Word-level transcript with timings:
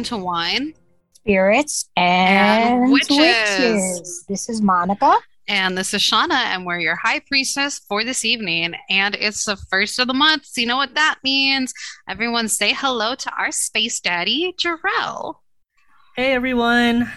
welcome 0.00 0.18
to 0.18 0.24
Wine 0.24 0.72
Spirits 1.12 1.90
and, 1.94 2.84
And 2.84 2.92
Witches. 2.92 3.18
witches. 3.18 4.24
This 4.28 4.48
is 4.48 4.62
Monica. 4.62 5.14
and 5.46 5.76
this 5.76 5.92
is 5.92 6.00
Shauna, 6.00 6.30
and 6.54 6.64
we're 6.64 6.78
your 6.78 6.96
high 6.96 7.20
priestess 7.28 7.80
for 7.86 8.02
this 8.02 8.24
evening. 8.24 8.72
And 8.88 9.14
it's 9.16 9.44
the 9.44 9.56
first 9.56 9.98
of 9.98 10.06
the 10.06 10.14
month, 10.14 10.46
so 10.46 10.62
you 10.62 10.66
know 10.66 10.78
what 10.78 10.94
that 10.94 11.16
means. 11.22 11.74
Everyone 12.08 12.48
say 12.48 12.72
hello 12.72 13.14
to 13.14 13.30
our 13.38 13.52
space 13.52 14.00
daddy, 14.00 14.54
Jarrell. 14.58 15.34
Hey 16.16 16.32
everyone. 16.32 17.10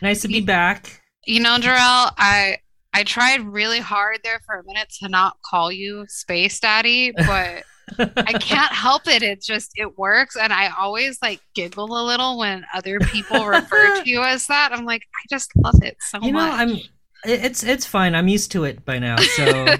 Nice 0.00 0.22
to 0.22 0.28
be 0.28 0.34
Ye- 0.34 0.40
back. 0.42 1.00
You 1.26 1.40
know, 1.40 1.56
Jarrell, 1.58 2.12
I 2.18 2.58
I 2.94 3.02
tried 3.02 3.40
really 3.40 3.80
hard 3.80 4.18
there 4.22 4.40
for 4.46 4.54
a 4.60 4.64
minute 4.64 4.90
to 5.00 5.08
not 5.08 5.38
call 5.44 5.72
you 5.72 6.04
space 6.08 6.60
daddy, 6.60 7.10
but 7.16 7.64
I 7.98 8.32
can't 8.34 8.72
help 8.72 9.06
it. 9.06 9.22
It 9.22 9.42
just 9.42 9.72
it 9.76 9.98
works, 9.98 10.36
and 10.36 10.52
I 10.52 10.70
always 10.78 11.18
like 11.22 11.40
giggle 11.54 11.84
a 11.84 12.04
little 12.06 12.38
when 12.38 12.64
other 12.74 12.98
people 13.00 13.46
refer 13.46 14.02
to 14.02 14.08
you 14.08 14.22
as 14.22 14.46
that. 14.46 14.72
I'm 14.72 14.84
like, 14.84 15.02
I 15.02 15.26
just 15.28 15.50
love 15.56 15.82
it 15.82 15.96
so 16.00 16.20
You 16.22 16.32
know, 16.32 16.38
much. 16.38 16.60
I'm 16.60 16.78
it's 17.24 17.62
it's 17.62 17.86
fine. 17.86 18.14
I'm 18.14 18.28
used 18.28 18.50
to 18.52 18.64
it 18.64 18.84
by 18.84 18.98
now. 18.98 19.16
So 19.16 19.44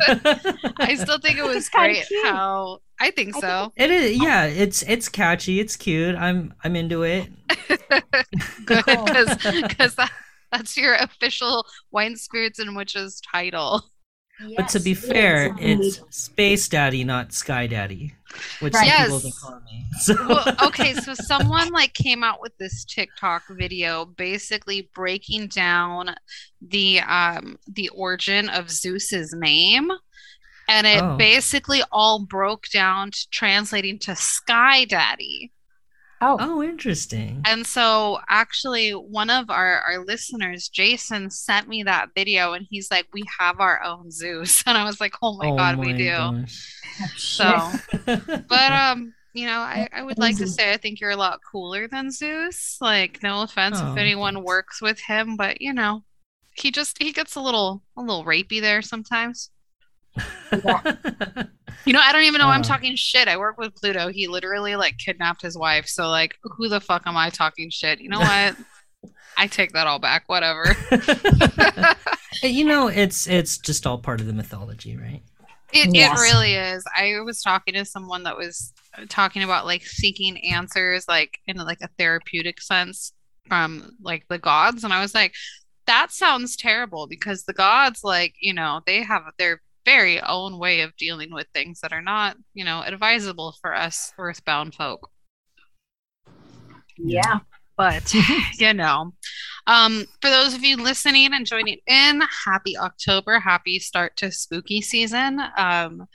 I 0.00 0.96
still 0.96 1.18
think 1.18 1.38
it 1.38 1.44
was 1.44 1.68
great 1.68 2.04
cute. 2.06 2.26
how 2.26 2.80
I 3.00 3.10
think 3.10 3.36
I 3.36 3.40
so. 3.40 3.72
it 3.76 3.90
is 3.90 4.20
oh. 4.20 4.24
yeah, 4.24 4.44
it's 4.46 4.82
it's 4.82 5.08
catchy, 5.08 5.60
it's 5.60 5.76
cute. 5.76 6.16
I'm 6.16 6.54
I'm 6.64 6.74
into 6.74 7.02
it. 7.02 7.28
Good 8.66 8.84
because 8.84 9.94
that, 9.94 10.10
that's 10.50 10.76
your 10.76 10.94
official 10.94 11.66
wine 11.92 12.16
spirits 12.16 12.58
and 12.58 12.74
witches 12.74 13.20
title. 13.20 13.82
But 14.56 14.68
to 14.70 14.80
be 14.80 14.94
fair, 14.94 15.54
is 15.58 15.98
it's 15.98 16.16
Space 16.16 16.68
Daddy, 16.68 17.04
not 17.04 17.32
Sky 17.32 17.66
Daddy, 17.66 18.14
which 18.60 18.74
Right. 18.74 18.88
some 18.88 19.04
people 19.04 19.20
Yes. 19.20 19.22
can 19.22 19.32
call 19.40 19.60
me. 19.60 19.86
So 20.00 20.14
Well, 20.28 20.56
okay, 20.68 20.94
so 20.94 21.14
someone 21.14 21.68
like 21.70 21.92
came 21.92 22.24
out 22.24 22.40
with 22.40 22.56
this 22.58 22.84
TikTok 22.84 23.42
video 23.50 24.04
basically 24.06 24.88
breaking 24.94 25.48
down 25.48 26.14
the 26.60 27.00
um 27.00 27.58
the 27.66 27.88
origin 27.90 28.48
of 28.48 28.70
Zeus's 28.70 29.34
name. 29.36 29.90
And 30.68 30.86
it 30.86 31.02
Oh. 31.02 31.16
basically 31.16 31.82
all 31.92 32.24
broke 32.24 32.68
down 32.72 33.10
to 33.10 33.28
translating 33.30 33.98
to 34.00 34.16
Sky 34.16 34.84
Daddy. 34.86 35.52
Oh, 36.22 36.36
Oh, 36.40 36.62
interesting. 36.62 37.42
And 37.44 37.66
so, 37.66 38.20
actually, 38.28 38.92
one 38.92 39.28
of 39.30 39.50
our, 39.50 39.80
our 39.82 40.04
listeners, 40.04 40.68
Jason, 40.68 41.30
sent 41.30 41.68
me 41.68 41.82
that 41.82 42.10
video 42.14 42.52
and 42.54 42.66
he's 42.70 42.90
like, 42.90 43.06
We 43.12 43.24
have 43.38 43.60
our 43.60 43.82
own 43.82 44.10
Zeus. 44.10 44.62
And 44.66 44.78
I 44.78 44.84
was 44.84 45.00
like, 45.00 45.14
Oh 45.22 45.36
my 45.36 45.48
oh 45.48 45.56
God, 45.56 45.78
we 45.78 45.92
do. 45.92 46.08
gosh. 46.10 46.72
So, 47.16 47.70
but, 48.06 48.72
um, 48.72 49.14
you 49.34 49.46
know, 49.46 49.58
I, 49.58 49.88
I 49.92 50.02
would 50.02 50.18
like 50.18 50.36
to 50.38 50.46
say 50.46 50.72
I 50.72 50.76
think 50.76 51.00
you're 51.00 51.10
a 51.10 51.16
lot 51.16 51.40
cooler 51.50 51.88
than 51.88 52.10
Zeus. 52.10 52.76
Like, 52.80 53.22
no 53.22 53.42
offense 53.42 53.78
Oh, 53.80 53.92
if 53.92 53.98
anyone 53.98 54.34
thanks. 54.34 54.46
works 54.46 54.82
with 54.82 55.00
him, 55.00 55.36
but 55.36 55.60
you 55.60 55.72
know, 55.72 56.04
he 56.54 56.70
just 56.70 57.02
he 57.02 57.12
gets 57.12 57.34
a 57.36 57.40
little 57.40 57.82
a 57.96 58.00
little 58.02 58.24
rapey 58.24 58.60
there 58.60 58.82
sometimes. 58.82 59.50
You 61.84 61.92
know, 61.92 62.00
I 62.00 62.12
don't 62.12 62.22
even 62.22 62.38
know 62.38 62.46
I'm 62.46 62.60
Uh. 62.60 62.64
talking 62.64 62.94
shit. 62.94 63.26
I 63.26 63.36
work 63.36 63.58
with 63.58 63.74
Pluto. 63.74 64.08
He 64.08 64.28
literally 64.28 64.76
like 64.76 64.98
kidnapped 64.98 65.42
his 65.42 65.58
wife. 65.58 65.88
So 65.88 66.08
like, 66.08 66.36
who 66.44 66.68
the 66.68 66.80
fuck 66.80 67.02
am 67.06 67.16
I 67.16 67.28
talking 67.28 67.70
shit? 67.70 68.00
You 68.00 68.08
know 68.08 68.20
what? 68.20 68.56
I 69.36 69.48
take 69.48 69.72
that 69.72 69.88
all 69.88 69.98
back. 69.98 70.24
Whatever. 70.28 70.76
you 72.42 72.64
know, 72.64 72.86
it's 72.88 73.26
it's 73.26 73.58
just 73.58 73.84
all 73.86 73.98
part 73.98 74.20
of 74.20 74.26
the 74.28 74.32
mythology, 74.32 74.96
right? 74.96 75.22
It 75.72 75.92
Yes. 75.92 76.20
it 76.20 76.22
really 76.22 76.54
is. 76.54 76.84
I 76.96 77.18
was 77.24 77.42
talking 77.42 77.74
to 77.74 77.84
someone 77.84 78.22
that 78.24 78.36
was 78.36 78.72
talking 79.08 79.42
about 79.42 79.66
like 79.66 79.82
seeking 79.84 80.38
answers, 80.52 81.06
like 81.08 81.38
in 81.48 81.56
like 81.56 81.80
a 81.82 81.88
therapeutic 81.98 82.60
sense 82.60 83.12
from 83.48 83.90
like 84.00 84.24
the 84.28 84.38
gods, 84.38 84.84
and 84.84 84.92
I 84.92 85.00
was 85.00 85.14
like, 85.14 85.34
that 85.88 86.12
sounds 86.12 86.54
terrible 86.56 87.08
because 87.08 87.42
the 87.42 87.54
gods, 87.54 88.04
like 88.04 88.34
you 88.40 88.54
know, 88.54 88.82
they 88.86 89.02
have 89.02 89.22
their 89.38 89.60
very 89.84 90.20
own 90.20 90.58
way 90.58 90.80
of 90.80 90.96
dealing 90.96 91.32
with 91.32 91.46
things 91.52 91.80
that 91.80 91.92
are 91.92 92.02
not, 92.02 92.36
you 92.54 92.64
know, 92.64 92.82
advisable 92.82 93.54
for 93.60 93.74
us 93.74 94.12
earthbound 94.18 94.74
folk. 94.74 95.08
yeah. 96.96 97.40
but 97.76 98.14
you 98.58 98.72
know 98.74 99.12
um 99.66 100.04
for 100.20 100.28
those 100.30 100.54
of 100.54 100.62
you 100.62 100.76
listening 100.76 101.32
and 101.32 101.46
joining 101.46 101.78
in 101.86 102.22
happy 102.44 102.76
october 102.76 103.40
happy 103.40 103.78
start 103.78 104.16
to 104.16 104.30
spooky 104.30 104.80
season 104.82 105.40
um 105.56 106.06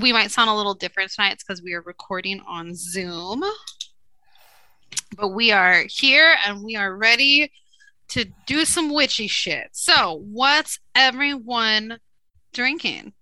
we 0.00 0.12
might 0.12 0.30
sound 0.30 0.48
a 0.50 0.54
little 0.54 0.74
different 0.74 1.10
tonight 1.10 1.32
it's 1.32 1.44
because 1.44 1.62
we 1.62 1.74
are 1.74 1.82
recording 1.82 2.40
on 2.46 2.74
zoom 2.74 3.42
but 5.16 5.30
we 5.30 5.50
are 5.50 5.84
here 5.88 6.36
and 6.46 6.62
we 6.62 6.76
are 6.76 6.96
ready 6.96 7.50
to 8.08 8.24
do 8.46 8.64
some 8.64 8.92
witchy 8.92 9.26
shit 9.26 9.68
so 9.72 10.22
what's 10.30 10.78
everyone 10.94 11.98
drinking 12.56 13.12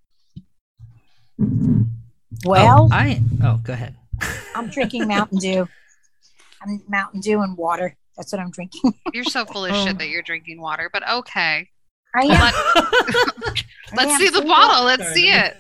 Well, 2.45 2.89
oh, 2.91 2.95
I 2.95 3.21
oh, 3.43 3.61
go 3.63 3.73
ahead. 3.73 3.97
I'm 4.55 4.69
drinking 4.71 5.09
Mountain 5.09 5.39
Dew. 5.39 5.69
I'm 6.63 6.83
Mountain 6.89 7.21
Dew 7.21 7.41
and 7.43 7.57
water. 7.57 7.97
That's 8.17 8.33
what 8.33 8.41
I'm 8.41 8.51
drinking. 8.51 8.95
you're 9.13 9.25
so 9.25 9.45
full 9.45 9.65
of 9.65 9.73
Oh. 9.73 9.85
shit 9.85 9.99
that 9.99 10.09
you're 10.09 10.23
drinking 10.23 10.61
water 10.61 10.89
but 10.93 11.03
okay 11.09 11.69
I 12.15 12.21
am. 12.27 12.31
Let, 12.31 12.55
let's 13.97 14.13
am. 14.13 14.21
see 14.21 14.29
the 14.29 14.41
See 14.43 14.47
bottle 14.47 14.85
let's 14.85 15.13
see 15.13 15.31
it 15.31 15.55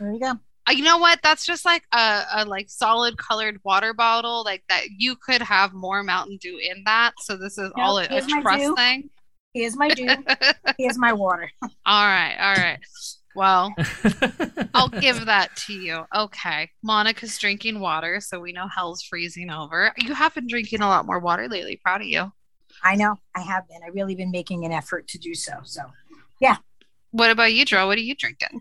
There 0.00 0.12
you 0.12 0.20
go. 0.20 0.32
Uh, 0.68 0.72
you 0.72 0.82
know 0.84 0.98
what? 0.98 1.20
That's 1.22 1.46
just 1.46 1.64
like 1.64 1.82
a, 1.92 2.22
a 2.34 2.44
like 2.44 2.68
solid 2.68 3.16
colored 3.16 3.58
water 3.64 3.94
bottle, 3.94 4.42
like 4.44 4.62
that 4.68 4.82
you 4.96 5.16
could 5.16 5.40
have 5.40 5.72
more 5.72 6.02
Mountain 6.02 6.38
Dew 6.42 6.58
in 6.58 6.82
that. 6.84 7.12
So 7.20 7.36
this 7.36 7.56
is 7.58 7.70
No, 7.76 7.82
all 7.82 7.98
a, 7.98 8.04
a 8.04 8.20
trust 8.20 8.60
Dew. 8.64 8.74
thing. 8.76 9.08
Here's 9.58 9.76
my 9.76 9.88
Dew. 9.88 10.08
Here's 10.78 10.96
my 10.96 11.12
water. 11.12 11.50
all 11.62 11.70
right, 12.06 12.36
all 12.38 12.54
right. 12.54 12.78
Well, 13.34 13.74
I'll 14.74 14.88
give 14.88 15.26
that 15.26 15.56
to 15.66 15.72
you. 15.72 16.04
Okay. 16.14 16.70
Monica's 16.84 17.36
drinking 17.38 17.80
water, 17.80 18.20
so 18.20 18.38
we 18.38 18.52
know 18.52 18.68
hell's 18.68 19.02
freezing 19.02 19.50
over. 19.50 19.92
You 19.96 20.14
have 20.14 20.32
been 20.32 20.46
drinking 20.46 20.80
a 20.80 20.86
lot 20.86 21.06
more 21.06 21.18
water 21.18 21.48
lately. 21.48 21.80
Proud 21.82 22.02
of 22.02 22.06
you. 22.06 22.32
I 22.84 22.94
know. 22.94 23.16
I 23.34 23.40
have 23.40 23.66
been. 23.66 23.80
I've 23.84 23.94
really 23.94 24.14
been 24.14 24.30
making 24.30 24.64
an 24.64 24.70
effort 24.70 25.08
to 25.08 25.18
do 25.18 25.34
so. 25.34 25.54
So 25.64 25.82
yeah. 26.40 26.58
What 27.10 27.30
about 27.32 27.52
you, 27.52 27.64
Joe? 27.64 27.88
What 27.88 27.98
are 27.98 28.02
you 28.02 28.14
drinking? 28.14 28.60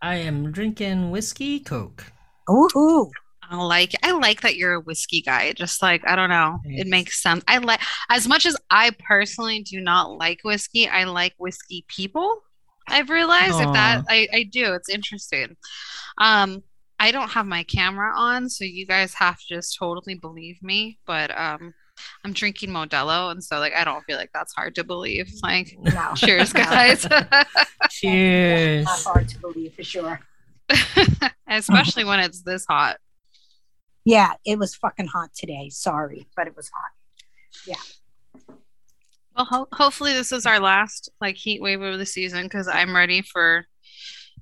I 0.00 0.16
am 0.16 0.50
drinking 0.50 1.12
whiskey 1.12 1.60
coke. 1.60 2.04
ooh, 2.50 3.12
I 3.52 3.56
like 3.56 3.92
I 4.02 4.12
like 4.12 4.40
that 4.40 4.56
you're 4.56 4.74
a 4.74 4.80
whiskey 4.80 5.20
guy. 5.20 5.52
Just 5.52 5.82
like 5.82 6.02
I 6.06 6.16
don't 6.16 6.30
know, 6.30 6.58
it 6.64 6.86
makes 6.86 7.22
sense. 7.22 7.44
I 7.46 7.58
like 7.58 7.80
as 8.10 8.26
much 8.26 8.46
as 8.46 8.56
I 8.70 8.92
personally 9.06 9.62
do 9.62 9.80
not 9.80 10.16
like 10.16 10.40
whiskey. 10.42 10.88
I 10.88 11.04
like 11.04 11.34
whiskey 11.36 11.84
people. 11.88 12.42
I've 12.88 13.10
realized 13.10 13.60
if 13.60 13.72
that 13.74 14.04
I 14.08 14.26
I 14.32 14.42
do. 14.44 14.72
It's 14.72 14.88
interesting. 14.88 15.56
Um, 16.18 16.62
I 16.98 17.10
don't 17.10 17.30
have 17.30 17.46
my 17.46 17.62
camera 17.64 18.12
on, 18.16 18.48
so 18.48 18.64
you 18.64 18.86
guys 18.86 19.12
have 19.14 19.38
to 19.38 19.44
just 19.48 19.76
totally 19.78 20.14
believe 20.14 20.62
me. 20.62 20.98
But 21.06 21.30
um, 21.38 21.74
I'm 22.24 22.32
drinking 22.32 22.70
Modelo, 22.70 23.30
and 23.30 23.44
so 23.44 23.58
like 23.58 23.74
I 23.74 23.84
don't 23.84 24.02
feel 24.04 24.16
like 24.16 24.30
that's 24.32 24.54
hard 24.54 24.74
to 24.76 24.84
believe. 24.84 25.30
Like, 25.42 25.76
no. 25.78 26.12
cheers, 26.16 26.52
guys. 26.54 27.06
Cheers. 27.90 28.86
Not 28.86 29.00
hard 29.00 29.28
to 29.28 29.38
believe 29.40 29.74
for 29.74 29.82
sure. 29.82 30.20
Especially 31.46 32.04
when 32.04 32.20
it's 32.20 32.42
this 32.42 32.64
hot. 32.66 32.96
Yeah, 34.04 34.32
it 34.44 34.58
was 34.58 34.74
fucking 34.74 35.06
hot 35.06 35.30
today. 35.34 35.68
Sorry, 35.70 36.26
but 36.36 36.46
it 36.46 36.56
was 36.56 36.70
hot. 36.74 36.90
Yeah. 37.66 38.52
Well, 39.36 39.46
ho- 39.46 39.68
hopefully 39.72 40.12
this 40.12 40.32
is 40.32 40.44
our 40.44 40.60
last 40.60 41.10
like 41.20 41.36
heat 41.36 41.62
wave 41.62 41.80
of 41.80 41.98
the 41.98 42.06
season 42.06 42.44
because 42.44 42.68
I'm 42.68 42.94
ready 42.94 43.22
for, 43.22 43.64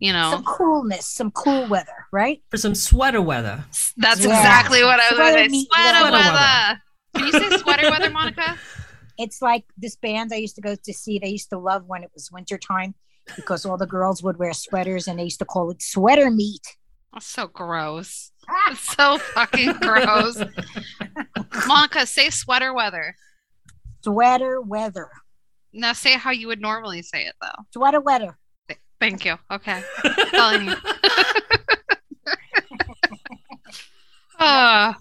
you 0.01 0.13
know, 0.13 0.31
Some 0.33 0.45
coolness, 0.45 1.07
some 1.07 1.31
cool 1.31 1.67
weather, 1.69 2.07
right? 2.13 2.43
For 2.51 2.57
some 2.57 2.75
sweater 2.75 3.23
weather. 3.23 3.65
that's 3.97 4.21
Yeah. 4.25 4.37
exactly 4.37 4.83
what 4.83 4.99
I 4.99 5.09
was 5.11 5.17
Sweater 5.17 5.33
going 5.37 5.45
to 5.45 5.51
say. 5.51 5.53
meet 5.53 5.69
Sweater 5.73 6.05
weather. 6.05 6.17
weather. 6.33 6.83
Can 7.15 7.27
you 7.27 7.33
say 7.33 7.57
sweater 7.59 7.91
weather, 7.91 8.11
Monica? 8.19 8.59
It's 9.19 9.43
like 9.43 9.65
this 9.77 9.97
band 9.97 10.33
I 10.33 10.37
used 10.37 10.55
to 10.57 10.63
go 10.63 10.75
to 10.75 10.93
see. 10.95 11.19
They 11.19 11.29
used 11.29 11.51
to 11.51 11.59
love 11.59 11.85
when 11.87 12.03
it 12.03 12.11
was 12.15 12.31
wintertime 12.33 12.95
because 13.37 13.67
all 13.67 13.77
the 13.77 13.87
girls 13.87 14.23
would 14.23 14.39
wear 14.39 14.53
sweaters 14.55 15.07
and 15.07 15.19
they 15.19 15.25
used 15.25 15.39
to 15.41 15.45
call 15.45 15.71
it 15.71 15.83
sweater 15.83 16.31
meat. 16.31 16.77
That's 17.13 17.27
so 17.27 17.47
gross. 17.47 18.33
It's 18.69 18.81
so 18.97 19.19
fucking 19.19 19.75
gross. 19.75 20.43
Monica, 21.67 22.07
say 22.07 22.31
sweater 22.31 22.73
weather. 22.75 23.15
Sweater 24.03 24.61
weather. 24.61 25.09
Now 25.73 25.93
say 25.93 26.13
how 26.15 26.31
you 26.31 26.47
would 26.49 26.61
normally 26.61 27.03
say 27.03 27.27
it 27.27 27.35
though. 27.41 27.65
Sweater 27.73 28.01
weather. 28.01 28.37
Thank 28.99 29.25
you. 29.25 29.37
Okay. 29.51 29.83
Telling 30.31 30.67
you. 30.69 30.75
Ah. 34.43 34.97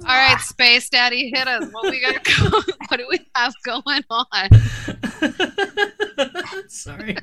all 0.00 0.04
right, 0.04 0.38
Space 0.40 0.88
Daddy, 0.90 1.30
hit 1.34 1.48
us. 1.48 1.66
What 1.72 1.90
we 1.90 2.00
got 2.00 2.22
going? 2.24 2.62
What 2.88 2.98
do 2.98 3.06
we 3.08 3.20
have 3.34 3.54
going 3.64 4.04
on? 4.10 4.28
Sorry. 6.68 7.16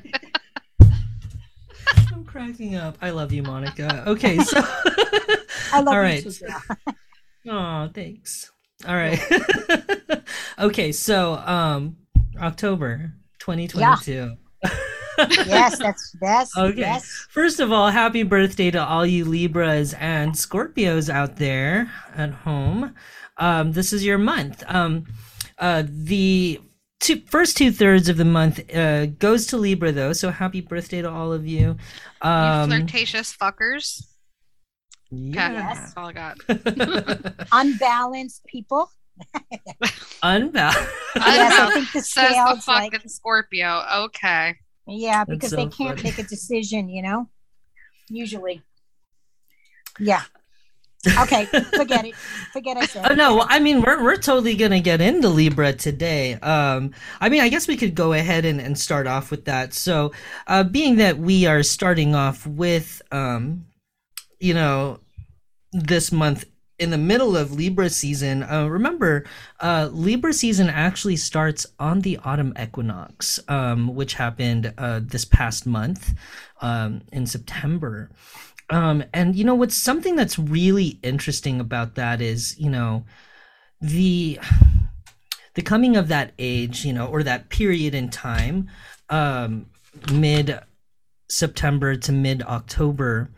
I'm 2.12 2.24
cracking 2.24 2.76
up. 2.76 2.96
I 3.00 3.10
love 3.10 3.32
you, 3.32 3.42
Monica. 3.42 4.04
Okay, 4.06 4.38
so 4.38 4.60
I 5.72 5.80
love 5.80 5.88
All 5.94 6.08
you 6.08 6.22
too, 6.22 6.46
girl. 6.46 6.96
Oh, 7.48 7.90
thanks. 7.94 8.50
All 8.86 8.94
right. 8.94 9.20
okay, 10.58 10.92
so 10.92 11.34
um 11.34 11.96
October 12.40 13.12
2022. 13.40 14.36
yes, 15.46 15.78
that's 15.78 16.16
that's 16.20 16.56
Okay. 16.56 16.80
yes. 16.80 17.26
First 17.30 17.60
of 17.60 17.72
all, 17.72 17.90
happy 17.90 18.22
birthday 18.22 18.70
to 18.70 18.82
all 18.82 19.04
you 19.04 19.24
Libras 19.24 19.94
and 19.94 20.32
Scorpios 20.32 21.10
out 21.12 21.36
there 21.36 21.90
at 22.14 22.30
home. 22.30 22.94
Um, 23.36 23.72
this 23.72 23.92
is 23.92 24.04
your 24.04 24.18
month. 24.18 24.62
Um, 24.66 25.04
uh, 25.58 25.82
the 25.86 26.60
two, 27.00 27.22
first 27.26 27.56
two 27.56 27.72
thirds 27.72 28.08
of 28.08 28.16
the 28.16 28.24
month 28.24 28.60
uh, 28.74 29.06
goes 29.06 29.46
to 29.48 29.56
Libra, 29.56 29.90
though. 29.92 30.12
So 30.12 30.30
happy 30.30 30.60
birthday 30.60 31.02
to 31.02 31.10
all 31.10 31.32
of 31.32 31.46
you. 31.46 31.76
you 32.22 32.28
Um, 32.28 32.70
flirtatious 32.70 33.36
fuckers. 33.36 34.06
Okay, 35.12 35.30
yeah. 35.34 35.74
That's 35.74 35.96
all 35.96 36.06
I 36.06 36.12
got. 36.12 36.38
Unbalanced 37.52 38.44
people. 38.46 38.90
Unbalanced. 40.22 40.78
Yes, 41.16 41.52
I 41.60 41.64
know. 41.64 41.74
think 41.74 41.92
the 41.92 42.02
Says 42.02 42.28
the 42.28 42.34
scales 42.34 42.64
fucking 42.64 42.92
like 42.92 43.10
Scorpio. 43.10 43.82
Okay. 44.04 44.54
yeah, 44.86 45.24
because 45.24 45.50
so 45.50 45.56
they 45.56 45.66
can't 45.66 45.98
funny. 45.98 46.02
make 46.04 46.18
a 46.20 46.22
decision, 46.22 46.88
you 46.88 47.02
know. 47.02 47.28
Usually. 48.08 48.62
Yeah. 49.98 50.22
Okay, 51.06 51.46
forget 51.46 52.04
it. 52.04 52.14
Forget 52.52 52.76
I 52.76 52.84
said. 52.84 53.10
Oh 53.10 53.14
no, 53.14 53.36
well, 53.36 53.46
I 53.48 53.58
mean 53.58 53.80
we're 53.80 54.02
we're 54.02 54.16
totally 54.16 54.54
gonna 54.54 54.80
get 54.80 55.00
into 55.00 55.28
Libra 55.28 55.72
today. 55.72 56.34
Um, 56.34 56.92
I 57.20 57.30
mean, 57.30 57.40
I 57.40 57.48
guess 57.48 57.66
we 57.66 57.76
could 57.76 57.94
go 57.94 58.12
ahead 58.12 58.44
and, 58.44 58.60
and 58.60 58.78
start 58.78 59.06
off 59.06 59.30
with 59.30 59.46
that. 59.46 59.72
So, 59.72 60.12
uh, 60.46 60.64
being 60.64 60.96
that 60.96 61.16
we 61.16 61.46
are 61.46 61.62
starting 61.62 62.14
off 62.14 62.46
with, 62.46 63.00
um, 63.12 63.64
you 64.40 64.52
know, 64.52 64.98
this 65.72 66.12
month 66.12 66.44
in 66.78 66.90
the 66.90 66.98
middle 66.98 67.36
of 67.36 67.52
Libra 67.52 67.90
season, 67.90 68.42
uh, 68.42 68.66
remember, 68.66 69.24
uh, 69.60 69.88
Libra 69.92 70.32
season 70.32 70.68
actually 70.68 71.16
starts 71.16 71.66
on 71.78 72.00
the 72.00 72.18
autumn 72.24 72.54
equinox, 72.60 73.38
um, 73.48 73.94
which 73.94 74.14
happened 74.14 74.72
uh, 74.76 75.00
this 75.02 75.24
past 75.24 75.66
month 75.66 76.14
um, 76.60 77.02
in 77.12 77.26
September. 77.26 78.10
Um, 78.70 79.04
and 79.12 79.34
you 79.34 79.44
know 79.44 79.54
what's 79.54 79.76
something 79.76 80.16
that's 80.16 80.38
really 80.38 80.98
interesting 81.02 81.60
about 81.60 81.96
that 81.96 82.20
is 82.20 82.56
you 82.58 82.70
know 82.70 83.04
the 83.80 84.38
the 85.54 85.62
coming 85.62 85.96
of 85.96 86.08
that 86.08 86.32
age 86.38 86.84
you 86.84 86.92
know 86.92 87.06
or 87.06 87.22
that 87.24 87.48
period 87.48 87.94
in 87.94 88.08
time 88.10 88.70
um, 89.08 89.66
mid 90.12 90.58
September 91.28 91.96
to 91.96 92.12
mid 92.12 92.42
October 92.42 93.30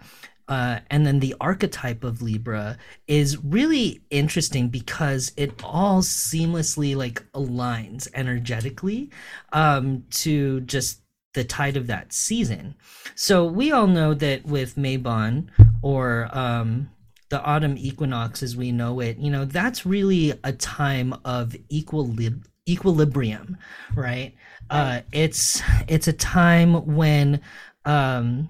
uh, 0.48 0.80
and 0.90 1.06
then 1.06 1.20
the 1.20 1.34
archetype 1.40 2.04
of 2.04 2.20
Libra 2.20 2.76
is 3.06 3.42
really 3.42 4.02
interesting 4.10 4.68
because 4.68 5.32
it 5.36 5.52
all 5.64 6.02
seamlessly 6.02 6.96
like 6.96 7.24
aligns 7.32 8.08
energetically 8.12 9.08
um, 9.52 10.04
to 10.10 10.60
just 10.62 11.01
the 11.34 11.44
tide 11.44 11.76
of 11.76 11.86
that 11.86 12.12
season. 12.12 12.74
So 13.14 13.44
we 13.46 13.72
all 13.72 13.86
know 13.86 14.14
that 14.14 14.44
with 14.44 14.76
Mabon 14.76 15.48
or 15.82 16.28
um, 16.32 16.90
the 17.30 17.42
autumn 17.42 17.76
equinox 17.78 18.42
as 18.42 18.56
we 18.56 18.72
know 18.72 19.00
it, 19.00 19.18
you 19.18 19.30
know, 19.30 19.44
that's 19.44 19.86
really 19.86 20.34
a 20.44 20.52
time 20.52 21.14
of 21.24 21.56
equilib- 21.70 22.46
equilibrium, 22.68 23.56
right? 23.94 24.34
Uh, 24.70 25.00
it's 25.12 25.62
it's 25.88 26.08
a 26.08 26.12
time 26.12 26.94
when 26.94 27.40
um, 27.84 28.48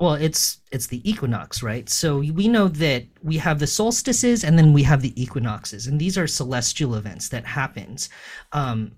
well 0.00 0.14
it's 0.14 0.58
it's 0.72 0.88
the 0.88 1.08
equinox 1.08 1.62
right 1.62 1.88
so 1.88 2.18
we 2.18 2.48
know 2.48 2.68
that 2.68 3.04
we 3.22 3.36
have 3.36 3.58
the 3.58 3.66
solstices 3.66 4.44
and 4.44 4.58
then 4.58 4.72
we 4.72 4.82
have 4.82 5.02
the 5.02 5.20
equinoxes 5.20 5.86
and 5.86 6.00
these 6.00 6.18
are 6.18 6.26
celestial 6.26 6.96
events 6.96 7.28
that 7.28 7.44
happens 7.44 8.08
um 8.52 8.92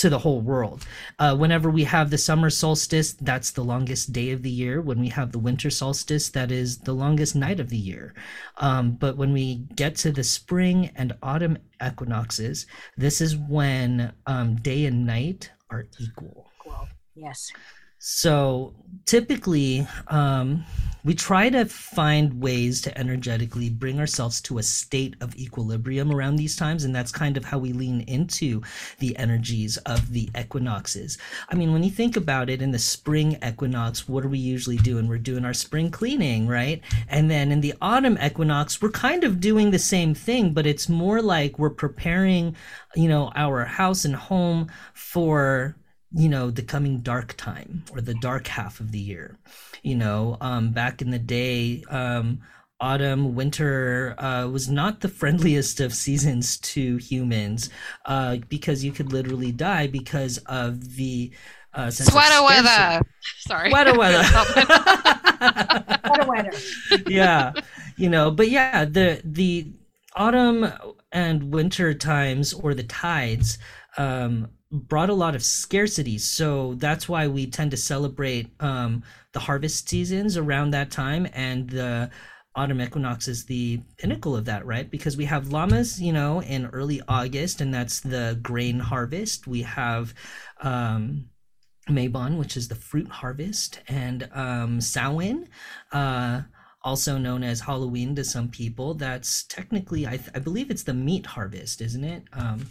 to 0.00 0.08
the 0.08 0.18
whole 0.18 0.40
world. 0.40 0.86
Uh, 1.18 1.36
whenever 1.36 1.70
we 1.70 1.84
have 1.84 2.08
the 2.08 2.16
summer 2.16 2.48
solstice 2.48 3.12
that's 3.12 3.50
the 3.50 3.62
longest 3.62 4.14
day 4.14 4.30
of 4.30 4.42
the 4.42 4.50
year. 4.50 4.80
When 4.80 4.98
we 4.98 5.08
have 5.08 5.30
the 5.30 5.38
winter 5.38 5.68
solstice 5.68 6.30
that 6.30 6.50
is 6.50 6.78
the 6.78 6.94
longest 6.94 7.36
night 7.36 7.60
of 7.60 7.68
the 7.68 7.76
year. 7.76 8.14
Um, 8.56 8.92
but 8.92 9.18
when 9.18 9.32
we 9.34 9.66
get 9.76 9.96
to 9.96 10.10
the 10.10 10.24
spring 10.24 10.90
and 10.96 11.12
autumn 11.22 11.58
equinoxes 11.86 12.66
this 12.96 13.20
is 13.20 13.36
when 13.36 14.12
um, 14.26 14.56
day 14.56 14.86
and 14.86 15.06
night 15.06 15.50
are 15.70 15.86
equal. 15.98 16.50
Well, 16.64 16.88
yes. 17.14 17.52
so 17.98 18.74
typically, 19.04 19.86
um, 20.08 20.64
we 21.04 21.14
try 21.14 21.50
to 21.50 21.64
find 21.64 22.40
ways 22.40 22.80
to 22.82 22.98
energetically 22.98 23.70
bring 23.70 23.98
ourselves 23.98 24.40
to 24.42 24.58
a 24.58 24.62
state 24.62 25.16
of 25.20 25.34
equilibrium 25.36 26.12
around 26.12 26.36
these 26.36 26.56
times. 26.56 26.84
And 26.84 26.94
that's 26.94 27.12
kind 27.12 27.36
of 27.36 27.44
how 27.44 27.58
we 27.58 27.72
lean 27.72 28.02
into 28.02 28.62
the 28.98 29.16
energies 29.16 29.76
of 29.78 30.12
the 30.12 30.30
equinoxes. 30.38 31.18
I 31.48 31.54
mean, 31.54 31.72
when 31.72 31.82
you 31.82 31.90
think 31.90 32.16
about 32.16 32.48
it, 32.48 32.60
in 32.62 32.70
the 32.70 32.78
spring 32.78 33.38
equinox, 33.46 34.08
what 34.08 34.24
are 34.24 34.28
we 34.28 34.38
usually 34.38 34.76
doing? 34.76 35.08
We're 35.08 35.18
doing 35.18 35.44
our 35.44 35.54
spring 35.54 35.90
cleaning, 35.90 36.46
right? 36.46 36.82
And 37.08 37.30
then 37.30 37.52
in 37.52 37.60
the 37.60 37.74
autumn 37.80 38.18
equinox, 38.22 38.80
we're 38.80 38.90
kind 38.90 39.24
of 39.24 39.40
doing 39.40 39.70
the 39.70 39.78
same 39.78 40.14
thing, 40.14 40.52
but 40.52 40.66
it's 40.66 40.88
more 40.88 41.22
like 41.22 41.58
we're 41.58 41.70
preparing, 41.70 42.56
you 42.94 43.08
know, 43.08 43.32
our 43.34 43.64
house 43.64 44.04
and 44.04 44.14
home 44.14 44.70
for 44.92 45.76
you 46.12 46.28
know 46.28 46.50
the 46.50 46.62
coming 46.62 46.98
dark 47.00 47.34
time 47.36 47.84
or 47.92 48.00
the 48.00 48.14
dark 48.14 48.46
half 48.48 48.80
of 48.80 48.90
the 48.92 48.98
year 48.98 49.38
you 49.82 49.94
know 49.94 50.36
um 50.40 50.70
back 50.72 51.00
in 51.02 51.10
the 51.10 51.18
day 51.18 51.82
um 51.90 52.40
autumn 52.80 53.34
winter 53.34 54.14
uh, 54.18 54.46
was 54.48 54.68
not 54.68 55.00
the 55.00 55.08
friendliest 55.20 55.80
of 55.80 55.92
seasons 55.92 56.56
to 56.58 56.96
humans 56.96 57.68
uh, 58.06 58.38
because 58.48 58.82
you 58.82 58.90
could 58.90 59.12
literally 59.12 59.52
die 59.52 59.86
because 59.86 60.38
of 60.46 60.96
the 60.96 61.30
uh, 61.74 61.90
sense 61.90 62.10
Sweater 62.10 62.32
scarcity. 62.36 62.64
weather. 62.64 63.02
Sorry. 63.40 63.70
Weather 63.70 63.98
weather. 63.98 64.24
What 66.06 66.26
weather. 66.26 66.50
yeah 67.06 67.52
you 67.96 68.08
know 68.08 68.30
but 68.30 68.48
yeah 68.50 68.84
the 68.84 69.20
the 69.24 69.72
autumn 70.16 70.72
and 71.12 71.52
winter 71.52 71.94
times 71.94 72.52
or 72.52 72.74
the 72.74 72.82
tides 72.82 73.58
um 73.96 74.48
brought 74.72 75.10
a 75.10 75.14
lot 75.14 75.34
of 75.34 75.42
scarcity 75.42 76.16
so 76.16 76.74
that's 76.74 77.08
why 77.08 77.26
we 77.26 77.46
tend 77.46 77.70
to 77.70 77.76
celebrate 77.76 78.48
um 78.60 79.02
the 79.32 79.40
harvest 79.40 79.88
seasons 79.88 80.36
around 80.36 80.70
that 80.70 80.90
time 80.90 81.26
and 81.32 81.70
the 81.70 82.08
autumn 82.54 82.80
equinox 82.80 83.28
is 83.28 83.44
the 83.44 83.80
pinnacle 83.96 84.36
of 84.36 84.44
that 84.44 84.64
right 84.64 84.90
because 84.90 85.16
we 85.16 85.24
have 85.24 85.48
Lammas 85.48 86.00
you 86.00 86.12
know 86.12 86.40
in 86.42 86.66
early 86.66 87.00
august 87.08 87.60
and 87.60 87.74
that's 87.74 88.00
the 88.00 88.38
grain 88.42 88.78
harvest 88.78 89.46
we 89.46 89.62
have 89.62 90.14
um 90.60 91.24
Mabon, 91.88 92.38
which 92.38 92.56
is 92.56 92.68
the 92.68 92.74
fruit 92.74 93.08
harvest, 93.08 93.80
and 93.88 94.28
um, 94.32 94.80
Samhain, 94.80 95.48
uh, 95.92 96.42
also 96.82 97.18
known 97.18 97.42
as 97.42 97.60
Halloween 97.60 98.14
to 98.16 98.24
some 98.24 98.48
people. 98.48 98.94
That's 98.94 99.44
technically, 99.44 100.06
I, 100.06 100.16
th- 100.16 100.30
I 100.34 100.38
believe 100.38 100.70
it's 100.70 100.82
the 100.82 100.94
meat 100.94 101.26
harvest, 101.26 101.80
isn't 101.80 102.04
it? 102.04 102.24
Um, 102.32 102.68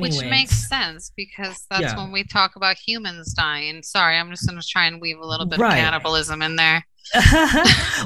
Which 0.00 0.20
makes 0.22 0.68
sense 0.68 1.12
because 1.16 1.66
that's 1.70 1.82
Yeah. 1.82 1.96
when 1.96 2.12
we 2.12 2.24
talk 2.24 2.56
about 2.56 2.76
humans 2.76 3.34
dying. 3.34 3.82
Sorry, 3.82 4.16
I'm 4.16 4.30
just 4.30 4.46
going 4.46 4.60
to 4.60 4.66
try 4.66 4.86
and 4.86 5.00
weave 5.00 5.18
a 5.18 5.26
little 5.26 5.46
bit 5.46 5.58
Right. 5.58 5.76
of 5.76 5.84
cannibalism 5.84 6.42
in 6.42 6.56
there. 6.56 6.86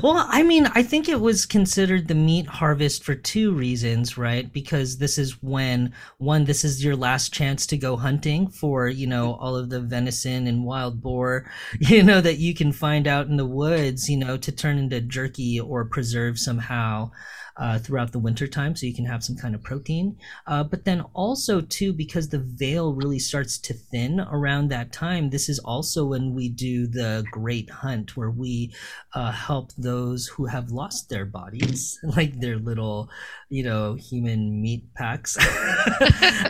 well, 0.02 0.26
I 0.28 0.43
mean, 0.43 0.66
I 0.75 0.83
think 0.83 1.09
it 1.09 1.21
was 1.21 1.45
considered 1.45 2.09
the 2.09 2.14
meat 2.14 2.47
harvest 2.47 3.05
for 3.05 3.14
two 3.14 3.52
reasons, 3.52 4.16
right? 4.16 4.50
Because 4.50 4.99
this 4.99 5.19
is 5.19 5.43
when 5.43 5.93
one, 6.19 6.45
this 6.45 6.64
is 6.64 6.83
your 6.83 6.97
last 6.97 7.33
chance 7.33 7.66
to 7.66 7.76
go 7.76 7.97
hunting 7.97 8.49
for, 8.49 8.88
you 8.88 9.07
know, 9.07 9.33
mm-hmm. 9.33 9.43
all 9.43 9.55
of 9.55 9.69
the 9.69 9.81
venison 9.81 10.47
and 10.47 10.64
wild 10.64 11.02
boar, 11.02 11.49
you 11.78 12.02
know, 12.02 12.21
that 12.21 12.38
you 12.38 12.55
can 12.55 12.73
find 12.73 13.07
out 13.07 13.26
in 13.26 13.37
the 13.37 13.47
woods, 13.47 14.09
you 14.09 14.16
know, 14.16 14.37
to 14.38 14.50
turn 14.50 14.78
into 14.78 15.00
jerky 15.00 15.61
or 15.61 15.85
preserve 15.85 16.38
somehow. 16.38 17.11
Uh, 17.58 17.78
throughout 17.78 18.12
the 18.12 18.18
winter 18.18 18.46
time, 18.46 18.76
so 18.76 18.84
you 18.84 18.92
can 18.92 19.06
have 19.06 19.25
some 19.25 19.34
kind 19.34 19.54
of 19.54 19.62
protein. 19.62 20.14
Uh, 20.46 20.62
but 20.62 20.84
then 20.84 21.00
also 21.14 21.62
too, 21.62 21.90
because 21.90 22.28
the 22.28 22.38
veil 22.38 22.92
really 22.92 23.18
starts 23.18 23.56
to 23.56 23.72
thin 23.72 24.20
around 24.20 24.68
that 24.68 24.92
time, 24.92 25.30
this 25.30 25.48
is 25.48 25.58
also 25.60 26.04
when 26.04 26.34
we 26.34 26.50
do 26.50 26.86
the 26.86 27.25
great 27.30 27.70
hunt, 27.70 28.14
where 28.14 28.30
we 28.30 28.75
uh, 29.14 29.32
help 29.32 29.72
those 29.78 30.26
who 30.26 30.44
have 30.44 30.70
lost 30.70 31.08
their 31.08 31.25
bodies, 31.25 31.98
like 32.16 32.38
their 32.40 32.58
little, 32.58 33.08
you 33.48 33.62
know, 33.62 33.94
human 33.94 34.60
meat 34.60 34.92
packs, 34.92 35.38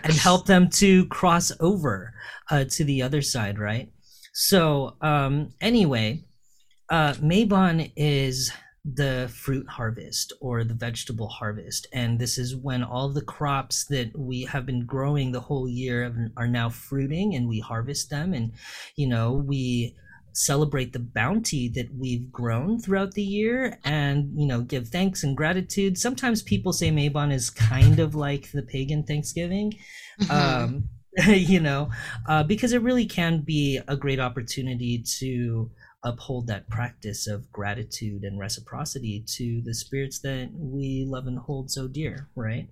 and 0.02 0.12
help 0.12 0.46
them 0.46 0.68
to 0.68 1.06
cross 1.06 1.52
over 1.60 2.14
uh, 2.50 2.64
to 2.64 2.82
the 2.82 3.00
other 3.00 3.22
side, 3.22 3.60
right? 3.60 3.92
So, 4.32 4.96
um, 5.00 5.54
anyway, 5.60 6.24
uh, 6.90 7.14
Mabon 7.14 7.90
is 7.96 8.52
the 8.94 9.28
fruit 9.34 9.68
harvest 9.68 10.32
or 10.40 10.62
the 10.62 10.74
vegetable 10.74 11.28
harvest. 11.28 11.88
And 11.92 12.18
this 12.18 12.38
is 12.38 12.54
when 12.54 12.84
all 12.84 13.08
the 13.08 13.22
crops 13.22 13.84
that 13.86 14.16
we 14.16 14.44
have 14.44 14.64
been 14.64 14.86
growing 14.86 15.32
the 15.32 15.40
whole 15.40 15.68
year 15.68 16.30
are 16.36 16.46
now 16.46 16.68
fruiting 16.68 17.34
and 17.34 17.48
we 17.48 17.58
harvest 17.58 18.10
them. 18.10 18.32
And, 18.32 18.52
you 18.94 19.08
know, 19.08 19.32
we 19.32 19.96
celebrate 20.32 20.92
the 20.92 20.98
bounty 20.98 21.66
that 21.68 21.88
we've 21.96 22.30
grown 22.30 22.78
throughout 22.78 23.12
the 23.12 23.22
year 23.22 23.78
and 23.84 24.30
you 24.38 24.46
know 24.46 24.60
give 24.60 24.86
thanks 24.88 25.24
and 25.24 25.34
gratitude 25.34 25.96
sometimes 25.96 26.42
people 26.42 26.74
say 26.74 26.90
mabon 26.90 27.32
is 27.32 27.48
kind 27.48 27.98
of 27.98 28.14
like 28.14 28.52
the 28.52 28.60
pagan 28.60 29.02
thanksgiving 29.02 29.72
mm-hmm. 30.20 30.30
um, 30.30 30.84
you 31.34 31.58
know 31.58 31.88
uh, 32.28 32.42
because 32.42 32.74
it 32.74 32.82
really 32.82 33.06
can 33.06 33.40
be 33.40 33.80
a 33.88 33.96
great 33.96 34.20
opportunity 34.20 34.98
to 34.98 35.70
uphold 36.06 36.46
that 36.46 36.68
practice 36.68 37.26
of 37.26 37.50
gratitude 37.52 38.22
and 38.22 38.38
reciprocity 38.38 39.24
to 39.26 39.60
the 39.64 39.74
spirits 39.74 40.20
that 40.20 40.50
we 40.54 41.04
love 41.06 41.26
and 41.26 41.38
hold 41.38 41.70
so 41.70 41.88
dear 41.88 42.28
right? 42.34 42.68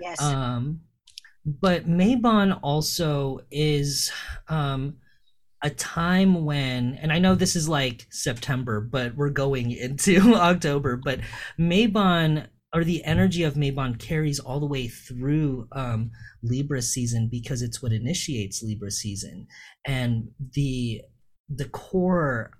Yes. 0.00 0.20
Um 0.20 0.80
but 1.44 1.88
Mabon 1.88 2.58
also 2.62 3.40
is 3.50 4.10
um 4.48 4.96
a 5.64 5.70
time 5.70 6.44
when 6.44 6.98
and 7.00 7.12
i 7.12 7.20
know 7.20 7.36
this 7.36 7.54
is 7.54 7.68
like 7.68 8.06
september 8.10 8.80
but 8.80 9.14
we're 9.14 9.30
going 9.30 9.70
into 9.86 10.34
october 10.34 10.96
but 10.96 11.20
Mabon 11.56 12.48
or 12.74 12.84
the 12.84 13.04
energy 13.04 13.42
of 13.42 13.54
Mabon 13.54 13.98
carries 13.98 14.40
all 14.40 14.58
the 14.58 14.66
way 14.66 14.88
through 14.88 15.68
um, 15.72 16.10
libra 16.42 16.80
season 16.80 17.28
because 17.30 17.62
it's 17.62 17.82
what 17.82 17.92
initiates 17.92 18.62
libra 18.62 18.90
season. 18.90 19.46
And 19.86 20.28
the 20.54 21.02
the 21.48 21.66
core 21.66 22.52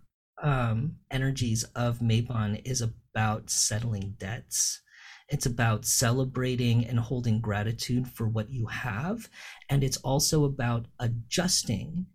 um, 0.43 0.97
energies 1.11 1.65
of 1.75 2.01
Mabon 2.01 2.61
is 2.65 2.83
about 2.83 3.49
settling 3.49 4.17
debts. 4.19 4.81
It's 5.29 5.47
about 5.47 5.87
celebrating 5.87 6.85
and 6.85 6.99
holding 6.99 7.41
gratitude 7.41 8.09
for 8.09 8.29
what 8.29 8.51
you 8.51 8.67
have. 8.67 9.31
And 9.71 9.83
it's 9.83 9.97
also 9.99 10.45
about 10.45 10.87
adjusting 10.99 12.07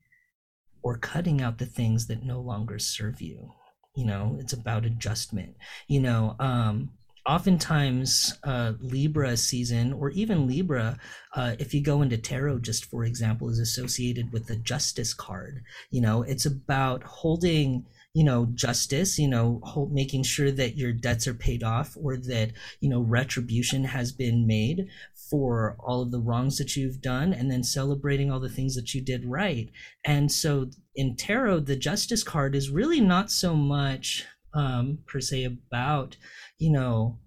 or 0.84 0.98
cutting 0.98 1.42
out 1.42 1.58
the 1.58 1.66
things 1.66 2.08
that 2.08 2.24
no 2.24 2.40
longer 2.40 2.78
serve 2.78 3.22
you. 3.22 3.54
You 3.96 4.06
know, 4.06 4.38
it's 4.40 4.54
about 4.54 4.86
adjustment. 4.86 5.56
You 5.88 6.02
know, 6.02 6.36
um, 6.40 6.92
oftentimes 7.26 8.38
uh, 8.44 8.74
libra 8.80 9.36
season 9.36 9.94
or 9.94 10.12
even 10.12 10.48
libra 10.48 10.98
uh, 11.34 11.56
if 11.60 11.74
you 11.74 11.82
go 11.84 12.02
into 12.02 12.18
tarot 12.18 12.60
just 12.60 12.86
for 12.86 13.04
example 13.04 13.50
is 13.50 13.60
associated 13.60 14.32
with 14.32 14.48
the 14.48 14.56
justice 14.56 15.14
card 15.14 15.62
you 15.90 16.00
know 16.00 16.22
it's 16.22 16.46
about 16.46 17.04
holding 17.04 17.86
you 18.18 18.24
know 18.24 18.48
justice 18.56 19.20
you 19.20 19.28
know 19.28 19.62
making 19.92 20.24
sure 20.24 20.50
that 20.50 20.76
your 20.76 20.92
debts 20.92 21.28
are 21.28 21.36
paid 21.36 21.62
off 21.62 21.96
or 22.02 22.18
that 22.18 22.52
you 22.82 22.90
know 22.90 23.00
retribution 23.00 23.84
has 23.84 24.12
been 24.12 24.48
made 24.48 24.88
for 25.30 25.78
all 25.86 26.02
of 26.02 26.10
the 26.10 26.20
wrongs 26.20 26.58
that 26.58 26.76
you've 26.76 27.00
done 27.00 27.32
and 27.32 27.52
then 27.52 27.62
celebrating 27.62 28.32
all 28.32 28.40
the 28.40 28.50
things 28.50 28.76
that 28.76 28.96
you 28.96 29.02
did 29.02 29.24
right. 29.26 29.70
And 30.04 30.32
so 30.32 30.72
in 30.96 31.16
tarot 31.16 31.60
the 31.60 31.76
justice 31.76 32.24
card 32.24 32.56
is 32.56 32.72
really 32.72 33.00
not 33.00 33.30
so 33.30 33.54
much 33.56 34.26
um 34.52 34.98
per 35.06 35.20
se 35.20 35.44
about 35.44 36.18
you 36.58 36.72
know 36.72 37.20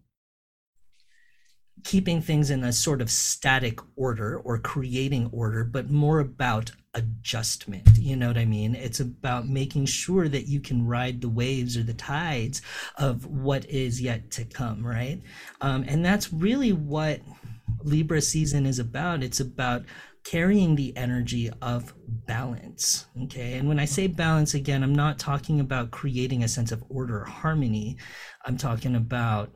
keeping 1.84 2.20
things 2.20 2.50
in 2.50 2.64
a 2.64 2.72
sort 2.72 3.00
of 3.00 3.12
static 3.12 3.78
order 3.94 4.38
or 4.40 4.58
creating 4.58 5.30
order, 5.32 5.62
but 5.64 5.88
more 5.88 6.18
about 6.18 6.72
adjustment. 6.94 7.88
You 7.98 8.16
know 8.16 8.28
what 8.28 8.38
I 8.38 8.44
mean? 8.44 8.74
It's 8.74 9.00
about 9.00 9.48
making 9.48 9.86
sure 9.86 10.28
that 10.28 10.48
you 10.48 10.60
can 10.60 10.86
ride 10.86 11.20
the 11.20 11.28
waves 11.28 11.76
or 11.76 11.82
the 11.82 11.94
tides 11.94 12.62
of 12.96 13.26
what 13.26 13.64
is 13.66 14.00
yet 14.00 14.30
to 14.32 14.44
come, 14.44 14.84
right? 14.84 15.22
Um, 15.60 15.84
and 15.86 16.04
that's 16.04 16.32
really 16.32 16.72
what 16.72 17.20
Libra 17.82 18.20
season 18.20 18.66
is 18.66 18.78
about. 18.78 19.22
It's 19.22 19.40
about 19.40 19.84
carrying 20.24 20.76
the 20.76 20.94
energy 20.96 21.50
of 21.62 21.94
balance. 22.26 23.06
Okay. 23.24 23.54
And 23.54 23.68
when 23.68 23.78
I 23.78 23.84
say 23.84 24.06
balance, 24.06 24.54
again, 24.54 24.82
I'm 24.82 24.94
not 24.94 25.18
talking 25.18 25.60
about 25.60 25.90
creating 25.90 26.42
a 26.42 26.48
sense 26.48 26.72
of 26.72 26.84
order 26.88 27.22
or 27.22 27.24
harmony. 27.24 27.96
I'm 28.44 28.56
talking 28.56 28.96
about 28.96 29.50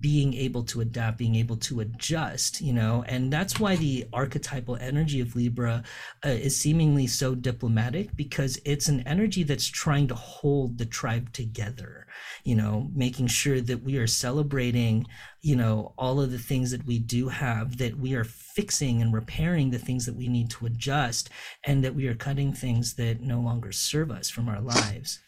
being 0.00 0.34
able 0.34 0.62
to 0.62 0.82
adapt, 0.82 1.16
being 1.16 1.34
able 1.34 1.56
to 1.56 1.80
adjust, 1.80 2.60
you 2.60 2.74
know, 2.74 3.04
and 3.08 3.32
that's 3.32 3.58
why 3.58 3.74
the 3.76 4.06
archetypal 4.12 4.76
energy 4.76 5.18
of 5.18 5.34
Libra 5.34 5.82
uh, 6.24 6.28
is 6.28 6.60
seemingly 6.60 7.06
so 7.06 7.34
diplomatic 7.34 8.14
because 8.14 8.60
it's 8.66 8.88
an 8.88 9.00
energy 9.06 9.42
that's 9.42 9.66
trying 9.66 10.06
to 10.06 10.14
hold 10.14 10.76
the 10.76 10.84
tribe 10.84 11.32
together, 11.32 12.06
you 12.44 12.54
know, 12.54 12.90
making 12.94 13.28
sure 13.28 13.62
that 13.62 13.82
we 13.82 13.96
are 13.96 14.06
celebrating, 14.06 15.06
you 15.40 15.56
know, 15.56 15.94
all 15.96 16.20
of 16.20 16.32
the 16.32 16.38
things 16.38 16.70
that 16.70 16.84
we 16.84 16.98
do 16.98 17.28
have, 17.28 17.78
that 17.78 17.98
we 17.98 18.14
are 18.14 18.24
fixing 18.24 19.00
and 19.00 19.14
repairing 19.14 19.70
the 19.70 19.78
things 19.78 20.04
that 20.04 20.16
we 20.16 20.28
need 20.28 20.50
to 20.50 20.66
adjust, 20.66 21.30
and 21.64 21.82
that 21.82 21.94
we 21.94 22.06
are 22.08 22.14
cutting 22.14 22.52
things 22.52 22.94
that 22.94 23.22
no 23.22 23.40
longer 23.40 23.72
serve 23.72 24.10
us 24.10 24.28
from 24.28 24.50
our 24.50 24.60
lives. 24.60 25.18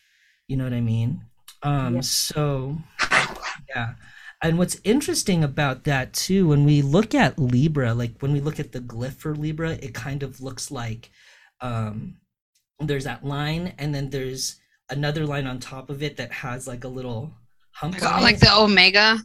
You 0.49 0.59
know 0.59 0.64
what 0.64 0.75
I 0.75 0.83
mean? 0.83 1.25
Um, 1.62 1.95
yeah. 1.95 2.00
So, 2.02 2.76
yeah 3.75 3.95
and 4.42 4.59
what's 4.59 4.80
interesting 4.85 5.44
about 5.44 5.85
that 5.85 6.12
too 6.12 6.49
when 6.49 6.64
we 6.64 6.82
look 6.82 7.14
at 7.14 7.38
libra 7.38 7.94
like 7.94 8.14
when 8.20 8.32
we 8.32 8.40
look 8.40 8.59
at 8.59 8.73
the 8.73 8.80
glyph 8.80 9.14
for 9.14 9.35
libra 9.35 9.73
it 9.73 9.94
kind 9.94 10.23
of 10.23 10.40
looks 10.40 10.70
like 10.70 11.11
um 11.61 12.16
there's 12.78 13.04
that 13.04 13.25
line 13.25 13.75
and 13.78 13.94
then 13.94 14.11
there's 14.11 14.56
another 14.88 15.26
line 15.26 15.47
on 15.47 15.59
top 15.59 15.90
of 15.90 16.02
it 16.02 16.16
that 16.16 16.32
has 16.32 16.66
like 16.66 16.85
a 16.85 16.88
little 16.88 17.32
hump 17.73 18.00
like, 18.00 18.23
like 18.23 18.40
the 18.40 18.52
omega 18.54 19.18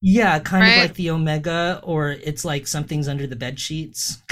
yeah 0.00 0.38
kind 0.38 0.62
right? 0.62 0.76
of 0.76 0.82
like 0.82 0.94
the 0.94 1.10
omega 1.10 1.80
or 1.82 2.10
it's 2.10 2.44
like 2.44 2.66
something's 2.66 3.08
under 3.08 3.26
the 3.26 3.36
bed 3.36 3.58
sheets 3.60 4.22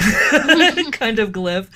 kind 0.91 1.19
of 1.19 1.31
glyph 1.31 1.67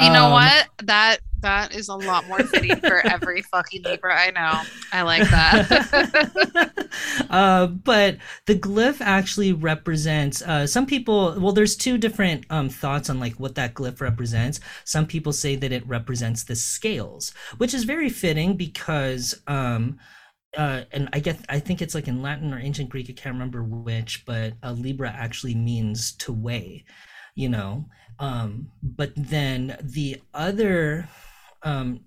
you 0.00 0.10
know 0.10 0.26
um, 0.26 0.32
what 0.32 0.68
that 0.82 1.18
that 1.46 1.74
is 1.74 1.88
a 1.88 1.94
lot 1.94 2.26
more 2.26 2.38
fitting 2.40 2.76
for 2.76 3.06
every 3.06 3.42
fucking 3.42 3.82
Libra 3.82 4.18
I 4.18 4.30
know. 4.30 4.62
I 4.92 5.02
like 5.02 5.28
that. 5.30 6.88
uh, 7.30 7.66
but 7.66 8.16
the 8.46 8.58
glyph 8.58 9.00
actually 9.00 9.52
represents 9.52 10.42
uh, 10.42 10.66
some 10.66 10.86
people. 10.86 11.38
Well, 11.38 11.52
there's 11.52 11.76
two 11.76 11.98
different 11.98 12.46
um, 12.50 12.68
thoughts 12.68 13.10
on 13.10 13.20
like 13.20 13.34
what 13.34 13.54
that 13.56 13.74
glyph 13.74 14.00
represents. 14.00 14.60
Some 14.84 15.06
people 15.06 15.32
say 15.32 15.56
that 15.56 15.72
it 15.72 15.86
represents 15.86 16.44
the 16.44 16.56
scales, 16.56 17.32
which 17.58 17.74
is 17.74 17.84
very 17.84 18.08
fitting 18.08 18.56
because. 18.56 19.40
Um, 19.46 19.98
uh, 20.56 20.82
and 20.90 21.08
I 21.12 21.20
get 21.20 21.38
I 21.48 21.60
think 21.60 21.82
it's 21.82 21.94
like 21.94 22.08
in 22.08 22.22
Latin 22.22 22.52
or 22.52 22.58
ancient 22.58 22.88
Greek, 22.88 23.10
I 23.10 23.12
can't 23.12 23.34
remember 23.34 23.62
which, 23.62 24.24
but 24.26 24.54
a 24.62 24.72
Libra 24.72 25.10
actually 25.10 25.54
means 25.54 26.12
to 26.16 26.32
weigh, 26.32 26.84
you 27.34 27.48
know. 27.48 27.86
Um, 28.18 28.68
but 28.82 29.12
then 29.14 29.76
the 29.82 30.22
other 30.32 31.08
um, 31.62 32.00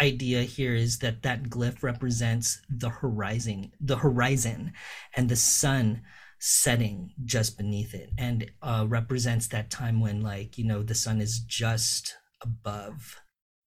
idea 0.00 0.42
here 0.42 0.74
is 0.74 0.98
that 0.98 1.22
that 1.22 1.44
glyph 1.44 1.82
represents 1.82 2.60
the 2.68 2.88
horizon, 2.88 3.70
the 3.80 3.96
horizon, 3.96 4.72
and 5.14 5.28
the 5.28 5.36
sun 5.36 6.02
setting 6.40 7.10
just 7.24 7.56
beneath 7.56 7.94
it, 7.94 8.10
and 8.18 8.50
uh, 8.62 8.86
represents 8.88 9.46
that 9.48 9.70
time 9.70 10.00
when, 10.00 10.22
like, 10.22 10.58
you 10.58 10.64
know, 10.64 10.82
the 10.82 10.94
sun 10.94 11.20
is 11.20 11.38
just 11.40 12.16
above 12.42 13.20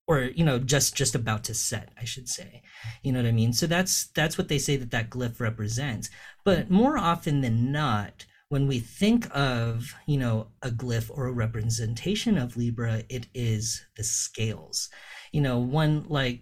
or 0.08 0.22
you 0.36 0.44
know 0.44 0.60
just 0.60 0.96
just 0.96 1.16
about 1.16 1.44
to 1.46 1.54
set 1.54 1.90
i 2.00 2.04
should 2.04 2.28
say. 2.28 2.62
You 3.04 3.12
know 3.12 3.20
what 3.20 3.28
i 3.28 3.32
mean? 3.32 3.54
So 3.54 3.68
that's 3.68 4.08
that's 4.08 4.38
what 4.38 4.48
they 4.48 4.60
say 4.60 4.76
that 4.78 4.92
that 4.92 5.10
glyph 5.10 5.40
represents. 5.40 6.10
But 6.44 6.70
more 6.70 6.98
often 6.98 7.42
than 7.42 7.72
not 7.72 8.26
when 8.50 8.68
we 8.68 8.80
think 8.80 9.28
of 9.36 9.94
you 10.06 10.18
know 10.18 10.48
a 10.62 10.70
glyph 10.70 11.10
or 11.10 11.28
a 11.28 11.32
representation 11.32 12.38
of 12.38 12.58
libra 12.58 13.04
it 13.10 13.28
is 13.34 13.86
the 13.98 14.04
scales. 14.04 14.90
You 15.32 15.42
know 15.42 15.60
one 15.60 16.06
like 16.08 16.42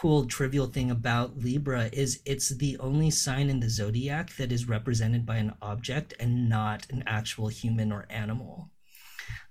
cool 0.00 0.26
trivial 0.26 0.66
thing 0.66 0.90
about 0.90 1.38
libra 1.38 1.88
is 1.92 2.20
it's 2.26 2.50
the 2.50 2.76
only 2.80 3.10
sign 3.10 3.48
in 3.48 3.60
the 3.60 3.70
zodiac 3.70 4.36
that 4.36 4.52
is 4.52 4.68
represented 4.68 5.24
by 5.24 5.36
an 5.36 5.54
object 5.62 6.12
and 6.20 6.50
not 6.50 6.86
an 6.90 7.02
actual 7.06 7.48
human 7.48 7.90
or 7.92 8.06
animal. 8.10 8.70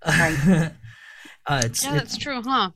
Right. 0.05 0.37
uh, 1.47 1.61
it's, 1.63 1.83
yeah 1.83 1.93
that's 1.93 2.13
it's, 2.13 2.23
true 2.23 2.41
huh 2.43 2.69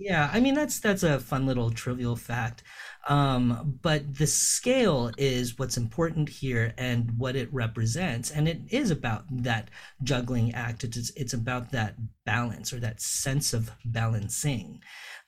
yeah 0.00 0.30
i 0.32 0.40
mean 0.40 0.54
that's 0.54 0.80
that's 0.80 1.02
a 1.02 1.20
fun 1.20 1.46
little 1.46 1.70
trivial 1.70 2.16
fact 2.16 2.62
um, 3.08 3.78
but 3.82 4.18
the 4.18 4.26
scale 4.26 5.10
is 5.16 5.58
what's 5.58 5.76
important 5.76 6.28
here 6.28 6.74
and 6.76 7.10
what 7.16 7.34
it 7.34 7.52
represents. 7.52 8.30
And 8.30 8.46
it 8.46 8.60
is 8.68 8.90
about 8.90 9.24
that 9.30 9.70
juggling 10.02 10.54
act. 10.54 10.84
It's, 10.84 11.10
it's 11.16 11.32
about 11.32 11.72
that 11.72 11.96
balance 12.26 12.72
or 12.72 12.80
that 12.80 13.00
sense 13.00 13.54
of 13.54 13.70
balancing. 13.84 14.82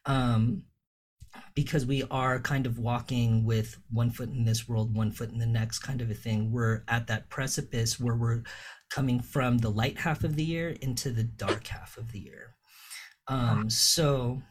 Um, 0.05 0.65
because 1.55 1.87
we 1.87 2.03
are 2.11 2.39
kind 2.41 2.67
of 2.67 2.79
walking 2.79 3.45
with 3.45 3.79
one 3.91 4.11
foot 4.11 4.29
in 4.29 4.45
this 4.45 4.69
world, 4.69 4.95
one 4.95 5.11
foot 5.11 5.31
in 5.31 5.39
the 5.39 5.47
next 5.47 5.79
kind 5.79 6.03
of 6.03 6.11
a 6.11 6.15
thing. 6.15 6.53
We're 6.53 6.83
at 6.89 7.07
that 7.07 7.31
precipice 7.31 7.99
where 7.99 8.15
we're 8.15 8.43
coming 8.91 9.21
from 9.21 9.59
the 9.59 9.71
light 9.71 9.99
half 9.99 10.25
of 10.25 10.37
the 10.37 10.45
year 10.45 10.77
into 10.83 11.11
the 11.11 11.25
dark 11.25 11.67
half 11.69 11.97
of 11.97 12.13
the 12.13 12.19
year. 12.19 12.55
Um, 13.29 13.71
so, 13.71 14.43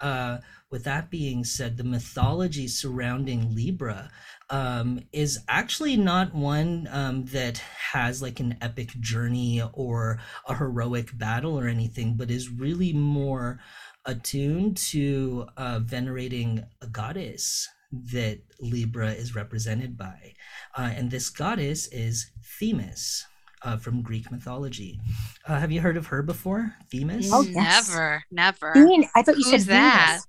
uh, 0.00 0.38
with 0.70 0.84
that 0.84 1.10
being 1.10 1.44
said, 1.44 1.76
the 1.76 1.84
mythology 1.84 2.68
surrounding 2.68 3.54
Libra 3.54 4.10
um, 4.50 5.00
is 5.12 5.40
actually 5.48 5.96
not 5.96 6.34
one 6.34 6.88
um, 6.90 7.24
that 7.26 7.58
has 7.92 8.22
like 8.22 8.40
an 8.40 8.56
epic 8.60 8.88
journey 9.00 9.62
or 9.72 10.18
a 10.46 10.54
heroic 10.54 11.16
battle 11.16 11.58
or 11.58 11.66
anything, 11.66 12.16
but 12.16 12.30
is 12.30 12.50
really 12.50 12.92
more 12.92 13.60
attuned 14.04 14.76
to 14.76 15.46
uh, 15.56 15.78
venerating 15.80 16.64
a 16.82 16.86
goddess 16.86 17.68
that 17.90 18.40
Libra 18.60 19.12
is 19.12 19.34
represented 19.34 19.96
by. 19.96 20.34
Uh, 20.76 20.90
and 20.94 21.10
this 21.10 21.30
goddess 21.30 21.86
is 21.88 22.30
Themis 22.58 23.26
uh, 23.62 23.76
from 23.76 24.02
Greek 24.02 24.30
mythology. 24.30 24.98
Uh, 25.46 25.58
have 25.58 25.70
you 25.72 25.80
heard 25.80 25.96
of 25.96 26.06
her 26.08 26.22
before? 26.22 26.74
Themis? 26.90 27.30
Oh, 27.32 27.42
yes. 27.42 27.88
never, 27.88 28.22
never. 28.30 28.72
Venus. 28.74 29.10
I 29.16 29.22
thought 29.22 29.36
you 29.38 29.50
Who's 29.50 29.64
said 29.64 29.72
that? 29.72 30.06
Venus. 30.10 30.26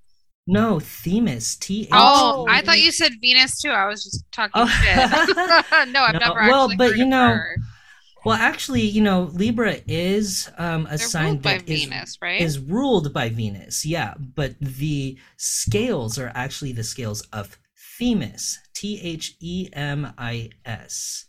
No, 0.48 0.80
Themis. 0.80 1.56
T 1.58 1.84
H. 1.84 1.90
Oh, 1.92 2.46
Oh. 2.48 2.52
I 2.52 2.62
thought 2.62 2.80
you 2.80 2.92
said 2.92 3.12
Venus 3.22 3.62
too. 3.62 3.70
I 3.70 3.86
was 3.88 4.04
just 4.04 4.24
talking 4.32 4.52
Oh. 4.56 4.68
shit. 4.68 4.96
no, 5.94 6.02
I've 6.04 6.14
No, 6.14 6.20
never 6.20 6.40
well, 6.50 6.70
but 6.76 6.90
heard 6.90 6.98
you 6.98 7.04
of 7.04 7.10
know, 7.10 7.28
her. 7.28 7.56
Well, 8.26 8.36
actually, 8.36 8.82
you 8.82 9.02
know, 9.02 9.30
Libra 9.34 9.78
is 9.88 10.50
um, 10.58 10.86
a 10.88 10.90
They're 10.90 10.98
sign 10.98 11.26
ruled 11.26 11.42
by 11.42 11.58
that 11.60 11.70
is 11.70 11.84
Venus, 11.86 12.18
right? 12.22 12.42
is 12.42 12.60
ruled 12.60 13.14
by 13.14 13.30
Venus, 13.30 13.86
yeah, 13.86 14.14
but 14.18 14.56
the 14.60 15.18
scales 15.38 16.20
are 16.20 16.32
actually 16.36 16.74
the 16.74 16.84
scales 16.84 17.22
of 17.32 17.58
Themis, 17.98 18.60
T 18.74 19.00
H 19.02 19.36
E 19.40 19.70
M 19.72 20.14
I 20.18 20.50
S. 20.66 21.26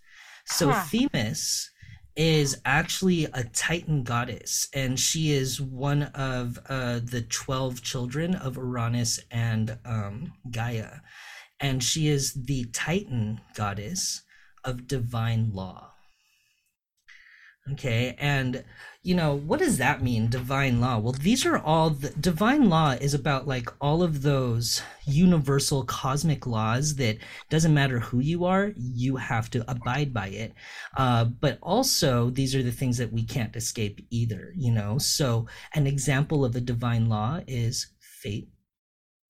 So 0.47 0.71
Huh. 0.71 0.83
Themis 0.91 1.71
is 2.17 2.61
actually 2.65 3.25
a 3.25 3.45
Titan 3.45 4.03
goddess, 4.03 4.69
and 4.75 4.99
she 4.99 5.31
is 5.33 5.61
one 5.61 6.05
of 6.15 6.59
uh, 6.69 7.01
the 7.03 7.23
12 7.23 7.83
children 7.83 8.35
of 8.35 8.57
Uranus 8.57 9.21
and 9.31 9.79
um, 9.85 10.33
Gaia. 10.51 11.01
And 11.61 11.83
she 11.83 12.09
is 12.09 12.33
the 12.35 12.65
Titan 12.73 13.41
goddess 13.55 14.23
of 14.65 14.87
divine 14.87 15.53
law. 15.53 15.93
Okay, 17.73 18.17
and 18.19 18.65
you 19.03 19.15
know, 19.15 19.35
what 19.35 19.61
does 19.61 19.79
that 19.79 20.03
mean, 20.03 20.29
divine 20.29 20.79
law? 20.79 20.99
Well, 20.99 21.13
these 21.13 21.47
are 21.47 21.57
all 21.57 21.89
the 21.89 22.11
divine 22.11 22.69
law 22.69 22.91
is 22.91 23.15
about 23.15 23.49
like 23.49 23.73
all 23.81 24.03
of 24.03 24.21
those 24.21 24.83
universal 25.07 25.85
cosmic 25.85 26.47
laws 26.47 26.97
that 26.97 27.17
doesn't 27.49 27.73
matter 27.73 27.99
who 27.99 28.21
you 28.21 28.45
are, 28.45 28.73
you 28.77 29.17
have 29.17 29.49
to 29.51 29.71
abide 29.71 30.13
by 30.13 30.29
it. 30.29 30.53
Uh, 30.99 31.25
but 31.25 31.59
also, 31.63 32.29
these 32.29 32.55
are 32.55 32.63
the 32.63 32.71
things 32.71 32.99
that 32.99 33.11
we 33.11 33.25
can't 33.25 33.57
escape 33.57 34.07
either, 34.11 34.53
you 34.55 34.71
know? 34.71 34.99
So, 34.99 35.47
an 35.75 35.87
example 35.87 36.45
of 36.45 36.55
a 36.55 36.61
divine 36.61 37.09
law 37.09 37.41
is 37.47 37.87
fate 38.01 38.51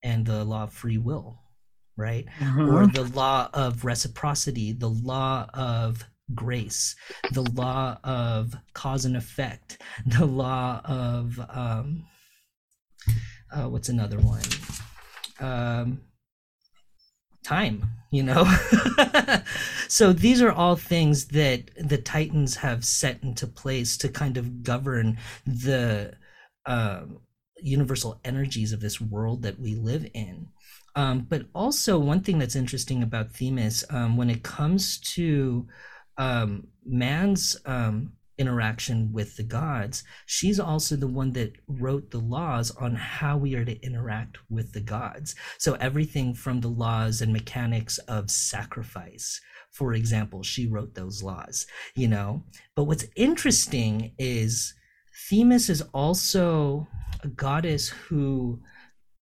and 0.03 0.25
the 0.25 0.43
law 0.43 0.63
of 0.63 0.73
free 0.73 0.97
will, 0.97 1.39
right? 1.95 2.25
or 2.57 2.87
the 2.87 3.09
law 3.15 3.49
of 3.53 3.85
reciprocity, 3.85 4.73
the 4.73 4.89
law 4.89 5.47
of 5.53 6.05
grace, 6.35 6.95
the 7.31 7.41
law 7.41 7.97
of 8.03 8.55
cause 8.73 9.05
and 9.05 9.17
effect, 9.17 9.81
the 10.05 10.25
law 10.25 10.81
of 10.85 11.39
um, 11.49 12.05
uh, 13.51 13.67
what's 13.67 13.89
another 13.89 14.19
one? 14.19 14.41
Um, 15.39 16.01
time, 17.43 17.83
you 18.11 18.23
know. 18.23 18.45
so 19.87 20.13
these 20.13 20.41
are 20.41 20.51
all 20.51 20.75
things 20.75 21.27
that 21.29 21.69
the 21.77 21.97
Titans 21.97 22.57
have 22.57 22.85
set 22.85 23.21
into 23.23 23.47
place 23.47 23.97
to 23.97 24.09
kind 24.09 24.37
of 24.37 24.63
govern 24.63 25.17
the 25.45 26.13
um 26.65 27.21
universal 27.63 28.19
energies 28.23 28.73
of 28.73 28.81
this 28.81 28.99
world 28.99 29.43
that 29.43 29.59
we 29.59 29.75
live 29.75 30.07
in. 30.13 30.47
Um, 30.95 31.25
but 31.29 31.45
also, 31.55 31.97
one 31.97 32.21
thing 32.21 32.37
that's 32.37 32.55
interesting 32.55 33.01
about 33.01 33.31
Themis, 33.31 33.85
um, 33.89 34.17
when 34.17 34.29
it 34.29 34.43
comes 34.43 34.97
to 35.15 35.67
um, 36.21 36.67
man's 36.85 37.57
um, 37.65 38.13
interaction 38.37 39.11
with 39.11 39.37
the 39.37 39.43
gods, 39.43 40.03
she's 40.27 40.59
also 40.59 40.95
the 40.95 41.07
one 41.07 41.31
that 41.31 41.53
wrote 41.67 42.11
the 42.11 42.19
laws 42.19 42.69
on 42.69 42.93
how 42.93 43.37
we 43.37 43.55
are 43.55 43.65
to 43.65 43.81
interact 43.83 44.37
with 44.47 44.71
the 44.73 44.81
gods. 44.81 45.33
So, 45.57 45.73
everything 45.75 46.35
from 46.35 46.61
the 46.61 46.67
laws 46.67 47.21
and 47.21 47.33
mechanics 47.33 47.97
of 48.07 48.29
sacrifice, 48.29 49.41
for 49.71 49.93
example, 49.93 50.43
she 50.43 50.67
wrote 50.67 50.93
those 50.93 51.23
laws, 51.23 51.65
you 51.95 52.07
know. 52.07 52.43
But 52.75 52.83
what's 52.83 53.05
interesting 53.15 54.13
is 54.19 54.75
Themis 55.27 55.69
is 55.69 55.81
also 55.91 56.87
a 57.23 57.29
goddess 57.29 57.89
who 57.89 58.61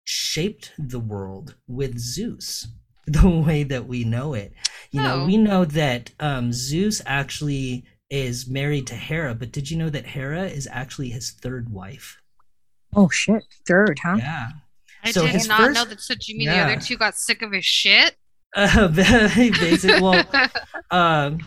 shaped 0.06 0.72
the 0.80 1.00
world 1.00 1.54
with 1.68 2.00
Zeus 2.00 2.68
the 3.22 3.30
way 3.30 3.64
that 3.64 3.88
we 3.88 4.04
know 4.04 4.34
it. 4.34 4.54
You 4.92 5.02
know, 5.02 5.22
Oh. 5.22 5.26
we 5.26 5.38
know 5.38 5.66
that 5.66 6.12
um, 6.20 6.52
Zeus 6.54 7.02
actually 7.06 7.86
is 8.10 8.48
married 8.48 8.88
to 8.88 8.96
Hera, 8.96 9.36
but 9.36 9.52
did 9.52 9.70
you 9.70 9.78
know 9.78 9.90
that 9.90 10.06
Hera 10.08 10.46
is 10.46 10.68
actually 10.72 11.10
his 11.10 11.32
third 11.32 11.70
wife? 11.70 12.20
Oh 12.96 13.10
shit. 13.10 13.44
Third, 13.68 14.00
huh? 14.04 14.16
Yeah. 14.18 14.48
I 15.04 15.12
So 15.12 15.22
did 15.22 15.32
his 15.32 15.48
not 15.48 15.60
first- 15.60 15.76
know 15.76 15.86
that. 15.86 16.02
So 16.02 16.16
do 16.16 16.32
you 16.32 16.38
mean 16.40 16.48
the 16.50 16.58
other 16.58 16.78
two 16.82 16.98
got 16.98 17.16
sick 17.16 17.42
of 17.42 17.52
his 17.52 17.66
shit? 17.66 18.16
Uh, 18.56 18.88
basic. 19.36 20.02
Well, 20.02 20.26
um, 20.90 21.38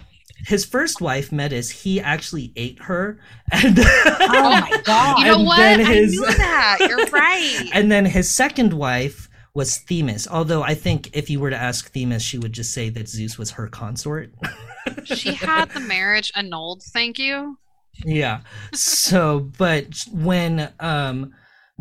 his 0.47 0.65
first 0.65 1.01
wife, 1.01 1.33
Metis, 1.33 1.69
he 1.69 2.01
actually 2.01 2.53
ate 2.55 2.81
her, 2.83 3.19
and 3.51 3.77
Oh 3.81 4.51
my 4.61 4.81
god. 4.85 5.19
you 5.19 5.25
know 5.25 5.43
what? 5.43 5.57
then 5.57 5.81
I 5.85 5.95
knew 6.05 6.25
that. 6.25 6.77
You're 6.89 7.05
right. 7.07 7.69
and 7.73 7.91
then 7.91 8.05
his 8.05 8.31
second 8.31 8.73
wife 8.73 9.29
was 9.55 9.79
Themis. 9.79 10.27
Although 10.29 10.63
I 10.63 10.75
think 10.75 11.11
if 11.15 11.29
you 11.31 11.41
were 11.41 11.51
to 11.51 11.57
ask 11.57 11.93
Themis, 11.93 12.23
she 12.23 12.39
would 12.39 12.53
just 12.53 12.73
say 12.73 12.89
that 12.91 13.09
Zeus 13.09 13.37
was 13.39 13.51
her 13.53 13.69
consort. 13.69 14.33
she 15.05 15.35
had 15.35 15.67
the 15.71 15.81
marriage 15.81 16.33
annulled. 16.37 16.83
Thank 16.93 17.19
you. 17.19 17.59
yeah 18.07 18.41
so 18.73 19.39
but 19.59 20.03
when 20.11 20.73
um 20.81 21.31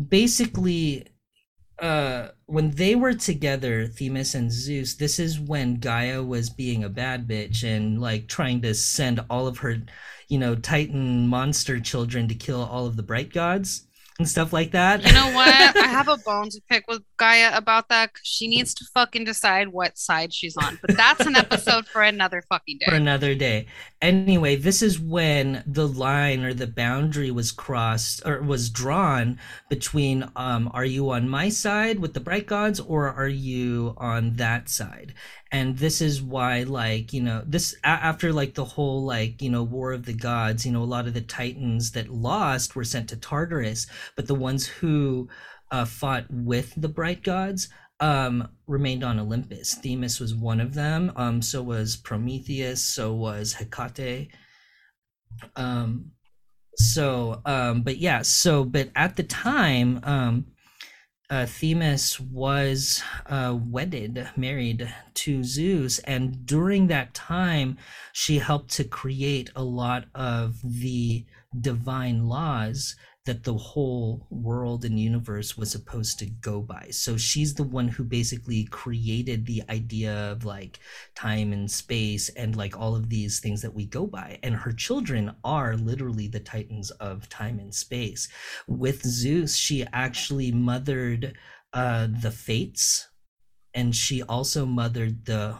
basically 0.08 1.06
uh 1.78 2.28
when 2.46 2.70
they 2.72 2.94
were 2.94 3.14
together 3.14 3.86
themis 3.86 4.34
and 4.34 4.52
zeus 4.52 4.94
this 4.96 5.18
is 5.18 5.40
when 5.40 5.76
gaia 5.76 6.22
was 6.22 6.50
being 6.50 6.84
a 6.84 6.88
bad 6.90 7.26
bitch 7.26 7.64
and 7.64 7.98
like 7.98 8.28
trying 8.28 8.60
to 8.60 8.74
send 8.74 9.20
all 9.30 9.46
of 9.46 9.56
her 9.58 9.78
you 10.28 10.38
know 10.38 10.54
titan 10.54 11.26
monster 11.26 11.80
children 11.80 12.28
to 12.28 12.34
kill 12.34 12.62
all 12.62 12.84
of 12.86 12.96
the 12.96 13.02
bright 13.02 13.32
gods 13.32 13.86
and 14.22 14.28
stuff 14.28 14.52
like 14.52 14.70
that 14.70 15.04
You 15.04 15.12
know 15.12 15.32
what? 15.34 15.48
I 15.76 15.88
have 15.98 16.06
a 16.08 16.16
bone 16.16 16.48
to 16.50 16.60
pick 16.70 16.84
with 16.86 17.02
Gaia 17.16 17.50
about 17.56 17.88
that. 17.88 18.10
she 18.22 18.46
needs 18.46 18.72
to 18.74 18.84
fucking 18.94 19.24
decide 19.24 19.68
what 19.68 19.98
side 19.98 20.32
she's 20.32 20.56
on. 20.56 20.78
But 20.80 20.96
that's 20.96 21.26
an 21.26 21.34
episode 21.36 21.86
for 21.86 22.02
another 22.02 22.42
fucking 22.48 22.78
day. 22.78 22.86
for 22.88 22.94
another 22.94 23.34
day. 23.34 23.66
Anyway, 24.02 24.56
this 24.56 24.82
is 24.82 24.98
when 24.98 25.62
the 25.64 25.86
line 25.86 26.42
or 26.42 26.52
the 26.52 26.66
boundary 26.66 27.30
was 27.30 27.52
crossed 27.52 28.20
or 28.26 28.42
was 28.42 28.68
drawn 28.68 29.38
between 29.70 30.28
um 30.36 30.68
are 30.74 30.84
you 30.84 31.10
on 31.10 31.28
my 31.28 31.48
side 31.48 32.00
with 32.00 32.12
the 32.12 32.20
bright 32.20 32.46
gods 32.46 32.80
or 32.80 33.08
are 33.08 33.28
you 33.28 33.94
on 33.98 34.34
that 34.34 34.68
side? 34.68 35.14
And 35.52 35.78
this 35.78 36.00
is 36.02 36.20
why 36.20 36.64
like, 36.64 37.12
you 37.12 37.22
know, 37.22 37.44
this 37.46 37.76
after 37.84 38.32
like 38.32 38.54
the 38.54 38.64
whole 38.64 39.04
like, 39.04 39.40
you 39.40 39.48
know, 39.50 39.62
war 39.62 39.92
of 39.92 40.04
the 40.04 40.14
gods, 40.14 40.66
you 40.66 40.72
know, 40.72 40.82
a 40.82 40.84
lot 40.94 41.06
of 41.06 41.14
the 41.14 41.20
titans 41.20 41.92
that 41.92 42.08
lost 42.10 42.74
were 42.74 42.84
sent 42.84 43.08
to 43.10 43.16
Tartarus, 43.16 43.86
but 44.16 44.26
the 44.26 44.34
ones 44.34 44.66
who 44.66 45.28
uh, 45.70 45.84
fought 45.84 46.26
with 46.30 46.74
the 46.76 46.88
bright 46.88 47.22
gods 47.22 47.68
um, 48.02 48.48
remained 48.66 49.04
on 49.04 49.20
Olympus. 49.20 49.74
Themis 49.74 50.18
was 50.18 50.34
one 50.34 50.60
of 50.60 50.74
them. 50.74 51.12
Um, 51.16 51.40
so 51.40 51.62
was 51.62 51.96
Prometheus. 51.96 52.82
So 52.82 53.14
was 53.14 53.54
Hecate. 53.54 54.28
Um, 55.56 56.10
so, 56.76 57.40
um, 57.46 57.82
but 57.82 57.98
yeah. 57.98 58.22
So, 58.22 58.64
but 58.64 58.90
at 58.96 59.14
the 59.14 59.22
time, 59.22 60.00
um, 60.02 60.46
uh, 61.30 61.46
Themis 61.46 62.20
was 62.20 63.02
uh, 63.26 63.56
wedded, 63.58 64.28
married 64.36 64.92
to 65.14 65.42
Zeus, 65.44 65.98
and 66.00 66.44
during 66.44 66.88
that 66.88 67.14
time, 67.14 67.78
she 68.12 68.38
helped 68.38 68.70
to 68.72 68.84
create 68.84 69.50
a 69.56 69.62
lot 69.62 70.04
of 70.14 70.56
the 70.62 71.24
divine 71.58 72.28
laws 72.28 72.96
that 73.24 73.44
the 73.44 73.54
whole 73.54 74.26
world 74.30 74.84
and 74.84 74.98
universe 74.98 75.56
was 75.56 75.70
supposed 75.70 76.18
to 76.18 76.26
go 76.26 76.60
by. 76.60 76.88
So 76.90 77.16
she's 77.16 77.54
the 77.54 77.62
one 77.62 77.86
who 77.86 78.02
basically 78.02 78.64
created 78.64 79.46
the 79.46 79.62
idea 79.68 80.12
of 80.32 80.44
like 80.44 80.80
time 81.14 81.52
and 81.52 81.70
space 81.70 82.28
and 82.30 82.56
like 82.56 82.76
all 82.76 82.96
of 82.96 83.08
these 83.08 83.38
things 83.38 83.62
that 83.62 83.74
we 83.74 83.86
go 83.86 84.06
by. 84.06 84.40
And 84.42 84.56
her 84.56 84.72
children 84.72 85.36
are 85.44 85.76
literally 85.76 86.26
the 86.26 86.40
titans 86.40 86.90
of 86.92 87.28
time 87.28 87.60
and 87.60 87.72
space. 87.72 88.28
With 88.66 89.06
Zeus, 89.06 89.56
she 89.56 89.86
actually 89.92 90.50
mothered 90.50 91.36
uh, 91.72 92.08
the 92.10 92.32
fates 92.32 93.08
and 93.74 93.94
she 93.94 94.22
also 94.22 94.66
mothered 94.66 95.24
the 95.24 95.56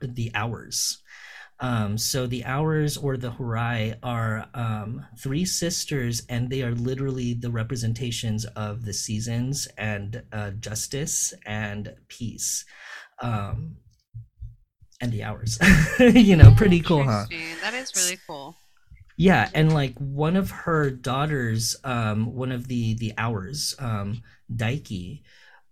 the 0.00 0.30
hours. 0.34 1.02
Um, 1.58 1.96
so 1.96 2.26
the 2.26 2.44
hours 2.44 2.96
or 2.96 3.16
the 3.16 3.30
Horae 3.30 3.94
are 4.02 4.46
um, 4.52 5.06
three 5.18 5.44
sisters, 5.44 6.22
and 6.28 6.50
they 6.50 6.62
are 6.62 6.74
literally 6.74 7.32
the 7.32 7.50
representations 7.50 8.44
of 8.44 8.84
the 8.84 8.92
seasons 8.92 9.66
and 9.78 10.22
uh, 10.32 10.50
justice 10.50 11.32
and 11.46 11.94
peace, 12.08 12.64
um, 13.22 13.76
and 15.00 15.10
the 15.12 15.24
hours. 15.24 15.58
you 15.98 16.36
know, 16.36 16.52
pretty 16.54 16.80
cool, 16.80 17.04
huh? 17.04 17.24
That 17.62 17.72
is 17.72 17.92
really 17.96 18.18
cool. 18.26 18.56
Yeah, 19.16 19.48
and 19.54 19.72
like 19.72 19.96
one 19.96 20.36
of 20.36 20.50
her 20.50 20.90
daughters, 20.90 21.74
um, 21.84 22.34
one 22.34 22.52
of 22.52 22.68
the 22.68 22.94
the 22.94 23.14
hours, 23.16 23.74
um, 23.78 24.22
Dike 24.54 25.22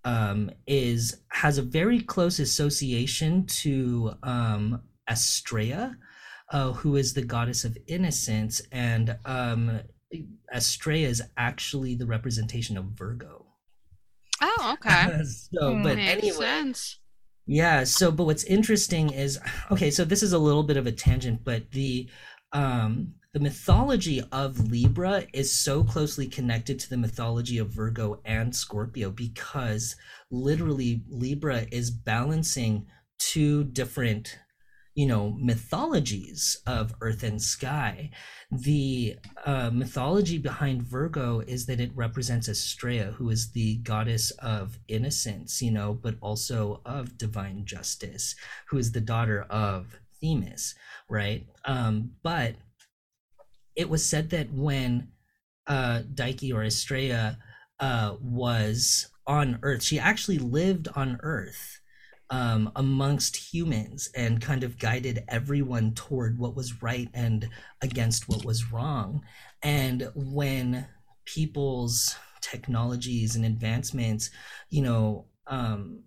um, 0.04 0.50
is 0.66 1.18
has 1.28 1.58
a 1.58 1.62
very 1.62 2.00
close 2.00 2.38
association 2.38 3.44
to 3.46 4.14
um, 4.22 4.80
Astrea, 5.08 5.96
uh, 6.50 6.72
who 6.72 6.96
is 6.96 7.14
the 7.14 7.22
goddess 7.22 7.64
of 7.64 7.76
innocence, 7.86 8.60
and 8.72 9.16
um, 9.24 9.80
Astrea 10.54 11.06
is 11.06 11.22
actually 11.36 11.94
the 11.94 12.06
representation 12.06 12.76
of 12.76 12.86
Virgo. 12.86 13.46
Oh, 14.40 14.74
okay. 14.74 15.22
so, 15.24 15.80
but 15.82 15.96
Makes 15.96 16.12
anyway, 16.12 16.46
sense. 16.46 16.98
yeah. 17.46 17.84
So, 17.84 18.10
but 18.10 18.24
what's 18.24 18.44
interesting 18.44 19.10
is 19.10 19.38
okay. 19.70 19.90
So 19.90 20.04
this 20.04 20.22
is 20.22 20.32
a 20.32 20.38
little 20.38 20.62
bit 20.62 20.76
of 20.76 20.86
a 20.86 20.92
tangent, 20.92 21.44
but 21.44 21.70
the 21.70 22.08
um, 22.52 23.14
the 23.32 23.40
mythology 23.40 24.22
of 24.30 24.70
Libra 24.70 25.24
is 25.32 25.52
so 25.52 25.82
closely 25.82 26.28
connected 26.28 26.78
to 26.78 26.90
the 26.90 26.96
mythology 26.96 27.58
of 27.58 27.70
Virgo 27.70 28.20
and 28.24 28.54
Scorpio 28.54 29.10
because 29.10 29.96
literally 30.30 31.02
Libra 31.08 31.66
is 31.72 31.90
balancing 31.90 32.86
two 33.18 33.64
different 33.64 34.38
you 34.94 35.06
know 35.06 35.36
mythologies 35.38 36.56
of 36.66 36.94
earth 37.00 37.22
and 37.22 37.40
sky. 37.40 38.10
The 38.50 39.16
uh, 39.44 39.70
mythology 39.72 40.38
behind 40.38 40.82
virgo 40.82 41.40
is 41.40 41.66
that 41.66 41.80
it 41.80 41.90
represents 41.94 42.48
astrea 42.48 43.12
who 43.14 43.30
is 43.30 43.50
the 43.52 43.76
goddess 43.78 44.30
of 44.32 44.78
innocence 44.88 45.60
you 45.60 45.72
know 45.72 45.94
but 45.94 46.14
also 46.20 46.80
of 46.86 47.18
divine 47.18 47.64
justice 47.64 48.36
who 48.68 48.78
is 48.78 48.92
the 48.92 49.00
daughter 49.00 49.42
of 49.50 49.98
themis 50.20 50.74
right? 51.08 51.46
Um, 51.64 52.12
but 52.22 52.54
it 53.76 53.88
was 53.88 54.04
said 54.04 54.30
that 54.30 54.52
when 54.52 55.08
uh, 55.66 56.02
Dike 56.12 56.42
or 56.52 56.62
Astrea 56.62 57.36
uh, 57.80 58.14
was 58.20 59.08
on 59.26 59.58
Earth, 59.62 59.82
she 59.82 59.98
actually 59.98 60.38
lived 60.38 60.88
on 60.94 61.18
Earth 61.22 61.80
um, 62.34 62.72
amongst 62.74 63.36
humans 63.36 64.10
and 64.16 64.42
kind 64.42 64.64
of 64.64 64.76
guided 64.76 65.22
everyone 65.28 65.94
toward 65.94 66.36
what 66.36 66.56
was 66.56 66.82
right 66.82 67.08
and 67.14 67.48
against 67.80 68.28
what 68.28 68.44
was 68.44 68.72
wrong. 68.72 69.22
And 69.62 70.08
when 70.16 70.84
people's 71.26 72.16
technologies 72.40 73.36
and 73.36 73.44
advancements, 73.44 74.30
you 74.68 74.82
know, 74.82 75.26
um, 75.46 76.02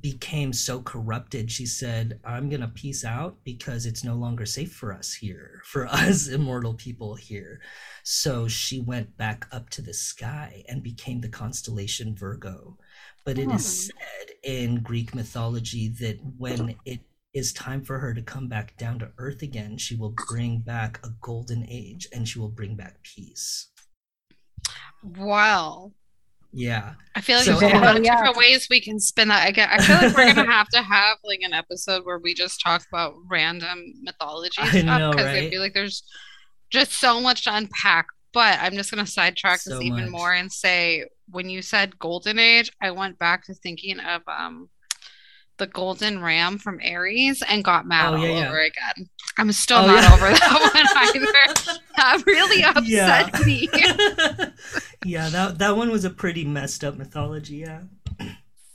became 0.00 0.52
so 0.52 0.80
corrupted, 0.80 1.52
she 1.52 1.66
said, 1.66 2.18
I'm 2.24 2.48
going 2.48 2.62
to 2.62 2.68
peace 2.68 3.04
out 3.04 3.36
because 3.44 3.86
it's 3.86 4.02
no 4.02 4.16
longer 4.16 4.46
safe 4.46 4.72
for 4.72 4.92
us 4.92 5.12
here, 5.12 5.62
for 5.66 5.86
us 5.86 6.26
immortal 6.26 6.74
people 6.74 7.14
here. 7.14 7.60
So 8.02 8.48
she 8.48 8.80
went 8.80 9.16
back 9.16 9.46
up 9.52 9.70
to 9.70 9.82
the 9.82 9.94
sky 9.94 10.64
and 10.68 10.82
became 10.82 11.20
the 11.20 11.28
constellation 11.28 12.16
Virgo. 12.16 12.76
But 13.24 13.38
it 13.38 13.50
is 13.50 13.90
hmm. 13.90 13.98
said 13.98 14.36
in 14.42 14.82
Greek 14.82 15.14
mythology 15.14 15.88
that 16.00 16.18
when 16.36 16.76
it 16.84 17.00
is 17.32 17.52
time 17.52 17.82
for 17.82 17.98
her 17.98 18.14
to 18.14 18.22
come 18.22 18.48
back 18.48 18.76
down 18.76 18.98
to 19.00 19.10
earth 19.18 19.42
again, 19.42 19.76
she 19.76 19.96
will 19.96 20.14
bring 20.28 20.60
back 20.60 21.00
a 21.04 21.08
golden 21.20 21.66
age 21.68 22.06
and 22.12 22.28
she 22.28 22.38
will 22.38 22.50
bring 22.50 22.76
back 22.76 23.02
peace. 23.02 23.70
Wow. 25.02 25.92
Yeah. 26.52 26.94
I 27.16 27.20
feel 27.20 27.36
like 27.36 27.46
So- 27.46 27.58
there's 27.58 27.72
a 27.72 27.78
lot 27.78 27.96
of 27.96 28.04
Yeah. 28.04 28.16
different 28.16 28.36
ways 28.36 28.68
we 28.70 28.80
can 28.80 29.00
spin 29.00 29.28
that. 29.28 29.44
I, 29.44 29.50
get, 29.50 29.68
I 29.70 29.78
feel 29.78 29.96
like 29.96 30.16
we're 30.16 30.34
gonna 30.34 30.50
have 30.50 30.68
to 30.68 30.82
have 30.82 31.18
like 31.24 31.40
an 31.42 31.52
episode 31.52 32.06
where 32.06 32.18
we 32.18 32.32
just 32.32 32.60
talk 32.60 32.84
about 32.86 33.14
random 33.28 33.94
mythology 34.02 34.62
I 34.62 34.68
stuff 34.68 35.10
because 35.12 35.26
I 35.26 35.50
feel 35.50 35.60
like 35.60 35.74
there's 35.74 36.04
just 36.70 36.92
so 36.92 37.20
much 37.20 37.44
to 37.44 37.54
unpack. 37.54 38.06
But 38.34 38.58
I'm 38.60 38.74
just 38.74 38.90
gonna 38.90 39.06
sidetrack 39.06 39.60
So 39.60 39.70
this 39.76 39.82
even 39.84 40.02
much. 40.02 40.10
more 40.10 40.32
and 40.34 40.52
say 40.52 41.04
when 41.30 41.48
you 41.48 41.62
said 41.62 41.98
golden 41.98 42.38
age, 42.38 42.70
I 42.82 42.90
went 42.90 43.18
back 43.18 43.44
to 43.46 43.54
thinking 43.54 44.00
of 44.00 44.22
um 44.28 44.68
the 45.56 45.68
golden 45.68 46.20
ram 46.20 46.58
from 46.58 46.80
Aries 46.82 47.40
and 47.48 47.62
got 47.62 47.86
mad 47.86 48.12
Oh, 48.12 48.16
all 48.16 48.26
yeah, 48.26 48.38
yeah. 48.40 48.48
over 48.48 48.58
again. 48.58 49.08
I'm 49.38 49.52
still 49.52 49.78
Oh, 49.78 49.86
not 49.86 50.02
yeah. 50.02 50.12
over 50.14 50.30
that 50.30 50.72
one 50.74 51.16
either. 51.16 51.76
That 51.96 52.22
really 52.26 52.64
upset 52.64 53.46
me. 53.46 53.68
yeah, 55.04 55.28
that 55.28 55.58
that 55.58 55.76
one 55.76 55.90
was 55.92 56.04
a 56.04 56.10
pretty 56.10 56.44
messed 56.44 56.82
up 56.82 56.96
mythology, 56.96 57.56
yeah. 57.58 57.82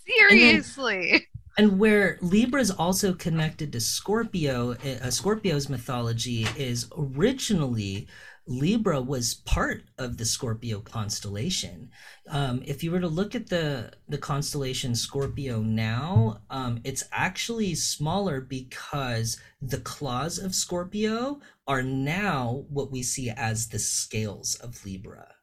Seriously. 0.07 1.27
And 1.57 1.77
where 1.77 2.17
Libra 2.21 2.61
is 2.61 2.71
also 2.71 3.13
connected 3.13 3.73
to 3.73 3.81
Scorpio, 3.81 4.71
uh, 4.73 5.09
Scorpio's 5.11 5.67
mythology 5.67 6.47
is 6.57 6.87
originally 6.97 8.07
Libra 8.49 8.99
was 8.99 9.35
part 9.35 9.83
of 9.99 10.17
the 10.17 10.25
Scorpio 10.25 10.79
constellation. 10.79 11.91
Um, 12.27 12.63
if 12.65 12.83
you 12.83 12.91
were 12.91 12.99
to 12.99 13.07
look 13.07 13.35
at 13.35 13.47
the 13.47 13.93
the 14.07 14.17
constellation 14.17 14.95
Scorpio 14.95 15.61
now, 15.61 16.41
um, 16.49 16.81
it's 16.83 17.03
actually 17.11 17.75
smaller 17.75 18.41
because 18.41 19.39
the 19.61 19.79
claws 19.79 20.39
of 20.39 20.55
Scorpio 20.55 21.39
are 21.67 21.83
now 21.83 22.65
what 22.69 22.91
we 22.91 23.03
see 23.03 23.29
as 23.29 23.67
the 23.67 23.79
scales 23.79 24.55
of 24.55 24.83
Libra. 24.83 25.35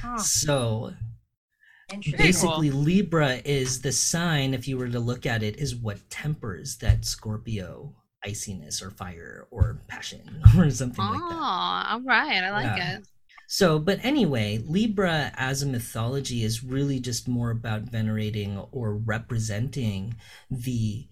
Huh, 0.00 0.18
So 0.18 0.94
basically 2.16 2.70
libra 2.70 3.40
is 3.44 3.80
the 3.80 3.92
sign 3.92 4.54
if 4.54 4.66
you 4.66 4.76
were 4.76 4.88
to 4.88 4.98
look 4.98 5.24
at 5.24 5.42
it 5.42 5.56
is 5.56 5.76
what 5.76 6.10
tempers 6.10 6.78
that 6.78 7.04
scorpio 7.04 7.94
iciness 8.26 8.82
or 8.82 8.90
fire 8.90 9.46
or 9.50 9.82
passion 9.88 10.42
or 10.58 10.70
something 10.70 11.06
Oh, 11.06 11.10
like 11.10 11.28
that 11.28 11.46
Oh, 11.88 11.92
all 11.94 12.00
right. 12.02 12.42
I 12.42 12.50
like 12.50 12.76
Yeah. 12.76 12.76
it. 12.76 13.06
so 13.46 13.78
but 13.78 13.98
anyway 14.04 14.58
libra 14.58 15.32
as 15.36 15.62
a 15.62 15.66
mythology 15.66 16.42
is 16.44 16.64
really 16.64 17.00
just 17.00 17.28
more 17.28 17.50
about 17.50 17.82
venerating 17.82 18.58
or 18.72 18.94
representing 18.96 20.14
the 20.50 21.08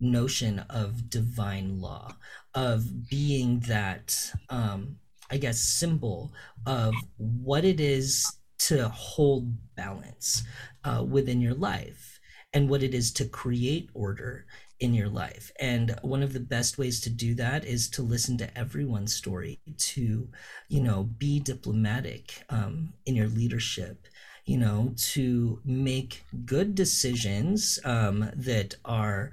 notion 0.00 0.60
of 0.70 1.10
divine 1.10 1.80
law 1.80 2.16
of 2.54 3.08
being 3.08 3.60
that 3.60 4.32
um 4.50 4.98
i 5.30 5.36
guess 5.36 5.60
symbol 5.60 6.32
of 6.66 7.04
what 7.18 7.64
it 7.64 7.80
is 7.80 8.38
to 8.58 8.88
hold 8.88 9.52
balance 9.76 10.42
uh, 10.84 11.04
within 11.08 11.40
your 11.40 11.54
life 11.54 12.20
and 12.52 12.68
what 12.70 12.82
it 12.82 12.94
is 12.94 13.12
to 13.12 13.24
create 13.26 13.90
order 13.94 14.46
in 14.80 14.94
your 14.94 15.08
life. 15.08 15.50
And 15.58 15.96
one 16.02 16.22
of 16.22 16.32
the 16.32 16.40
best 16.40 16.78
ways 16.78 17.00
to 17.00 17.10
do 17.10 17.34
that 17.34 17.64
is 17.64 17.88
to 17.90 18.02
listen 18.02 18.36
to 18.38 18.58
everyone's 18.58 19.14
story 19.14 19.60
to 19.78 20.28
you 20.68 20.82
know 20.82 21.04
be 21.04 21.40
diplomatic 21.40 22.44
um, 22.50 22.92
in 23.06 23.14
your 23.14 23.28
leadership 23.28 24.06
you 24.44 24.56
know 24.56 24.92
to 24.96 25.60
make 25.64 26.24
good 26.44 26.74
decisions 26.74 27.78
um, 27.84 28.30
that 28.34 28.74
are 28.84 29.32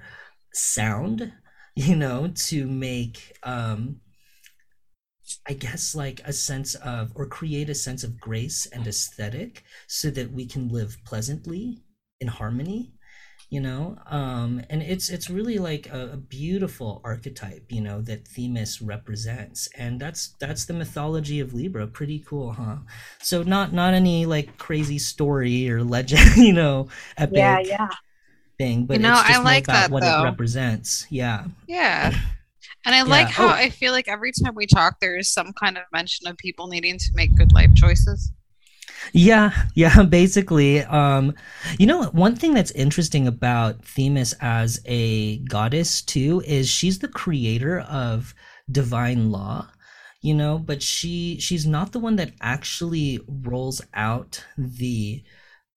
sound 0.52 1.32
you 1.76 1.96
know 1.96 2.30
to 2.34 2.66
make 2.66 3.36
um, 3.42 4.00
I 5.48 5.54
guess 5.54 5.94
like 5.94 6.20
a 6.24 6.32
sense 6.32 6.74
of, 6.76 7.12
or 7.14 7.26
create 7.26 7.70
a 7.70 7.74
sense 7.74 8.04
of 8.04 8.20
grace 8.20 8.66
and 8.66 8.86
aesthetic 8.86 9.64
so 9.86 10.10
that 10.10 10.32
we 10.32 10.46
can 10.46 10.68
live 10.68 10.98
pleasantly 11.04 11.82
in 12.20 12.28
harmony, 12.28 12.92
you 13.54 13.60
know? 13.60 13.96
Um, 14.06 14.62
and 14.70 14.82
it's 14.82 15.10
it's 15.10 15.30
really 15.30 15.58
like 15.58 15.88
a, 15.90 16.10
a 16.14 16.16
beautiful 16.16 17.00
archetype, 17.04 17.66
you 17.70 17.80
know, 17.80 18.02
that 18.02 18.28
Themis 18.28 18.82
represents. 18.82 19.68
And 19.78 20.00
that's 20.00 20.34
that's 20.40 20.64
the 20.66 20.74
mythology 20.74 21.40
of 21.40 21.54
Libra. 21.54 21.86
Pretty 21.86 22.20
cool, 22.20 22.52
huh? 22.52 22.78
So 23.20 23.42
not 23.42 23.72
not 23.72 23.94
any 23.94 24.26
like 24.26 24.58
crazy 24.58 24.98
story 24.98 25.70
or 25.70 25.84
legend, 25.84 26.36
you 26.36 26.52
know, 26.52 26.88
epic 27.16 27.44
Yeah, 27.44 27.58
yeah. 27.60 27.88
thing, 28.58 28.86
but 28.86 28.94
You 28.94 29.00
know, 29.00 29.12
it's 29.12 29.22
just 29.22 29.34
I 29.34 29.38
like 29.38 29.68
about 29.68 29.70
that, 29.70 29.90
what 29.90 30.02
though. 30.02 30.06
it 30.06 30.18
represents. 30.18 31.06
Yeah. 31.10 31.46
Yeah. 31.66 32.12
And 32.86 32.94
I 32.94 33.02
like 33.02 33.28
Yeah. 33.28 33.30
how 33.30 33.48
Oh. 33.48 33.50
I 33.50 33.70
feel 33.70 33.92
like 33.92 34.08
every 34.08 34.32
time 34.32 34.54
we 34.54 34.66
talk, 34.66 35.00
there 35.00 35.16
is 35.18 35.32
some 35.32 35.52
kind 35.54 35.78
of 35.78 35.84
mention 35.92 36.26
of 36.28 36.36
people 36.38 36.68
needing 36.68 36.98
to 36.98 37.06
make 37.14 37.34
good 37.36 37.52
life 37.52 37.74
choices. 37.74 38.32
Yeah, 39.12 39.52
yeah, 39.74 40.02
basically. 40.02 40.80
Um, 40.84 41.34
you 41.78 41.86
know, 41.86 42.04
one 42.06 42.36
thing 42.36 42.54
that's 42.54 42.70
interesting 42.72 43.26
about 43.26 43.84
Themis 43.84 44.34
as 44.40 44.80
a 44.86 45.38
goddess 45.38 46.02
too 46.02 46.42
is 46.46 46.68
she's 46.68 46.98
the 46.98 47.08
creator 47.08 47.80
of 47.80 48.34
divine 48.70 49.30
law, 49.30 49.68
you 50.22 50.34
know, 50.34 50.58
but 50.58 50.82
she 50.82 51.38
she's 51.40 51.66
not 51.66 51.92
the 51.92 51.98
one 52.00 52.16
that 52.16 52.32
actually 52.40 53.20
rolls 53.28 53.80
out 53.94 54.44
the 54.56 55.22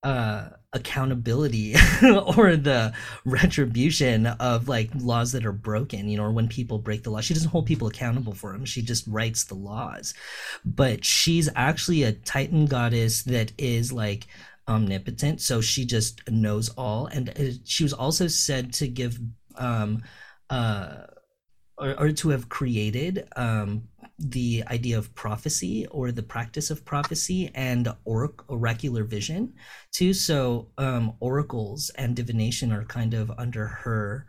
uh 0.04 0.50
accountability 0.74 1.74
or 2.38 2.56
the 2.58 2.94
retribution 3.26 4.28
of 4.28 4.68
like 4.68 4.90
laws 4.96 5.32
that 5.32 5.46
are 5.46 5.54
broken 5.54 6.10
you 6.10 6.18
know 6.18 6.24
or 6.24 6.32
when 6.32 6.48
people 6.48 6.78
break 6.78 7.04
the 7.04 7.10
law. 7.10 7.22
She 7.22 7.34
doesn't 7.34 7.50
hold 7.50 7.66
people 7.66 7.88
accountable 7.88 8.34
for 8.34 8.52
them 8.52 8.66
she 8.66 8.82
just 8.82 9.08
writes 9.08 9.46
the 9.46 9.56
laws. 9.56 10.14
But 10.66 11.06
she's 11.06 11.50
actually 11.56 12.04
a 12.04 12.12
titan 12.12 12.66
goddess 12.66 13.24
that 13.24 13.52
is 13.58 13.94
like 13.94 14.28
omnipotent. 14.68 15.42
So 15.42 15.62
she 15.62 15.86
just 15.86 16.30
knows 16.30 16.70
all. 16.70 17.08
And 17.08 17.30
uh, 17.30 17.58
she 17.64 17.84
was 17.84 17.94
also 17.94 18.28
said 18.28 18.74
to 18.74 18.88
give 18.88 19.20
um 19.56 20.04
uh 20.50 21.04
or, 21.78 22.00
or 22.00 22.12
to 22.12 22.30
have 22.30 22.50
created 22.50 23.28
um, 23.36 23.84
the 24.18 24.64
idea 24.68 24.98
of 24.98 25.14
prophecy 25.14 25.86
or 25.88 26.12
the 26.12 26.24
practice 26.24 26.72
of 26.72 26.84
prophecy 26.84 27.52
and 27.54 27.88
orac- 28.08 28.44
oracular 28.50 29.04
vision 29.04 29.54
too. 29.92 30.14
So 30.14 30.70
um, 30.78 31.14
oracles 31.20 31.92
and 31.96 32.16
divination 32.16 32.72
are 32.72 32.84
kind 32.86 33.14
of 33.14 33.32
under 33.38 33.68
her 33.68 34.26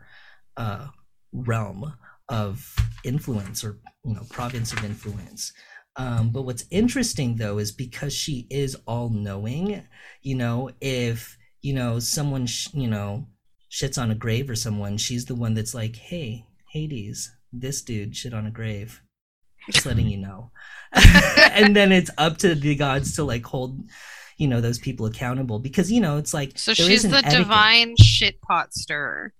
uh, 0.57 0.87
realm 1.33 1.93
of 2.27 2.75
influence 3.03 3.63
or 3.63 3.79
you 4.05 4.13
know 4.13 4.23
province 4.29 4.71
of 4.71 4.83
influence. 4.85 5.51
Um, 5.95 6.29
but 6.29 6.43
what's 6.43 6.65
interesting 6.69 7.35
though 7.35 7.57
is 7.57 7.71
because 7.71 8.13
she 8.13 8.47
is 8.49 8.77
all 8.85 9.09
knowing, 9.09 9.83
you 10.21 10.35
know, 10.35 10.69
if 10.81 11.37
you 11.61 11.73
know 11.73 11.99
someone 11.99 12.45
sh- 12.45 12.69
you 12.73 12.87
know 12.87 13.27
shits 13.71 14.01
on 14.01 14.11
a 14.11 14.15
grave 14.15 14.49
or 14.49 14.55
someone, 14.55 14.97
she's 14.97 15.25
the 15.25 15.35
one 15.35 15.55
that's 15.55 15.73
like, 15.73 15.95
hey, 15.95 16.45
Hades, 16.71 17.31
this 17.51 17.81
dude 17.81 18.15
shit 18.15 18.33
on 18.33 18.45
a 18.45 18.51
grave. 18.51 19.01
Just 19.69 19.85
letting 19.85 20.07
you 20.07 20.17
know. 20.17 20.51
And 21.51 21.75
then 21.75 21.91
it's 21.91 22.09
up 22.17 22.37
to 22.39 22.55
the 22.55 22.75
gods 22.75 23.15
to 23.15 23.23
like 23.23 23.45
hold 23.45 23.79
you 24.37 24.47
know 24.47 24.61
those 24.61 24.79
people 24.79 25.05
accountable 25.05 25.59
because 25.59 25.91
you 25.91 25.99
know 25.99 26.17
it's 26.17 26.33
like 26.33 26.57
So 26.57 26.73
there 26.73 26.87
she's 26.87 27.03
the 27.03 27.17
etiquette, 27.17 27.37
divine 27.37 27.95
shit 27.97 28.41
pot 28.41 28.73
stirrer. 28.73 29.33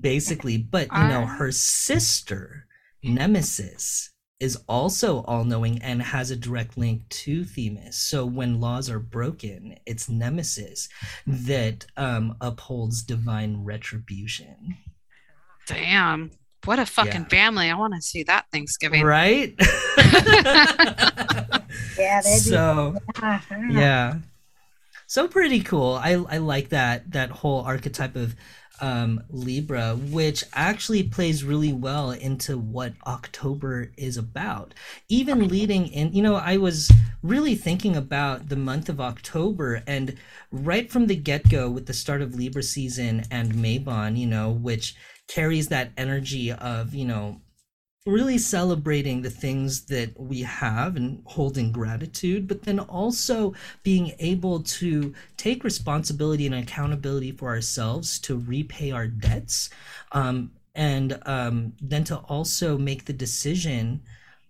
basically 0.00 0.56
but 0.58 0.86
you 0.92 1.08
know 1.08 1.26
her 1.26 1.50
sister 1.50 2.66
nemesis 3.02 4.10
is 4.38 4.56
also 4.68 5.22
all-knowing 5.24 5.82
and 5.82 6.00
has 6.00 6.30
a 6.30 6.36
direct 6.36 6.78
link 6.78 7.06
to 7.10 7.44
themis. 7.44 7.96
So 7.96 8.24
when 8.24 8.60
laws 8.60 8.88
are 8.88 9.00
broken 9.00 9.76
it's 9.84 10.08
nemesis 10.08 10.88
that 11.26 11.86
um 11.96 12.36
upholds 12.40 13.02
divine 13.02 13.64
retribution. 13.64 14.76
Damn. 15.66 16.30
What 16.64 16.78
a 16.78 16.86
fucking 16.86 17.22
Yeah. 17.22 17.28
family. 17.28 17.70
I 17.70 17.74
want 17.74 17.94
to 17.94 18.02
see 18.02 18.22
that 18.24 18.46
Thanksgiving. 18.52 19.02
right 19.02 19.54
Yeah, 21.98 22.22
they'd 22.22 22.38
so 22.40 22.96
yeah 23.70 24.18
so 25.06 25.28
pretty 25.28 25.60
cool 25.60 25.94
i 26.02 26.12
i 26.28 26.38
like 26.38 26.68
that 26.70 27.10
that 27.12 27.30
whole 27.30 27.62
archetype 27.62 28.16
of 28.16 28.34
um 28.80 29.22
libra 29.28 29.94
which 29.94 30.42
actually 30.54 31.02
plays 31.02 31.44
really 31.44 31.72
well 31.72 32.10
into 32.12 32.56
what 32.56 32.94
october 33.06 33.90
is 33.98 34.16
about 34.16 34.72
even 35.08 35.48
leading 35.48 35.86
in 35.88 36.12
you 36.12 36.22
know 36.22 36.36
i 36.36 36.56
was 36.56 36.90
really 37.22 37.54
thinking 37.54 37.94
about 37.96 38.48
the 38.48 38.56
month 38.56 38.88
of 38.88 39.00
october 39.00 39.82
and 39.86 40.16
right 40.50 40.90
from 40.90 41.06
the 41.06 41.16
get-go 41.16 41.68
with 41.70 41.86
the 41.86 41.92
start 41.92 42.22
of 42.22 42.34
libra 42.34 42.62
season 42.62 43.22
and 43.30 43.52
mabon 43.54 44.16
you 44.16 44.26
know 44.26 44.50
which 44.50 44.94
carries 45.30 45.68
that 45.68 45.92
energy 45.96 46.50
of 46.50 46.92
you 46.92 47.04
know 47.04 47.40
really 48.06 48.38
celebrating 48.38 49.22
the 49.22 49.30
things 49.30 49.84
that 49.86 50.18
we 50.18 50.40
have 50.40 50.96
and 50.96 51.22
holding 51.26 51.70
gratitude, 51.70 52.48
but 52.48 52.62
then 52.62 52.80
also 52.80 53.54
being 53.82 54.12
able 54.18 54.62
to 54.62 55.14
take 55.36 55.62
responsibility 55.62 56.46
and 56.46 56.54
accountability 56.54 57.30
for 57.30 57.48
ourselves 57.48 58.18
to 58.18 58.38
repay 58.38 58.90
our 58.90 59.06
debts, 59.06 59.68
um, 60.12 60.50
and 60.74 61.20
um, 61.26 61.72
then 61.82 62.02
to 62.02 62.16
also 62.16 62.78
make 62.78 63.04
the 63.04 63.12
decision 63.12 64.00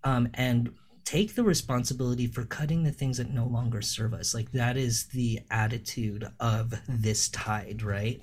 um, 0.04 0.28
and 0.34 0.70
take 1.04 1.34
the 1.34 1.42
responsibility 1.42 2.28
for 2.28 2.44
cutting 2.44 2.84
the 2.84 2.92
things 2.92 3.16
that 3.16 3.34
no 3.34 3.44
longer 3.44 3.82
serve 3.82 4.14
us. 4.14 4.32
Like 4.32 4.52
that 4.52 4.76
is 4.76 5.06
the 5.06 5.40
attitude 5.50 6.24
of 6.38 6.72
this 6.88 7.28
tide, 7.30 7.82
right? 7.82 8.22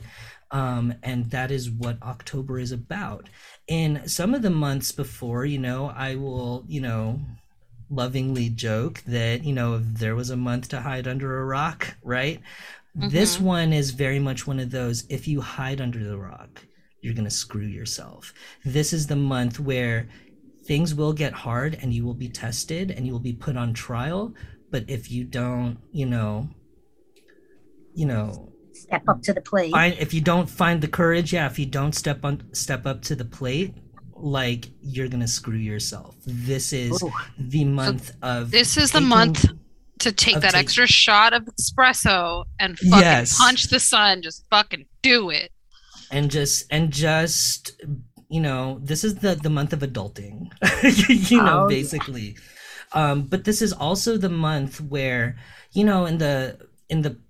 Um, 0.52 0.94
and 1.04 1.30
that 1.32 1.52
is 1.52 1.70
what 1.70 2.02
October 2.02 2.58
is 2.58 2.72
about 2.72 3.28
in 3.68 4.08
some 4.08 4.34
of 4.34 4.42
the 4.42 4.50
months 4.50 4.92
before, 4.94 5.46
you 5.46 5.60
know, 5.60 5.92
I 5.94 6.16
will, 6.16 6.64
you 6.68 6.80
know, 6.80 7.20
lovingly 7.90 8.50
joke 8.50 9.04
that, 9.08 9.44
you 9.44 9.54
know, 9.54 9.76
if 9.76 9.84
there 9.84 10.16
was 10.16 10.30
a 10.30 10.38
month 10.38 10.70
to 10.70 10.82
hide 10.82 11.08
under 11.08 11.40
a 11.40 11.46
rock, 11.46 11.98
right? 12.04 12.42
This 12.96 13.38
Mhm. 13.38 13.42
one 13.42 13.74
is 13.74 13.92
very 13.92 14.20
much 14.20 14.48
one 14.48 14.60
of 14.60 14.72
those 14.72 15.06
if 15.10 15.28
you 15.28 15.42
hide 15.42 15.82
under 15.82 16.04
the 16.04 16.18
rock, 16.18 16.66
you're 17.02 17.14
going 17.14 17.26
to 17.26 17.32
screw 17.32 17.66
yourself. 17.66 18.34
This 18.66 18.94
is 18.94 19.08
the 19.08 19.16
month 19.16 19.60
where 19.60 20.08
things 20.66 20.96
will 20.96 21.14
get 21.14 21.34
hard 21.34 21.78
and 21.82 21.94
you 21.94 22.04
will 22.06 22.14
be 22.14 22.30
tested 22.30 22.92
and 22.92 23.06
you 23.06 23.14
will 23.14 23.20
be 23.20 23.34
put 23.34 23.56
on 23.56 23.74
trial, 23.74 24.34
but 24.72 24.90
if 24.90 25.12
you 25.12 25.24
don't, 25.24 25.78
you 25.92 26.06
know, 26.06 26.50
you 27.94 28.06
know, 28.06 28.54
Step 28.82 29.04
up 29.08 29.22
to 29.24 29.34
the 29.34 29.42
plate. 29.42 29.72
find 29.72 29.96
if 30.00 30.14
you 30.14 30.22
don't 30.22 30.50
find 30.50 30.82
the 30.82 30.88
courage 30.88 31.34
yeah 31.34 31.46
if 31.48 31.58
you 31.60 31.66
don't 31.66 31.94
step 31.94 32.20
on 32.24 32.42
step 32.54 32.86
up 32.86 33.02
to 33.04 33.16
the 33.16 33.26
plate 33.26 33.74
like 34.16 34.70
you're 34.82 35.08
gonna 35.08 35.28
screw 35.28 35.58
yourself 35.58 36.16
this 36.26 36.74
is 36.74 37.02
Ooh. 37.04 37.12
the 37.38 37.66
month 37.66 38.12
of 38.22 38.52
This 38.52 38.78
is 38.78 38.92
the 38.92 39.02
month 39.02 39.46
to 40.00 40.12
take 40.12 40.40
that 40.42 40.52
take- 40.54 40.62
extra 40.64 40.88
shot 40.88 41.34
of 41.34 41.44
espresso 41.60 42.46
and 42.60 42.78
fucking 42.80 43.00
Yes. 43.00 43.38
punch 43.38 43.66
the 43.70 43.80
sun. 43.80 44.22
Just 44.22 44.46
fucking 44.50 44.86
do 45.02 45.30
it. 45.30 45.52
and 46.12 46.32
just 46.32 46.66
and 46.72 46.92
just 46.92 47.62
you 48.30 48.42
know 48.42 48.80
this 48.84 49.04
is 49.04 49.16
the 49.24 49.36
the 49.36 49.50
month 49.50 49.72
of 49.74 49.80
adulting 49.90 50.36
you 51.32 51.42
know 51.44 51.66
Oh, 51.66 51.70
yeah. 51.70 51.76
basically 51.78 52.38
um 52.94 53.24
but 53.32 53.44
this 53.44 53.62
is 53.62 53.72
also 53.74 54.18
the 54.18 54.30
month 54.50 54.80
where 54.80 55.36
you 55.74 55.84
know 55.84 56.06
in 56.06 56.18
the 56.18 56.58
in 56.90 57.02
the 57.02 57.10
the 57.10 57.27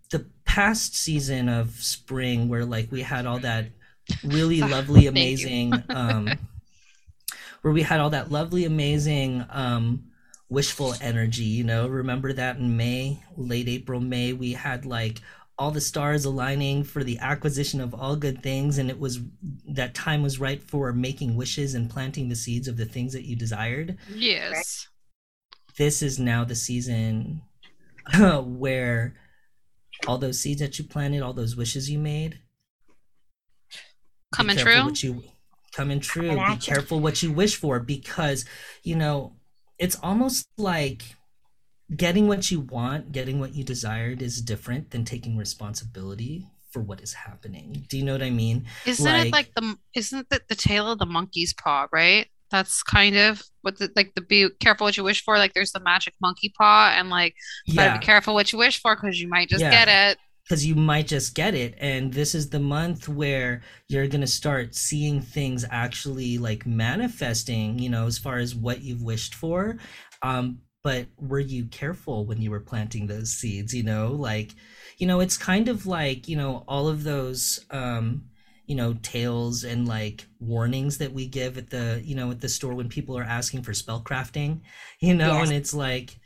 past 0.47 0.95
season 0.95 1.49
of 1.49 1.71
spring 1.71 2.47
where 2.47 2.65
like 2.65 2.91
we 2.91 3.01
had 3.01 3.25
all 3.25 3.39
that 3.39 3.65
really 4.23 4.61
lovely 4.61 5.05
amazing 5.05 5.73
um 5.89 6.27
where 7.61 7.73
we 7.73 7.81
had 7.83 7.99
all 7.99 8.09
that 8.09 8.31
lovely 8.31 8.63
amazing 8.65 9.45
um 9.49 10.03
wishful 10.49 10.95
energy 11.01 11.43
you 11.43 11.63
know? 11.63 11.87
Remember 11.87 12.31
that 12.33 12.57
in 12.57 12.77
may 12.77 13.21
late 13.35 13.67
april 13.67 13.99
may 13.99 14.33
we 14.33 14.53
had 14.53 14.85
like 14.85 15.21
all 15.59 15.71
the 15.71 15.81
stars 15.81 16.23
aligning 16.23 16.83
for 16.83 17.03
the 17.03 17.19
acquisition 17.19 17.81
of 17.81 17.93
all 17.93 18.15
good 18.15 18.41
things 18.41 18.77
and 18.77 18.89
it 18.89 18.99
was 18.99 19.19
that 19.67 19.93
time 19.93 20.21
was 20.21 20.39
right 20.39 20.61
for 20.61 20.93
making 20.93 21.35
wishes 21.35 21.73
and 21.73 21.89
planting 21.89 22.29
the 22.29 22.35
seeds 22.35 22.67
of 22.67 22.77
the 22.77 22.85
things 22.85 23.11
that 23.13 23.25
you 23.25 23.35
desired. 23.35 23.97
Yes. 24.13 24.87
this 25.77 26.01
is 26.01 26.17
now 26.19 26.43
the 26.45 26.55
season 26.55 27.41
where 28.43 29.15
all 30.05 30.17
those 30.17 30.39
seeds 30.39 30.61
that 30.61 30.77
you 30.77 30.85
planted 30.85 31.21
all 31.21 31.33
those 31.33 31.55
wishes 31.55 31.89
you 31.89 31.97
made. 31.99 32.39
Be 33.69 33.77
Coming 34.35 34.57
careful 34.57 34.73
true. 34.73 34.83
what 34.85 35.03
you 35.03 35.23
coming 35.73 35.99
true. 35.99 36.31
Be 36.35 36.57
careful 36.57 36.99
what 36.99 37.23
you 37.23 37.31
wish 37.31 37.55
for 37.55 37.79
because 37.79 38.45
you 38.83 38.95
know 38.95 39.33
it's 39.79 39.97
almost 40.03 40.47
like 40.57 41.03
getting 41.95 42.27
what 42.27 42.51
you 42.51 42.59
want 42.59 43.11
getting 43.13 43.39
what 43.39 43.55
you 43.55 43.63
desired 43.63 44.21
is 44.21 44.41
different 44.41 44.91
than 44.91 45.05
taking 45.05 45.37
responsibility 45.37 46.47
for 46.71 46.81
what 46.81 46.99
is 47.01 47.13
happening. 47.13 47.85
Do 47.87 47.97
you 47.97 48.03
know 48.03 48.11
what 48.11 48.21
i 48.21 48.29
mean? 48.29 48.65
Isn't 48.85 49.07
it 49.07 49.31
like- 49.31 49.31
like 49.31 49.51
the 49.55 49.77
isn't 49.95 50.27
it 50.31 50.47
the 50.49 50.55
tale 50.55 50.91
of 50.91 50.99
the 50.99 51.05
monkey's 51.05 51.53
paw, 51.53 51.87
right? 51.91 52.27
That's 52.51 52.83
kind 52.83 53.17
of 53.17 53.41
what 53.61 53.77
the 53.79 53.91
like 53.95 54.13
the 54.15 54.21
be 54.21 54.49
careful 54.59 54.85
what 54.85 54.97
you 54.97 55.03
wish 55.03 55.23
for. 55.23 55.37
Like 55.37 55.53
there's 55.53 55.71
the 55.73 55.79
magic 55.81 56.13
monkey 56.21 56.53
paw, 56.57 56.93
and 56.95 57.09
like 57.09 57.35
yeah 57.65 57.93
be 57.93 57.99
careful 57.99 58.33
what 58.33 58.51
you 58.51 58.59
wish 58.59 58.81
for 58.81 58.95
because 58.95 59.19
you 59.21 59.27
might 59.29 59.49
just 59.49 59.69
Yeah. 59.69 59.69
get 59.69 59.87
it. 59.87 60.17
because 60.45 60.65
you 60.65 60.75
might 60.75 61.07
just 61.07 61.35
get 61.35 61.55
it 61.55 61.75
and 61.79 62.13
this 62.13 62.35
is 62.35 62.49
the 62.49 62.59
month 62.59 63.09
where 63.09 63.61
you're 63.89 64.07
to 64.07 64.27
start 64.27 64.75
seeing 64.75 65.21
things 65.21 65.65
actually 65.71 66.37
like 66.37 66.65
manifesting 66.65 67.79
you 67.79 67.89
know 67.89 68.07
as 68.07 68.17
far 68.17 68.37
as 68.39 68.55
what 68.55 68.81
you've 68.81 69.03
wished 69.03 69.35
for 69.35 69.77
um 70.23 70.59
but 70.83 71.07
were 71.17 71.39
you 71.39 71.65
careful 71.67 72.25
when 72.25 72.41
you 72.41 72.51
were 72.51 72.59
planting 72.61 73.07
those 73.07 73.31
seeds 73.31 73.73
you 73.73 73.83
know 73.83 74.09
like 74.13 74.55
you 74.97 75.07
know 75.07 75.19
it's 75.21 75.37
kind 75.37 75.67
of 75.69 75.85
like 75.87 76.27
you 76.27 76.37
know 76.37 76.63
all 76.67 76.87
of 76.89 77.03
those 77.03 77.65
um 77.71 78.23
you 78.67 78.75
know 78.75 78.95
tales 79.01 79.63
and 79.63 79.87
like 79.87 80.27
warnings 80.39 80.99
that 80.99 81.13
we 81.13 81.25
give 81.25 81.57
at 81.57 81.69
the 81.71 82.01
you 82.05 82.15
know 82.15 82.31
at 82.31 82.41
the 82.41 82.49
store 82.49 82.73
when 82.75 82.89
people 82.89 83.17
are 83.17 83.23
asking 83.23 83.63
for 83.63 83.73
spell 83.73 84.01
crafting 84.01 84.61
you 84.99 85.13
know 85.15 85.33
Yes. 85.33 85.47
and 85.49 85.57
it's 85.57 85.73
like 85.73 86.19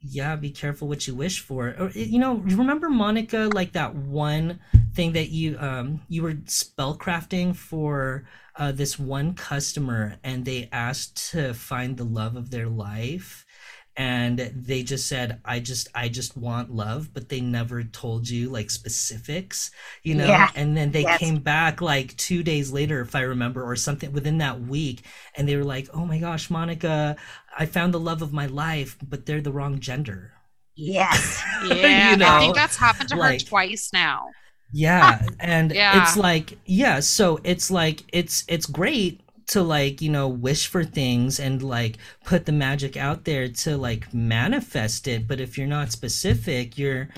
yeah 0.00 0.36
be 0.36 0.50
careful 0.50 0.86
what 0.86 1.06
you 1.08 1.14
wish 1.14 1.40
for 1.40 1.74
or 1.78 1.90
you 1.90 2.18
know 2.20 2.34
remember 2.36 2.88
monica 2.88 3.50
like 3.52 3.72
that 3.72 3.94
one 3.96 4.60
thing 4.94 5.12
that 5.12 5.30
you 5.30 5.58
um 5.58 6.00
you 6.08 6.22
were 6.22 6.36
spell 6.46 6.96
crafting 6.96 7.54
for 7.54 8.24
uh 8.56 8.70
this 8.70 8.96
one 8.98 9.34
customer 9.34 10.16
and 10.22 10.44
they 10.44 10.68
asked 10.70 11.30
to 11.32 11.52
find 11.52 11.96
the 11.96 12.04
love 12.04 12.36
of 12.36 12.50
their 12.50 12.68
life 12.68 13.44
and 13.98 14.38
they 14.54 14.82
just 14.84 15.06
said 15.08 15.40
i 15.44 15.58
just 15.58 15.88
i 15.94 16.08
just 16.08 16.36
want 16.36 16.70
love 16.72 17.12
but 17.12 17.28
they 17.28 17.40
never 17.40 17.82
told 17.82 18.28
you 18.28 18.48
like 18.48 18.70
specifics 18.70 19.70
you 20.04 20.14
know 20.14 20.24
Yeah. 20.26 20.50
and 20.54 20.76
then 20.76 20.92
they 20.92 21.02
Yes. 21.02 21.18
came 21.18 21.38
back 21.38 21.80
like 21.82 22.16
two 22.16 22.42
days 22.44 22.70
later 22.72 23.00
if 23.00 23.14
i 23.16 23.20
remember 23.22 23.62
or 23.68 23.74
something 23.76 24.12
within 24.12 24.38
that 24.38 24.60
week 24.60 25.04
and 25.36 25.48
they 25.48 25.56
were 25.56 25.64
like 25.64 25.88
oh 25.92 26.06
my 26.06 26.18
gosh 26.18 26.48
monica 26.48 27.16
i 27.58 27.66
found 27.66 27.92
the 27.92 28.00
love 28.00 28.22
of 28.22 28.32
my 28.32 28.46
life 28.46 28.96
but 29.06 29.26
they're 29.26 29.40
the 29.42 29.52
wrong 29.52 29.78
gender 29.80 30.32
Yes. 30.80 31.42
Yeah, 31.66 32.14
You 32.14 32.24
I 32.24 32.38
think 32.38 32.54
that's 32.54 32.76
happened 32.76 33.08
to 33.08 33.16
like- 33.16 33.40
her 33.42 33.46
twice 33.46 33.90
now. 33.92 34.28
yeah 34.72 35.22
and 35.40 35.72
Yeah. 35.82 36.00
it's 36.02 36.16
like 36.16 36.56
yeah 36.66 37.00
so 37.00 37.40
it's 37.42 37.68
like 37.70 38.04
it's 38.12 38.44
it's 38.46 38.66
great 38.66 39.20
to 39.48 39.62
like 39.62 40.00
you 40.00 40.10
know 40.10 40.28
wish 40.28 40.66
for 40.66 40.84
things 40.84 41.40
and 41.40 41.62
like 41.62 41.98
put 42.24 42.46
the 42.46 42.52
magic 42.52 42.96
out 42.96 43.24
there 43.24 43.48
to 43.48 43.76
like 43.76 44.12
manifest 44.14 45.08
it. 45.08 45.26
But 45.26 45.40
if 45.40 45.58
you're 45.58 45.66
not 45.66 45.92
specific 45.92 46.78
you're 46.78 47.08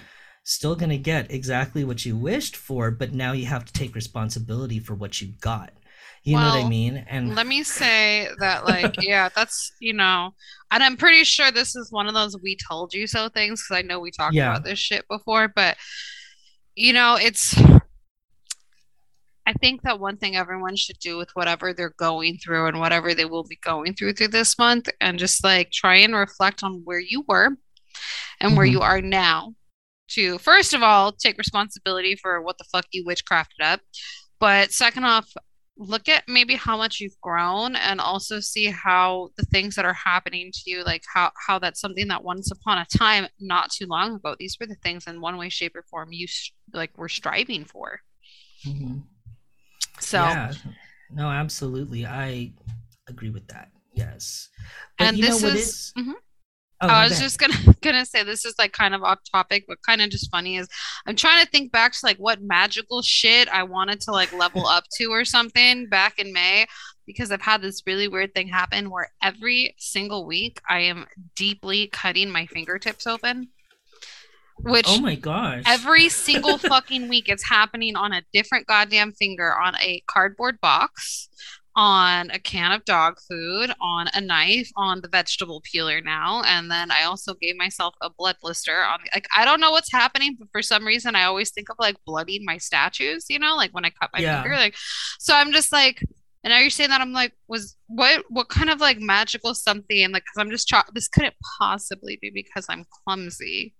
still 0.44 0.74
going 0.74 0.90
to 0.90 0.98
get 0.98 1.30
exactly 1.30 1.84
what 1.84 2.04
you 2.04 2.16
wished 2.16 2.56
for 2.56 2.90
but 2.90 3.12
now 3.12 3.32
you 3.32 3.46
have 3.46 3.64
to 3.64 3.72
take 3.72 3.94
responsibility 3.94 4.78
for 4.78 4.94
what 4.94 5.20
you 5.20 5.32
got. 5.40 5.72
You 6.22 6.36
well, 6.36 6.54
know 6.54 6.60
what 6.60 6.66
i 6.66 6.68
mean? 6.68 7.04
And 7.08 7.34
let 7.34 7.46
me 7.46 7.62
say 7.62 8.28
that 8.40 8.66
like 8.66 8.94
yeah 9.00 9.28
that's 9.34 9.72
you 9.80 9.92
know 9.92 10.34
and 10.70 10.82
i'm 10.82 10.96
pretty 10.96 11.24
sure 11.24 11.50
this 11.50 11.74
is 11.74 11.90
one 11.90 12.06
of 12.08 12.14
those 12.14 12.36
we 12.42 12.56
told 12.68 12.92
you 12.92 13.06
so 13.06 13.28
things 13.28 13.62
because 13.62 13.82
i 13.82 13.86
know 13.86 14.00
we 14.00 14.10
talked 14.10 14.34
yeah. 14.34 14.50
about 14.50 14.64
this 14.64 14.78
shit 14.78 15.06
before 15.08 15.48
but 15.48 15.76
you 16.74 16.92
know 16.92 17.16
it's 17.20 17.54
I 19.46 19.52
think 19.54 19.82
that 19.82 19.98
one 19.98 20.16
thing 20.16 20.36
everyone 20.36 20.76
should 20.76 20.98
do 20.98 21.16
with 21.16 21.30
whatever 21.34 21.72
they're 21.72 21.94
going 21.98 22.38
through 22.38 22.66
and 22.66 22.78
whatever 22.78 23.14
they 23.14 23.24
will 23.24 23.44
be 23.44 23.58
going 23.62 23.94
through 23.94 24.12
through 24.14 24.28
this 24.28 24.58
month, 24.58 24.88
and 25.00 25.18
just 25.18 25.42
like 25.42 25.70
try 25.70 25.96
and 25.96 26.14
reflect 26.14 26.62
on 26.62 26.82
where 26.84 27.00
you 27.00 27.24
were 27.26 27.46
and 27.46 27.58
mm-hmm. 28.50 28.56
where 28.56 28.66
you 28.66 28.80
are 28.80 29.00
now. 29.00 29.54
To 30.10 30.38
first 30.38 30.74
of 30.74 30.82
all, 30.82 31.12
take 31.12 31.38
responsibility 31.38 32.16
for 32.16 32.42
what 32.42 32.58
the 32.58 32.64
fuck 32.64 32.86
you 32.92 33.04
witchcrafted 33.04 33.62
up. 33.62 33.80
But 34.40 34.72
second 34.72 35.04
off, 35.04 35.32
look 35.80 36.08
at 36.10 36.24
maybe 36.28 36.54
how 36.54 36.76
much 36.76 37.00
you've 37.00 37.18
grown 37.22 37.74
and 37.74 38.00
also 38.00 38.38
see 38.38 38.66
how 38.66 39.30
the 39.38 39.44
things 39.46 39.74
that 39.74 39.86
are 39.86 39.94
happening 39.94 40.50
to 40.52 40.70
you 40.70 40.84
like 40.84 41.02
how 41.12 41.30
how 41.46 41.58
that's 41.58 41.80
something 41.80 42.06
that 42.06 42.22
once 42.22 42.50
upon 42.50 42.76
a 42.76 42.98
time 42.98 43.26
not 43.40 43.70
too 43.70 43.86
long 43.86 44.14
ago 44.14 44.36
these 44.38 44.58
were 44.60 44.66
the 44.66 44.76
things 44.82 45.06
in 45.06 45.22
one 45.22 45.38
way 45.38 45.48
shape 45.48 45.74
or 45.74 45.82
form 45.90 46.10
you 46.12 46.26
like 46.74 46.96
were 46.98 47.08
striving 47.08 47.64
for 47.64 47.98
mm-hmm. 48.66 48.98
So, 50.00 50.18
yeah, 50.18 50.52
no, 51.12 51.28
absolutely. 51.28 52.06
I 52.06 52.52
agree 53.08 53.30
with 53.30 53.46
that. 53.48 53.70
Yes. 53.92 54.48
But 54.98 55.08
and 55.08 55.18
this 55.18 55.42
is, 55.42 55.54
is... 55.54 55.92
Mm-hmm. 55.98 56.12
Oh, 56.82 56.88
I 56.88 57.04
was 57.04 57.20
just 57.20 57.38
gonna 57.38 57.54
gonna 57.82 58.06
say 58.06 58.22
this 58.22 58.46
is 58.46 58.54
like 58.58 58.72
kind 58.72 58.94
of 58.94 59.02
off 59.02 59.18
topic, 59.30 59.64
but 59.68 59.78
kind 59.86 60.00
of 60.00 60.08
just 60.08 60.30
funny 60.30 60.56
is 60.56 60.66
I'm 61.06 61.16
trying 61.16 61.44
to 61.44 61.50
think 61.50 61.72
back 61.72 61.92
to 61.92 61.98
like 62.02 62.16
what 62.16 62.40
magical 62.40 63.02
shit 63.02 63.48
I 63.48 63.64
wanted 63.64 64.00
to 64.02 64.12
like 64.12 64.32
level 64.32 64.66
up 64.66 64.84
to 64.96 65.06
or 65.06 65.26
something 65.26 65.88
back 65.88 66.18
in 66.18 66.32
May 66.32 66.66
because 67.06 67.30
I've 67.30 67.42
had 67.42 67.60
this 67.60 67.82
really 67.86 68.08
weird 68.08 68.34
thing 68.34 68.48
happen 68.48 68.88
where 68.88 69.12
every 69.22 69.74
single 69.78 70.26
week 70.26 70.60
I 70.70 70.80
am 70.80 71.06
deeply 71.36 71.88
cutting 71.88 72.30
my 72.30 72.46
fingertips 72.46 73.06
open. 73.06 73.48
Which 74.62 74.86
oh 74.88 75.00
my 75.00 75.14
gosh, 75.14 75.62
every 75.66 76.08
single 76.08 76.58
fucking 76.58 77.08
week 77.08 77.28
it's 77.28 77.48
happening 77.48 77.96
on 77.96 78.12
a 78.12 78.22
different 78.32 78.66
goddamn 78.66 79.12
finger 79.12 79.58
on 79.58 79.74
a 79.76 80.02
cardboard 80.06 80.60
box, 80.60 81.28
on 81.76 82.30
a 82.30 82.38
can 82.38 82.72
of 82.72 82.84
dog 82.84 83.16
food, 83.28 83.72
on 83.80 84.08
a 84.12 84.20
knife, 84.20 84.70
on 84.76 85.00
the 85.00 85.08
vegetable 85.08 85.62
peeler 85.64 86.00
now, 86.00 86.42
and 86.46 86.70
then 86.70 86.90
I 86.90 87.04
also 87.04 87.34
gave 87.34 87.56
myself 87.56 87.94
a 88.02 88.10
blood 88.10 88.36
blister 88.42 88.82
on. 88.82 89.00
Like 89.14 89.28
I 89.34 89.44
don't 89.44 89.60
know 89.60 89.70
what's 89.70 89.92
happening, 89.92 90.36
but 90.38 90.48
for 90.52 90.62
some 90.62 90.86
reason 90.86 91.14
I 91.14 91.24
always 91.24 91.50
think 91.50 91.70
of 91.70 91.76
like 91.78 91.96
blooding 92.04 92.44
my 92.44 92.58
statues. 92.58 93.26
You 93.28 93.38
know, 93.38 93.56
like 93.56 93.72
when 93.72 93.84
I 93.84 93.90
cut 93.90 94.10
my 94.12 94.20
yeah. 94.20 94.42
finger. 94.42 94.56
Like, 94.56 94.76
so 95.18 95.34
I'm 95.34 95.52
just 95.52 95.72
like. 95.72 96.02
And 96.42 96.52
now 96.52 96.58
you're 96.58 96.70
saying 96.70 96.88
that 96.88 97.02
I'm 97.02 97.12
like, 97.12 97.34
was 97.48 97.76
what 97.86 98.24
what 98.30 98.48
kind 98.48 98.70
of 98.70 98.80
like 98.80 98.98
magical 98.98 99.54
something? 99.54 100.10
Like, 100.10 100.22
because 100.22 100.38
I'm 100.38 100.50
just 100.50 100.66
cho- 100.66 100.80
this 100.94 101.06
couldn't 101.06 101.34
possibly 101.58 102.18
be 102.22 102.30
because 102.30 102.64
I'm 102.70 102.86
clumsy 103.04 103.74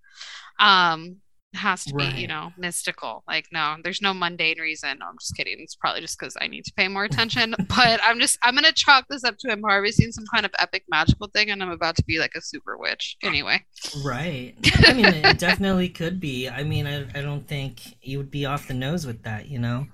um 0.61 1.16
has 1.55 1.85
to 1.85 1.94
right. 1.94 2.14
be 2.14 2.20
you 2.20 2.29
know 2.29 2.53
mystical. 2.57 3.25
Like 3.27 3.46
no 3.53 3.77
there's 3.83 4.01
no 4.01 4.14
mundane 4.14 4.61
reason. 4.61 4.99
No, 5.01 5.07
i'm 5.07 5.16
just 5.18 5.37
kidding. 5.37 5.57
It's 5.59 5.75
probably 5.75 6.01
just 6.01 6.18
because 6.18 6.37
i 6.40 6.46
need 6.46 6.64
to 6.64 6.73
pay 6.77 6.87
more 6.88 7.05
attention 7.05 7.55
but 7.68 8.01
i'm 8.05 8.20
just 8.20 8.38
i'm 8.42 8.55
gonna 8.55 8.73
chalk 8.73 9.07
this 9.09 9.25
up 9.25 9.37
to 9.40 9.51
him 9.51 9.62
harvesting 9.62 10.12
some 10.12 10.25
kind 10.33 10.46
of 10.46 10.53
epic 10.59 10.85
magical 10.88 11.29
thing 11.29 11.51
and 11.51 11.62
i'm 11.62 11.70
about 11.70 11.96
to 11.96 12.05
be 12.05 12.18
like 12.18 12.35
a 12.37 12.40
super 12.40 12.77
witch. 12.79 13.16
Anyway. 13.23 13.64
Right. 14.05 14.55
I 14.87 14.92
mean 14.92 15.07
it 15.07 15.38
definitely 15.38 15.88
could 15.88 16.20
be. 16.20 16.49
I 16.49 16.62
mean 16.62 16.87
I, 16.87 17.07
I 17.14 17.23
don't 17.23 17.46
think 17.46 17.81
you 18.01 18.18
would 18.18 18.31
be 18.31 18.46
off 18.46 18.68
the 18.68 18.75
nose 18.75 19.07
with 19.07 19.23
that 19.25 19.49
you 19.49 19.59
know? 19.59 19.87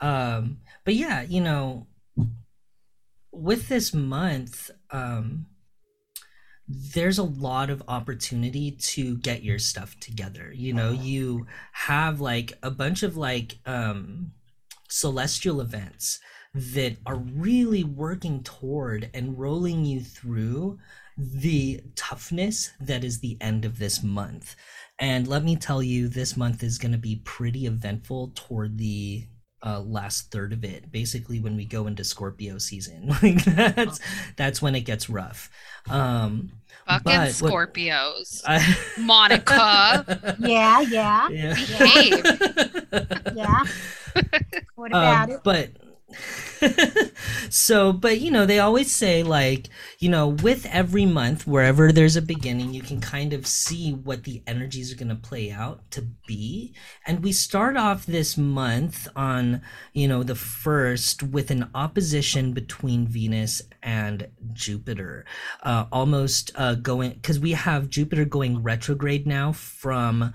Um 0.00 0.58
but 0.84 0.94
yeah 0.94 1.22
you 1.22 1.40
know 1.40 1.86
with 3.32 3.68
this 3.68 3.92
month 3.92 4.70
um 4.90 5.46
there's 6.66 7.18
a 7.18 7.24
lot 7.24 7.68
of 7.68 7.82
opportunity 7.88 8.70
to 8.70 9.18
get 9.18 9.42
your 9.42 9.58
stuff 9.58 9.98
together. 10.00 10.52
You 10.54 10.72
know 10.72 10.90
you 10.92 11.46
have 11.72 12.20
like 12.20 12.52
a 12.62 12.70
bunch 12.70 13.02
of 13.02 13.16
like 13.16 13.58
um 13.66 14.32
celestial 14.88 15.60
events 15.60 16.20
that 16.54 16.96
are 17.04 17.16
really 17.16 17.82
working 17.82 18.42
toward 18.42 19.10
and 19.12 19.38
rolling 19.38 19.84
you 19.84 20.00
through 20.00 20.78
the 21.16 21.80
toughness 21.96 22.70
that 22.80 23.04
is 23.04 23.20
the 23.20 23.36
end 23.40 23.64
of 23.64 23.78
this 23.78 24.02
month. 24.02 24.54
And 24.98 25.26
let 25.26 25.42
me 25.42 25.56
tell 25.56 25.82
you 25.82 26.08
this 26.08 26.36
month 26.36 26.62
is 26.62 26.78
going 26.78 26.92
to 26.92 26.98
be 26.98 27.16
pretty 27.24 27.66
eventful 27.66 28.32
toward 28.36 28.78
the 28.78 29.26
uh, 29.64 29.80
last 29.80 30.30
third 30.30 30.52
of 30.52 30.62
it 30.62 30.92
basically 30.92 31.40
when 31.40 31.56
we 31.56 31.64
go 31.64 31.86
into 31.86 32.04
scorpio 32.04 32.58
season. 32.58 33.12
Like 33.22 33.44
that's 33.44 34.00
that's 34.36 34.60
when 34.60 34.74
it 34.74 34.82
gets 34.82 35.08
rough. 35.08 35.50
Um 35.88 36.52
fucking 36.86 37.12
scorpios 37.32 38.42
what, 38.42 38.60
I, 38.60 38.76
monica. 39.00 40.36
Yeah 40.38 40.80
yeah. 40.80 41.28
Yeah. 41.30 41.54
Behave 41.54 42.24
yeah. 43.34 43.62
What 44.74 44.90
about 44.90 45.30
um, 45.30 45.30
it? 45.30 45.40
but 45.42 45.70
so, 47.50 47.92
but 47.92 48.20
you 48.20 48.30
know, 48.30 48.46
they 48.46 48.58
always 48.58 48.92
say, 48.92 49.22
like, 49.22 49.68
you 49.98 50.08
know, 50.08 50.28
with 50.28 50.66
every 50.66 51.06
month, 51.06 51.46
wherever 51.46 51.92
there's 51.92 52.16
a 52.16 52.22
beginning, 52.22 52.72
you 52.72 52.82
can 52.82 53.00
kind 53.00 53.32
of 53.32 53.46
see 53.46 53.92
what 53.92 54.24
the 54.24 54.42
energies 54.46 54.92
are 54.92 54.96
going 54.96 55.08
to 55.08 55.14
play 55.14 55.50
out 55.50 55.90
to 55.92 56.02
be. 56.26 56.74
And 57.06 57.22
we 57.22 57.32
start 57.32 57.76
off 57.76 58.06
this 58.06 58.36
month 58.36 59.08
on, 59.16 59.62
you 59.92 60.08
know, 60.08 60.22
the 60.22 60.34
first 60.34 61.22
with 61.22 61.50
an 61.50 61.70
opposition 61.74 62.52
between 62.52 63.06
Venus 63.06 63.62
and 63.82 64.28
Jupiter, 64.52 65.24
uh, 65.62 65.86
almost 65.92 66.52
uh, 66.56 66.74
going, 66.74 67.12
because 67.12 67.38
we 67.38 67.52
have 67.52 67.90
Jupiter 67.90 68.24
going 68.24 68.62
retrograde 68.62 69.26
now 69.26 69.52
from 69.52 70.32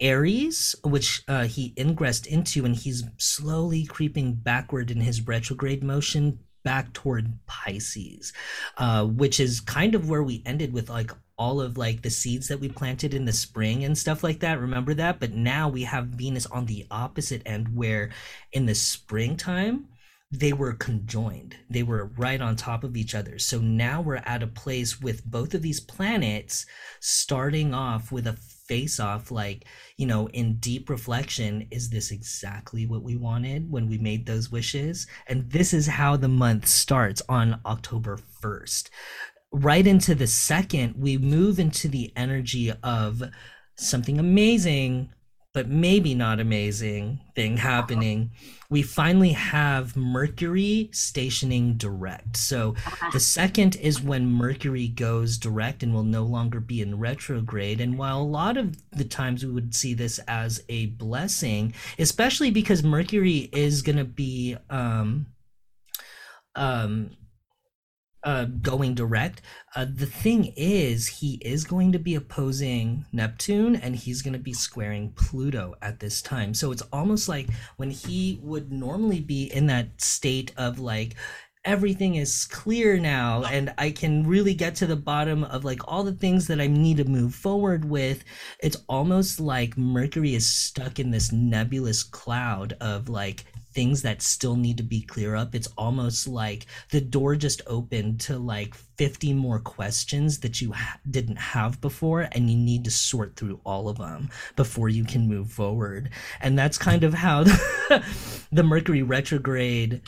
Aries, 0.00 0.74
which 0.84 1.22
uh, 1.28 1.44
he 1.44 1.74
ingressed 1.76 2.26
into, 2.26 2.64
and 2.64 2.74
he's 2.74 3.04
slowly 3.18 3.84
creeping 3.84 4.34
backward 4.34 4.90
in 4.90 5.00
his 5.00 5.26
retrograde 5.26 5.82
motion 5.82 6.38
back 6.62 6.92
toward 6.92 7.32
Pisces, 7.46 8.32
uh, 8.76 9.04
which 9.04 9.40
is 9.40 9.60
kind 9.60 9.94
of 9.94 10.08
where 10.08 10.22
we 10.22 10.42
ended 10.44 10.72
with 10.72 10.90
like 10.90 11.10
all 11.38 11.60
of 11.60 11.78
like 11.78 12.02
the 12.02 12.10
seeds 12.10 12.48
that 12.48 12.60
we 12.60 12.68
planted 12.68 13.14
in 13.14 13.24
the 13.24 13.32
spring 13.32 13.84
and 13.84 13.96
stuff 13.96 14.22
like 14.22 14.40
that. 14.40 14.60
Remember 14.60 14.92
that? 14.94 15.20
But 15.20 15.32
now 15.32 15.68
we 15.68 15.84
have 15.84 16.06
Venus 16.08 16.46
on 16.46 16.66
the 16.66 16.86
opposite 16.90 17.42
end, 17.46 17.74
where 17.74 18.10
in 18.52 18.66
the 18.66 18.74
springtime, 18.74 19.86
they 20.32 20.52
were 20.52 20.74
conjoined. 20.74 21.56
They 21.68 21.82
were 21.82 22.12
right 22.16 22.40
on 22.40 22.54
top 22.54 22.84
of 22.84 22.96
each 22.96 23.14
other. 23.14 23.38
So 23.38 23.58
now 23.58 24.00
we're 24.00 24.16
at 24.16 24.42
a 24.42 24.46
place 24.46 25.00
with 25.00 25.24
both 25.24 25.54
of 25.54 25.62
these 25.62 25.80
planets 25.80 26.66
starting 27.00 27.74
off 27.74 28.12
with 28.12 28.28
a 28.28 28.38
face 28.70 29.00
off 29.00 29.32
like 29.32 29.64
you 29.96 30.06
know 30.06 30.28
in 30.28 30.54
deep 30.60 30.88
reflection 30.88 31.66
is 31.72 31.90
this 31.90 32.12
exactly 32.12 32.86
what 32.86 33.02
we 33.02 33.16
wanted 33.16 33.68
when 33.68 33.88
we 33.88 33.98
made 33.98 34.24
those 34.24 34.52
wishes? 34.52 35.08
And 35.26 35.50
this 35.50 35.74
is 35.74 35.88
how 35.88 36.16
the 36.16 36.28
month 36.28 36.68
starts 36.68 37.20
on 37.28 37.60
october 37.66 38.16
1st 38.40 38.90
right 39.50 39.86
into 39.88 40.14
the 40.14 40.28
second 40.28 40.94
we 40.96 41.18
move 41.18 41.58
into 41.58 41.88
the 41.88 42.12
energy 42.14 42.72
of 42.84 43.24
something 43.74 44.20
amazing 44.20 45.10
but 45.52 45.68
maybe 45.68 46.14
not 46.14 46.38
amazing 46.38 47.20
thing 47.34 47.56
happening. 47.56 48.30
We 48.68 48.82
finally 48.82 49.32
have 49.32 49.96
mercury 49.96 50.90
stationing 50.92 51.76
direct. 51.76 52.36
So 52.36 52.76
the 53.12 53.18
second 53.18 53.74
is 53.76 54.00
when 54.00 54.30
mercury 54.30 54.86
goes 54.86 55.38
direct 55.38 55.82
and 55.82 55.92
will 55.92 56.04
no 56.04 56.22
longer 56.22 56.60
be 56.60 56.80
in 56.80 56.98
retrograde. 56.98 57.80
And 57.80 57.98
while 57.98 58.20
a 58.20 58.22
lot 58.22 58.56
of 58.56 58.76
the 58.92 59.04
times 59.04 59.44
we 59.44 59.50
would 59.50 59.74
see 59.74 59.92
this 59.92 60.20
as 60.28 60.62
a 60.68 60.86
blessing 60.86 61.74
especially 61.98 62.50
because 62.50 62.82
mercury 62.82 63.48
is 63.52 63.82
going 63.82 63.96
to 63.96 64.04
be 64.04 64.56
um 64.68 65.26
um 66.54 67.10
uh, 68.22 68.44
going 68.44 68.94
direct. 68.94 69.42
Uh, 69.74 69.86
the 69.92 70.06
thing 70.06 70.52
is, 70.56 71.06
he 71.06 71.34
is 71.42 71.64
going 71.64 71.92
to 71.92 71.98
be 71.98 72.14
opposing 72.14 73.04
Neptune 73.12 73.76
and 73.76 73.96
he's 73.96 74.22
going 74.22 74.32
to 74.32 74.38
be 74.38 74.52
squaring 74.52 75.12
Pluto 75.12 75.74
at 75.80 76.00
this 76.00 76.20
time. 76.20 76.54
So 76.54 76.72
it's 76.72 76.82
almost 76.92 77.28
like 77.28 77.48
when 77.76 77.90
he 77.90 78.40
would 78.42 78.72
normally 78.72 79.20
be 79.20 79.44
in 79.44 79.66
that 79.66 80.00
state 80.00 80.52
of 80.56 80.78
like, 80.78 81.14
everything 81.64 82.14
is 82.14 82.46
clear 82.46 82.98
now 82.98 83.44
and 83.44 83.72
I 83.76 83.90
can 83.90 84.26
really 84.26 84.54
get 84.54 84.74
to 84.76 84.86
the 84.86 84.96
bottom 84.96 85.44
of 85.44 85.62
like 85.62 85.86
all 85.86 86.02
the 86.02 86.12
things 86.12 86.46
that 86.46 86.60
I 86.60 86.66
need 86.66 86.96
to 86.96 87.04
move 87.04 87.34
forward 87.34 87.84
with. 87.84 88.24
It's 88.60 88.78
almost 88.88 89.40
like 89.40 89.76
Mercury 89.76 90.34
is 90.34 90.46
stuck 90.46 90.98
in 90.98 91.10
this 91.10 91.32
nebulous 91.32 92.02
cloud 92.02 92.76
of 92.80 93.10
like 93.10 93.44
things 93.72 94.02
that 94.02 94.22
still 94.22 94.56
need 94.56 94.76
to 94.78 94.82
be 94.82 95.02
clear 95.02 95.34
up. 95.34 95.54
It's 95.54 95.68
almost 95.78 96.26
like 96.26 96.66
the 96.90 97.00
door 97.00 97.36
just 97.36 97.62
opened 97.66 98.20
to 98.22 98.38
like 98.38 98.74
50 98.74 99.32
more 99.34 99.60
questions 99.60 100.40
that 100.40 100.60
you 100.60 100.72
ha- 100.72 100.98
didn't 101.10 101.36
have 101.36 101.80
before 101.80 102.28
and 102.32 102.50
you 102.50 102.56
need 102.56 102.84
to 102.84 102.90
sort 102.90 103.36
through 103.36 103.60
all 103.64 103.88
of 103.88 103.98
them 103.98 104.30
before 104.56 104.88
you 104.88 105.04
can 105.04 105.28
move 105.28 105.50
forward. 105.50 106.10
And 106.40 106.58
that's 106.58 106.78
kind 106.78 107.04
of 107.04 107.14
how 107.14 107.44
the 108.52 108.62
mercury 108.62 109.02
retrograde 109.02 110.02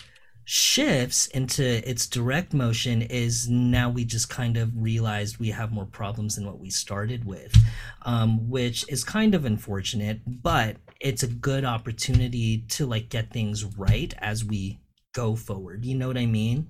shifts 0.45 1.27
into 1.29 1.89
its 1.89 2.07
direct 2.07 2.53
motion 2.53 3.03
is 3.03 3.49
now 3.49 3.89
we 3.89 4.05
just 4.05 4.29
kind 4.29 4.57
of 4.57 4.71
realized 4.75 5.39
we 5.39 5.51
have 5.51 5.73
more 5.73 5.87
problems 5.87 6.35
than 6.37 6.45
what 6.45 6.59
we 6.59 6.69
started 6.69 7.25
with, 7.25 7.57
um, 8.03 8.51
which 8.51 8.85
is 8.89 9.05
kind 9.05 9.35
of 9.35 9.45
unfortunate, 9.45 10.21
but 10.27 10.77
it's 11.03 11.23
a 11.23 11.29
good 11.29 11.65
opportunity 11.65 12.65
to 12.71 12.87
like 12.87 13.09
get 13.09 13.33
things 13.33 13.65
right 13.77 14.15
as 14.19 14.45
we 14.45 14.81
go 15.13 15.35
forward. 15.35 15.85
You 15.85 15.97
know 15.97 16.07
what 16.07 16.17
I 16.17 16.27
mean? 16.27 16.69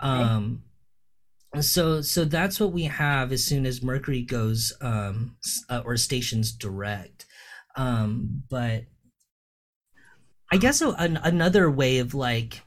Um, 0.00 0.62
so 1.60 2.00
so 2.00 2.24
that's 2.24 2.58
what 2.58 2.72
we 2.72 2.84
have 2.84 3.32
as 3.32 3.44
soon 3.44 3.66
as 3.66 3.82
Mercury 3.82 4.22
goes 4.22 4.72
um, 4.80 5.36
uh, 5.68 5.82
or 5.84 5.96
stations 5.96 6.52
direct. 6.52 7.26
Um, 7.76 8.44
but 8.48 8.84
I 10.52 10.56
guess 10.56 10.80
a, 10.80 10.90
an, 10.90 11.18
another 11.22 11.70
way 11.70 11.98
of 11.98 12.14
like 12.14 12.62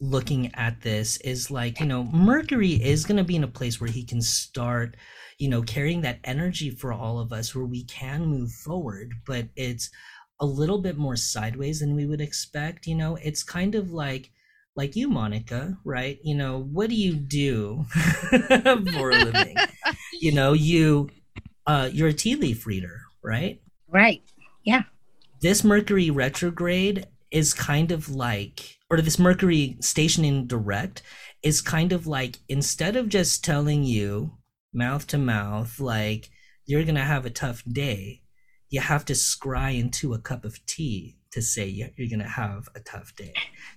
looking 0.00 0.54
at 0.54 0.80
this 0.82 1.18
is 1.18 1.50
like 1.50 1.78
you 1.78 1.86
know 1.86 2.04
mercury 2.04 2.72
is 2.72 3.04
going 3.04 3.18
to 3.18 3.24
be 3.24 3.36
in 3.36 3.44
a 3.44 3.48
place 3.48 3.78
where 3.78 3.90
he 3.90 4.02
can 4.02 4.22
start 4.22 4.96
you 5.38 5.46
know 5.46 5.60
carrying 5.60 6.00
that 6.00 6.18
energy 6.24 6.70
for 6.70 6.90
all 6.90 7.18
of 7.18 7.34
us 7.34 7.54
where 7.54 7.66
we 7.66 7.84
can 7.84 8.24
move 8.24 8.50
forward 8.50 9.12
but 9.26 9.46
it's 9.56 9.90
a 10.40 10.46
little 10.46 10.78
bit 10.78 10.96
more 10.96 11.16
sideways 11.16 11.80
than 11.80 11.94
we 11.94 12.06
would 12.06 12.20
expect 12.20 12.86
you 12.86 12.94
know? 12.94 13.16
It's 13.16 13.42
kind 13.42 13.74
of 13.74 13.92
like 13.92 14.30
like 14.76 14.96
you 14.96 15.08
monica 15.08 15.78
right? 15.84 16.18
You 16.22 16.34
know 16.34 16.60
what 16.60 16.90
do 16.90 16.96
you 16.96 17.14
do 17.14 17.84
for 18.94 19.10
a 19.10 19.24
living? 19.24 19.56
You 20.12 20.32
know 20.32 20.52
you 20.52 21.08
uh 21.66 21.88
you're 21.92 22.08
a 22.08 22.12
tea 22.12 22.36
leaf 22.36 22.66
reader 22.66 23.00
right? 23.22 23.60
Right. 23.88 24.22
Yeah. 24.64 24.82
This 25.40 25.64
mercury 25.64 26.10
retrograde 26.10 27.06
is 27.30 27.54
kind 27.54 27.90
of 27.90 28.08
like 28.10 28.78
or 28.90 29.00
this 29.00 29.18
Mercury 29.18 29.76
stationing 29.80 30.46
direct 30.46 31.02
is 31.42 31.60
kind 31.60 31.92
of 31.92 32.06
like 32.06 32.38
instead 32.48 32.96
of 32.96 33.08
just 33.08 33.44
telling 33.44 33.84
you 33.84 34.32
mouth 34.74 35.06
to 35.06 35.18
mouth 35.18 35.78
like 35.80 36.28
you're 36.66 36.84
gonna 36.84 37.04
have 37.04 37.24
a 37.24 37.30
tough 37.30 37.62
day, 37.70 38.22
you 38.70 38.80
have 38.80 39.04
to 39.06 39.12
scry 39.12 39.78
into 39.78 40.14
a 40.14 40.18
cup 40.18 40.44
of 40.44 40.64
tea 40.66 41.16
to 41.32 41.42
say 41.42 41.66
you're 41.66 42.08
gonna 42.08 42.28
have 42.28 42.68
a 42.74 42.80
tough 42.80 43.14
day. 43.16 43.32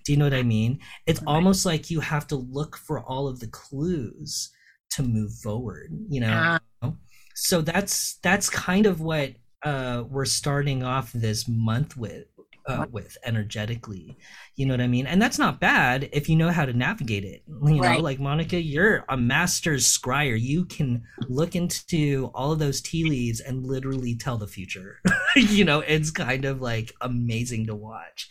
Do 0.06 0.12
you 0.12 0.18
know 0.18 0.26
what 0.26 0.34
I 0.34 0.44
mean? 0.44 0.80
It's 1.06 1.20
right. 1.22 1.28
almost 1.28 1.66
like 1.66 1.92
you 1.92 2.00
have 2.00 2.28
to 2.28 2.36
look 2.36 2.78
for 2.78 3.00
all 3.02 3.28
of 3.28 3.40
the 3.40 3.48
clues 3.48 4.52
to 4.92 5.04
move 5.04 5.34
forward. 5.34 5.92
You 6.10 6.22
know. 6.22 6.58
Uh, 6.82 6.92
so 7.36 7.62
that's 7.62 8.20
that's 8.24 8.50
kind 8.50 8.86
of 8.86 9.02
what 9.02 9.34
uh, 9.64 10.04
we're 10.10 10.26
starting 10.26 10.84
off 10.84 11.12
this 11.14 11.48
month 11.48 11.96
with 11.98 12.26
uh, 12.68 12.86
with 12.92 13.18
energetically 13.26 14.18
you 14.56 14.66
know 14.66 14.74
what 14.74 14.82
i 14.82 14.88
mean? 14.88 15.08
And 15.08 15.22
that's 15.22 15.40
not 15.40 15.60
bad 15.60 16.10
if 16.12 16.30
you 16.30 16.36
know 16.36 16.50
how 16.50 16.66
to 16.66 16.74
navigate 16.74 17.24
it 17.24 17.44
you 17.64 17.82
know? 17.82 17.98
Like 17.98 18.20
monica 18.20 18.62
you're 18.62 19.06
a 19.10 19.18
master 19.18 19.74
scryer. 19.74 20.40
You 20.40 20.66
can 20.66 21.04
look 21.28 21.56
into 21.56 22.32
all 22.34 22.52
of 22.52 22.60
those 22.60 22.82
tea 22.82 23.04
leaves 23.04 23.40
and 23.40 23.66
literally 23.66 24.16
tell 24.16 24.38
the 24.38 24.48
future. 24.48 25.00
You 25.36 25.66
know 25.66 25.80
it's 25.80 26.12
kind 26.12 26.46
of 26.46 26.62
like 26.62 26.94
amazing 27.02 27.68
to 27.68 27.76
watch. 27.76 28.30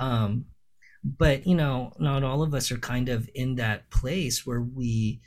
Um 0.00 0.46
but 1.02 1.46
you 1.46 1.54
know 1.54 1.92
not 1.98 2.22
all 2.22 2.42
of 2.42 2.54
us 2.54 2.70
are 2.70 2.78
kind 2.78 3.08
of 3.08 3.28
in 3.34 3.56
that 3.56 3.90
place 3.90 4.46
where 4.46 4.60
we 4.60 5.20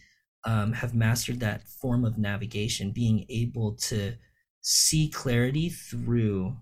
um, 0.45 0.72
have 0.74 0.95
mastered 0.95 1.41
that 1.41 1.68
form 1.68 2.06
of 2.06 2.18
navigation 2.18 2.91
being 2.91 3.26
able 3.30 3.74
to 3.74 4.14
see 4.62 5.10
clarity 5.10 5.70
through 5.70 6.56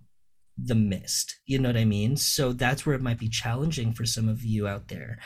the 0.57 0.75
mist 0.75 1.35
you 1.45 1.59
know 1.59 1.69
what 1.69 1.77
i 1.77 1.85
mean? 1.85 2.17
So 2.17 2.53
that's 2.53 2.85
where 2.85 2.95
it 2.95 3.01
might 3.01 3.19
be 3.19 3.29
challenging 3.29 3.93
for 3.93 4.05
some 4.05 4.27
of 4.29 4.43
you 4.43 4.67
out 4.67 4.87
there. 4.87 5.19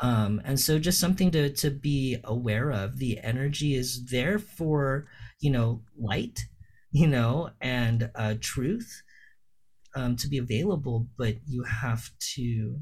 Um 0.00 0.40
and 0.44 0.58
so 0.58 0.78
just 0.78 1.00
something 1.00 1.30
to 1.32 1.50
to 1.50 1.70
be 1.70 2.18
aware 2.24 2.70
of 2.70 2.98
the 2.98 3.18
energy 3.22 3.74
is 3.74 4.06
there 4.06 4.38
for 4.38 5.06
you 5.40 5.50
know 5.50 5.82
light 5.98 6.40
you 6.90 7.06
know 7.06 7.50
and 7.60 8.10
uh 8.14 8.34
truth 8.40 9.02
um 9.94 10.16
to 10.16 10.28
be 10.28 10.38
available 10.38 11.08
but 11.18 11.36
you 11.46 11.64
have 11.64 12.10
to 12.34 12.78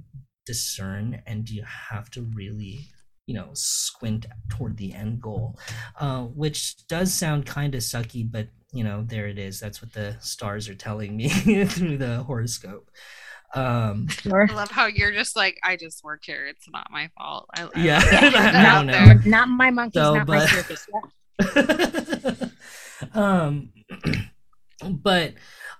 discern 0.46 1.22
and 1.26 1.48
you 1.48 1.64
have 1.90 2.10
to 2.10 2.22
really 2.34 2.80
you 3.26 3.34
know 3.34 3.48
squint 3.54 4.26
toward 4.50 4.76
the 4.76 4.92
end 4.92 5.20
goal 5.20 5.58
uh, 6.00 6.22
which 6.22 6.86
does 6.86 7.12
sound 7.12 7.46
kind 7.46 7.74
of 7.74 7.80
sucky 7.80 8.30
but 8.30 8.48
you 8.74 8.84
know 8.84 9.04
there 9.06 9.28
it 9.28 9.38
is. 9.38 9.60
That's 9.60 9.80
what 9.80 9.92
the 9.92 10.16
stars 10.20 10.68
are 10.68 10.74
telling 10.74 11.16
me 11.16 11.28
through 11.64 11.98
the 11.98 12.22
horoscope. 12.24 12.90
Um 13.54 14.08
sure. 14.08 14.48
i 14.50 14.52
love 14.52 14.72
how 14.72 14.86
you're 14.86 15.12
just 15.12 15.36
like 15.36 15.60
i 15.62 15.76
just 15.76 16.02
work 16.02 16.22
here. 16.24 16.46
It's 16.46 16.68
not 16.68 16.90
my 16.90 17.08
fault. 17.16 17.48
I, 17.56 17.64
I 17.64 17.70
yeah 17.76 18.82
not, 18.82 18.86
no, 18.86 19.20
not 19.24 19.48
my 19.48 19.70
monkeys 19.70 20.02
so, 20.02 20.16
not 20.16 20.26
but, 20.26 20.38
my 20.38 20.46
circus 20.46 20.88
um 23.14 23.70
but 24.90 25.34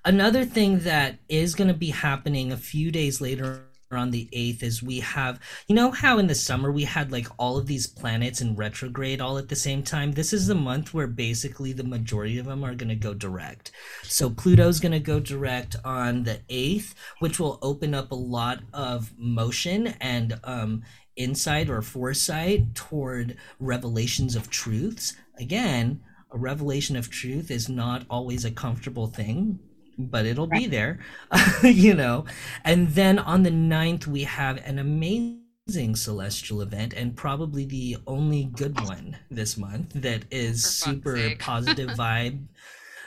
another 0.05 0.45
thing 0.45 0.81
that 0.81 1.19
is 1.29 1.55
going 1.57 1.69
to 1.69 1.75
be 1.75 1.91
happening 1.91 2.53
a 2.53 2.57
few 2.57 2.93
days 2.93 3.21
later 3.21 3.65
on 3.97 4.11
the 4.11 4.29
8th 4.33 4.63
is 4.63 4.83
we 4.83 5.01
have 5.01 5.41
you 5.67 5.75
know 5.75 5.91
how 5.91 6.19
in 6.19 6.27
the 6.27 6.35
summer 6.35 6.71
we 6.71 6.85
had 6.85 7.13
like 7.13 7.29
all 7.39 7.57
of 7.57 7.67
these 7.67 7.87
planets 7.87 8.41
in 8.41 8.57
retrograde 8.57 9.21
all 9.21 9.39
at 9.39 9.49
the 9.49 9.57
same 9.57 9.83
time? 9.83 10.13
This 10.13 10.33
is 10.33 10.47
the 10.47 10.55
month 10.55 10.93
where 10.93 11.07
basically 11.07 11.73
the 11.73 11.85
majority 11.85 12.39
of 12.39 12.47
them 12.47 12.65
are 12.65 12.75
going 12.75 12.89
to 12.89 12.95
go 12.95 13.15
direct. 13.15 13.73
So 14.03 14.31
pluto's 14.31 14.81
going 14.81 14.93
to 14.93 15.01
go 15.01 15.21
direct 15.21 15.77
on 15.85 16.25
the 16.25 16.41
8th 16.49 16.95
which 17.19 17.39
will 17.39 17.59
open 17.63 17.95
up 17.95 18.11
a 18.11 18.17
lot 18.17 18.61
of 18.73 19.13
motion 19.19 19.89
and 20.01 20.39
um 20.45 20.83
insight 21.17 21.71
or 21.71 21.81
foresight 21.81 22.75
toward 22.75 23.37
revelations 23.61 24.35
of 24.35 24.51
truths. 24.51 25.15
Again 25.39 26.01
a 26.33 26.39
revelation 26.39 26.97
of 26.97 27.09
truth 27.09 27.51
is 27.51 27.69
not 27.69 28.05
always 28.11 28.45
a 28.45 28.51
comfortable 28.51 29.07
thing 29.07 29.61
but 29.99 30.27
it'll 30.27 30.49
right. 30.49 30.63
be 30.63 30.67
there, 30.67 31.01
you 31.63 31.95
know. 31.95 32.25
And 32.65 32.89
then 32.89 33.19
on 33.19 33.43
the 33.43 33.51
9th, 33.51 34.07
we 34.07 34.25
have 34.25 34.59
an 34.65 34.79
amazing 34.79 35.97
celestial 35.97 36.61
event 36.61 36.93
and 36.93 37.17
probably 37.17 37.65
the 37.65 37.97
only 38.07 38.45
good 38.45 38.81
one 38.81 39.17
this 39.31 39.57
month 39.57 39.93
that 39.95 40.25
is 40.31 40.65
super 40.65 41.35
positive 41.39 41.91
vibe. 41.91 42.47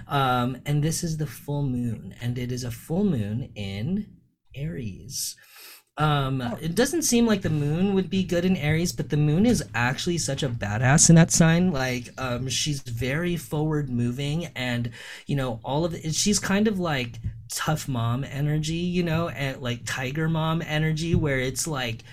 Um, 0.07 0.57
and 0.65 0.83
this 0.83 1.03
is 1.03 1.17
the 1.17 1.27
full 1.27 1.63
moon, 1.63 2.15
and 2.21 2.37
it 2.37 2.51
is 2.51 2.63
a 2.63 2.71
full 2.71 3.03
moon 3.03 3.51
in 3.55 4.07
Aries. 4.55 5.35
Um, 5.97 6.41
oh. 6.41 6.57
it 6.61 6.75
doesn't 6.75 7.01
seem 7.01 7.25
like 7.25 7.41
the 7.41 7.49
moon 7.49 7.95
would 7.95 8.09
be 8.09 8.23
good 8.23 8.45
in 8.45 8.55
Aries, 8.55 8.91
but 8.91 9.09
the 9.09 9.17
moon 9.17 9.45
is 9.45 9.63
actually 9.73 10.19
such 10.19 10.43
a 10.43 10.49
badass 10.49 11.09
in 11.09 11.15
that 11.15 11.31
sign. 11.31 11.71
Like, 11.71 12.09
um, 12.19 12.47
she's 12.49 12.81
very 12.81 13.35
forward 13.35 13.89
moving, 13.89 14.45
and 14.55 14.91
you 15.25 15.35
know, 15.35 15.59
all 15.63 15.85
of 15.85 15.95
it. 15.95 16.13
She's 16.13 16.39
kind 16.39 16.67
of 16.67 16.79
like 16.79 17.19
tough 17.49 17.87
mom 17.87 18.23
energy, 18.23 18.75
you 18.75 19.03
know, 19.03 19.29
and 19.29 19.61
like 19.61 19.81
tiger 19.85 20.29
mom 20.29 20.61
energy, 20.61 21.15
where 21.15 21.39
it's 21.39 21.67
like, 21.67 22.03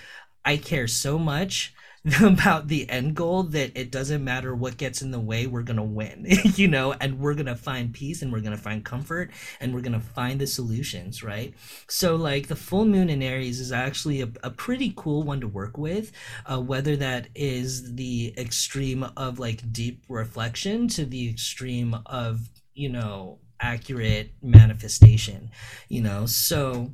I 0.43 0.57
care 0.57 0.87
so 0.87 1.19
much 1.19 1.73
about 2.21 2.67
the 2.67 2.87
end 2.89 3.15
goal 3.15 3.41
that 3.43 3.71
it 3.75 3.89
doesn't 3.91 4.23
matter 4.23 4.53
what 4.53 4.77
gets 4.77 5.01
in 5.01 5.09
the 5.09 5.19
way 5.19 5.47
we're 5.47 5.63
gonna 5.63 5.83
win 5.83 6.25
you 6.55 6.67
know 6.67 6.93
and 6.93 7.19
we're 7.19 7.33
gonna 7.33 7.55
find 7.55 7.93
peace 7.93 8.21
and 8.21 8.31
we're 8.31 8.39
gonna 8.39 8.55
find 8.55 8.85
comfort 8.85 9.31
and 9.59 9.73
we're 9.73 9.81
gonna 9.81 9.99
find 9.99 10.39
the 10.39 10.45
solutions 10.45 11.23
right? 11.23 11.53
So 11.87 12.15
like 12.15 12.47
the 12.47 12.55
full 12.55 12.85
moon 12.85 13.09
in 13.09 13.23
aries 13.23 13.59
is 13.59 13.71
actually 13.71 14.21
a, 14.21 14.29
a 14.43 14.51
pretty 14.51 14.93
cool 14.95 15.23
one 15.23 15.41
to 15.41 15.47
work 15.47 15.77
with 15.77 16.11
uh, 16.45 16.59
whether 16.59 16.95
that 16.97 17.27
is 17.33 17.95
the 17.95 18.33
extreme 18.37 19.03
of 19.17 19.39
like 19.39 19.71
deep 19.71 20.03
reflection 20.07 20.87
to 20.89 21.05
the 21.05 21.29
extreme 21.29 21.95
of 22.05 22.49
you 22.73 22.89
know 22.89 23.39
accurate 23.61 24.31
manifestation 24.43 25.49
you 25.89 26.01
know? 26.01 26.25
So 26.25 26.93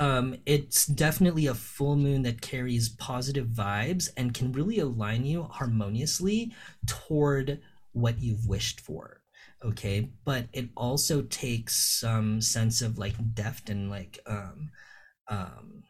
um, 0.00 0.34
it's 0.46 0.86
definitely 0.86 1.46
a 1.46 1.54
full 1.54 1.94
moon 1.94 2.22
that 2.22 2.40
carries 2.40 2.88
positive 2.88 3.46
vibes 3.46 4.08
and 4.16 4.34
can 4.34 4.50
really 4.52 4.80
align 4.80 5.24
you 5.24 5.44
harmoniously 5.44 6.52
toward 6.86 7.60
what 7.92 8.20
you've 8.20 8.48
wished 8.48 8.80
for 8.80 9.20
okay? 9.64 10.10
But 10.24 10.46
it 10.52 10.70
also 10.76 11.22
takes 11.22 11.76
some 11.76 12.40
sense 12.40 12.82
of 12.82 12.98
like 12.98 13.14
deft 13.34 13.70
and 13.70 13.90
like 13.90 14.18
um 14.26 14.70
um 15.28 15.82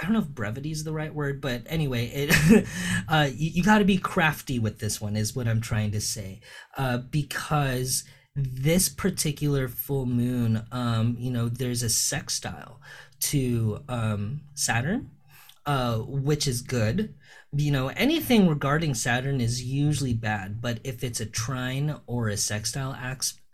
I 0.00 0.04
don't 0.04 0.14
know 0.14 0.20
if 0.20 0.28
brevity 0.28 0.70
is 0.70 0.84
the 0.84 0.92
right 0.92 1.14
word, 1.14 1.42
but 1.42 1.62
anyway, 1.66 2.06
it 2.06 2.66
uh, 3.08 3.28
you, 3.34 3.50
you 3.50 3.62
got 3.62 3.78
to 3.80 3.84
be 3.84 3.98
crafty 3.98 4.58
with 4.58 4.78
this 4.78 4.98
one, 4.98 5.14
is 5.14 5.36
what 5.36 5.46
I'm 5.46 5.60
trying 5.60 5.90
to 5.90 6.00
say, 6.00 6.40
uh, 6.78 6.98
because 6.98 8.04
this 8.34 8.88
particular 8.88 9.68
full 9.68 10.06
moon, 10.06 10.64
um, 10.70 11.16
you 11.18 11.30
know, 11.30 11.48
there's 11.48 11.82
a 11.82 11.88
sextile 11.88 12.80
to 13.20 13.82
um, 13.88 14.40
Saturn, 14.54 15.10
uh, 15.66 15.98
which 15.98 16.46
is 16.46 16.62
good. 16.62 17.14
You 17.52 17.72
know, 17.72 17.88
anything 17.88 18.46
regarding 18.46 18.94
Saturn 18.94 19.40
is 19.40 19.64
usually 19.64 20.14
bad, 20.14 20.60
but 20.60 20.78
if 20.84 21.02
it's 21.02 21.18
a 21.18 21.26
trine 21.26 21.96
or 22.06 22.28
a 22.28 22.36
sextile 22.36 22.96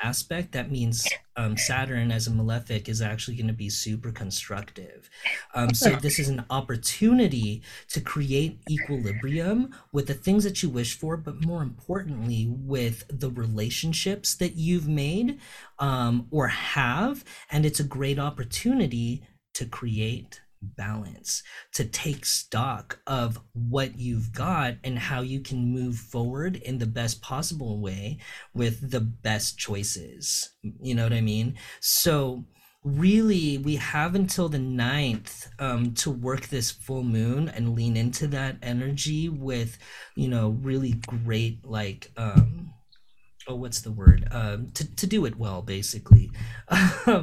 aspect, 0.02 0.52
that 0.52 0.70
means 0.70 1.08
um, 1.36 1.56
Saturn 1.56 2.12
as 2.12 2.26
a 2.26 2.30
malefic 2.30 2.90
is 2.90 3.00
actually 3.00 3.38
going 3.38 3.46
to 3.46 3.54
be 3.54 3.70
super 3.70 4.12
constructive. 4.12 5.08
Um, 5.54 5.72
so 5.72 5.96
this 5.96 6.18
is 6.18 6.28
an 6.28 6.44
opportunity 6.50 7.62
to 7.88 8.02
create 8.02 8.60
equilibrium 8.70 9.74
with 9.92 10.08
the 10.08 10.14
things 10.14 10.44
that 10.44 10.62
you 10.62 10.68
wish 10.68 10.98
for, 10.98 11.16
but 11.16 11.46
more 11.46 11.62
importantly, 11.62 12.46
with 12.50 13.04
the 13.08 13.30
relationships 13.30 14.34
that 14.34 14.56
you've 14.56 14.88
made 14.88 15.38
um, 15.78 16.26
or 16.30 16.48
have, 16.48 17.24
and 17.50 17.64
it's 17.64 17.80
a 17.80 17.84
great 17.84 18.18
opportunity 18.18 19.22
to 19.54 19.64
create 19.64 20.42
balance 20.76 21.42
to 21.74 21.84
take 21.84 22.24
stock 22.24 23.00
of 23.06 23.38
what 23.52 23.98
you've 23.98 24.32
got 24.32 24.74
and 24.84 24.98
how 24.98 25.20
you 25.20 25.40
can 25.40 25.72
move 25.72 25.96
forward 25.96 26.56
in 26.56 26.78
the 26.78 26.86
best 26.86 27.22
possible 27.22 27.80
way 27.80 28.18
with 28.54 28.90
the 28.90 29.00
best 29.00 29.58
choices. 29.58 30.50
You 30.62 30.94
know 30.94 31.04
what 31.04 31.12
i 31.12 31.20
mean? 31.20 31.56
So 31.80 32.44
really 32.86 33.58
we 33.58 33.76
have 33.76 34.14
until 34.14 34.48
the 34.48 34.58
9th 34.58 35.48
um, 35.58 35.92
to 35.94 36.10
work 36.10 36.46
this 36.48 36.70
full 36.70 37.02
moon 37.02 37.48
and 37.48 37.74
lean 37.74 37.96
into 37.96 38.28
that 38.28 38.56
energy 38.62 39.28
with 39.28 39.76
you 40.14 40.28
know 40.28 40.50
really 40.50 40.92
great 40.92 41.64
like 41.64 42.12
um 42.16 42.72
oh 43.48 43.56
what's 43.56 43.80
the 43.80 43.92
word? 43.92 44.28
Um 44.30 44.70
to, 44.74 44.96
to 44.96 45.06
do 45.06 45.24
it 45.26 45.36
well 45.36 45.62
basically. 45.62 46.30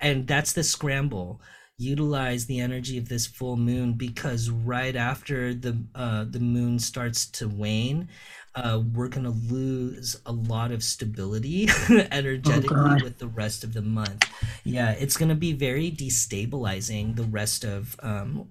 And 0.00 0.26
that's 0.26 0.52
the 0.52 0.62
scramble 0.64 1.40
utilize 1.80 2.44
the 2.46 2.60
energy 2.60 2.98
of 2.98 3.08
this 3.08 3.26
full 3.26 3.56
moon 3.56 3.94
because 3.94 4.50
right 4.50 4.94
after 4.94 5.54
the 5.54 5.82
uh, 5.94 6.24
the 6.28 6.38
moon 6.38 6.78
starts 6.78 7.26
to 7.26 7.48
wane, 7.48 8.08
uh, 8.54 8.82
we're 8.92 9.08
gonna 9.08 9.30
lose 9.30 10.20
a 10.26 10.32
lot 10.32 10.72
of 10.72 10.82
stability 10.82 11.68
energetically 12.12 12.76
oh 12.76 13.02
with 13.02 13.18
the 13.18 13.28
rest 13.28 13.64
of 13.64 13.72
the 13.72 13.82
month. 13.82 14.28
Yeah, 14.62 14.90
it's 14.92 15.16
gonna 15.16 15.34
be 15.34 15.52
very 15.52 15.90
destabilizing 15.90 17.16
the 17.16 17.24
rest 17.24 17.64
of 17.64 17.96
um, 18.02 18.50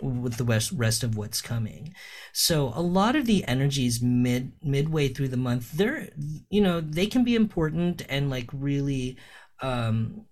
with 0.00 0.36
the 0.36 0.44
rest 0.44 0.72
rest 0.72 1.04
of 1.04 1.16
what's 1.18 1.42
coming. 1.42 1.94
So 2.32 2.72
a 2.74 2.80
lot 2.80 3.14
of 3.14 3.26
the 3.26 3.44
energies 3.44 4.00
mid 4.00 4.52
midway 4.62 5.08
through 5.08 5.28
the 5.28 5.36
month, 5.36 5.72
they're 5.72 6.08
you 6.48 6.62
know 6.62 6.80
they 6.80 7.06
can 7.06 7.24
be 7.24 7.34
important 7.34 8.02
and 8.08 8.30
like 8.30 8.48
really 8.54 9.18
um 9.60 10.24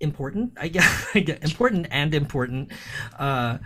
important 0.00 0.52
i 0.60 0.68
guess 0.68 1.14
important 1.14 1.86
and 1.90 2.14
important 2.14 2.70
uh 3.18 3.58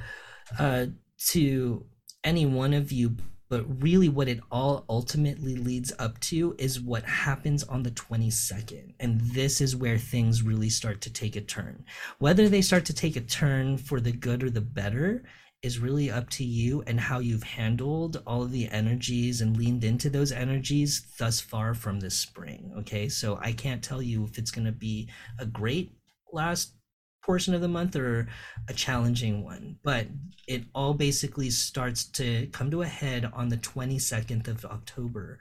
uh 0.59 0.87
to 1.18 1.85
any 2.24 2.47
one 2.47 2.72
of 2.72 2.93
you 2.93 3.16
but 3.53 3.83
really 3.83 4.09
what 4.09 4.28
it 4.28 4.41
all 4.51 4.87
ultimately 4.89 5.57
leads 5.57 5.93
up 5.99 6.18
to 6.20 6.57
is 6.59 6.80
what 6.80 7.05
happens 7.05 7.62
on 7.62 7.83
the 7.83 7.91
22nd 7.91 8.95
and 8.99 9.20
this 9.20 9.61
is 9.61 9.76
where 9.76 9.99
things 9.99 10.43
really 10.43 10.70
start 10.70 11.03
to 11.03 11.12
take 11.12 11.37
a 11.37 11.41
turn. 11.43 11.85
Whether 12.18 12.49
they 12.49 12.62
start 12.62 12.87
to 12.87 12.95
take 12.95 13.14
a 13.14 13.20
turn 13.20 13.76
for 13.76 14.01
the 14.01 14.11
good 14.11 14.43
or 14.43 14.49
the 14.49 14.62
better 14.62 15.24
is 15.61 15.78
really 15.78 16.11
up 16.11 16.30
to 16.30 16.45
you 16.45 16.83
and 16.87 16.99
how 16.99 17.18
you've 17.18 17.43
handled 17.43 18.22
all 18.26 18.43
of 18.43 18.53
the 18.53 18.70
energies 18.70 19.43
and 19.43 19.55
leaned 19.55 19.85
into 19.85 20.09
those 20.09 20.33
energies 20.33 21.07
thus 21.18 21.39
far 21.39 21.74
from 21.74 22.01
this 22.01 22.16
spring 22.16 22.72
okay? 22.78 23.07
So 23.07 23.39
i 23.43 23.53
can't 23.53 23.85
tell 23.85 24.01
you 24.01 24.24
if 24.24 24.39
it's 24.39 24.51
going 24.51 24.64
to 24.64 24.72
be 24.72 25.11
a 25.39 25.45
great 25.45 25.93
last 26.33 26.74
portion 27.22 27.55
of 27.55 27.61
the 27.61 27.68
month 27.68 27.95
or 27.95 28.28
a 28.68 28.72
challenging 28.72 29.45
one 29.45 29.76
but 29.85 30.07
it 30.49 30.64
all 30.74 30.93
basically 30.93 31.51
starts 31.51 32.05
to 32.05 32.47
come 32.49 32.70
to 32.70 32.83
a 32.83 32.87
head 32.87 33.30
on 33.33 33.49
the 33.49 33.57
22nd 33.59 34.49
of 34.49 34.64
october 34.64 35.39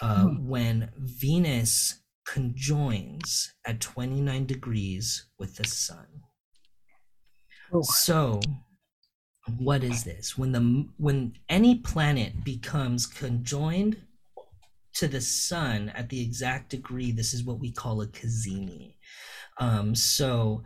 uh, 0.00 0.24
hmm. 0.24 0.48
when 0.48 0.90
venus 0.96 2.02
conjoins 2.26 3.52
at 3.66 3.80
29 3.80 4.46
degrees 4.46 5.26
with 5.38 5.56
the 5.56 5.64
sun 5.64 6.06
oh. 7.72 7.82
so 7.82 8.40
what 9.56 9.82
is 9.82 10.04
this 10.04 10.36
when 10.36 10.52
the 10.52 10.86
when 10.98 11.32
any 11.48 11.76
planet 11.76 12.44
becomes 12.44 13.06
conjoined 13.06 13.96
to 14.92 15.08
the 15.08 15.20
sun 15.20 15.90
at 15.90 16.08
the 16.08 16.20
exact 16.20 16.70
degree 16.70 17.12
this 17.12 17.32
is 17.32 17.44
what 17.44 17.58
we 17.58 17.70
call 17.70 18.02
a 18.02 18.06
cazimi 18.08 18.94
um, 19.58 19.94
so 19.94 20.62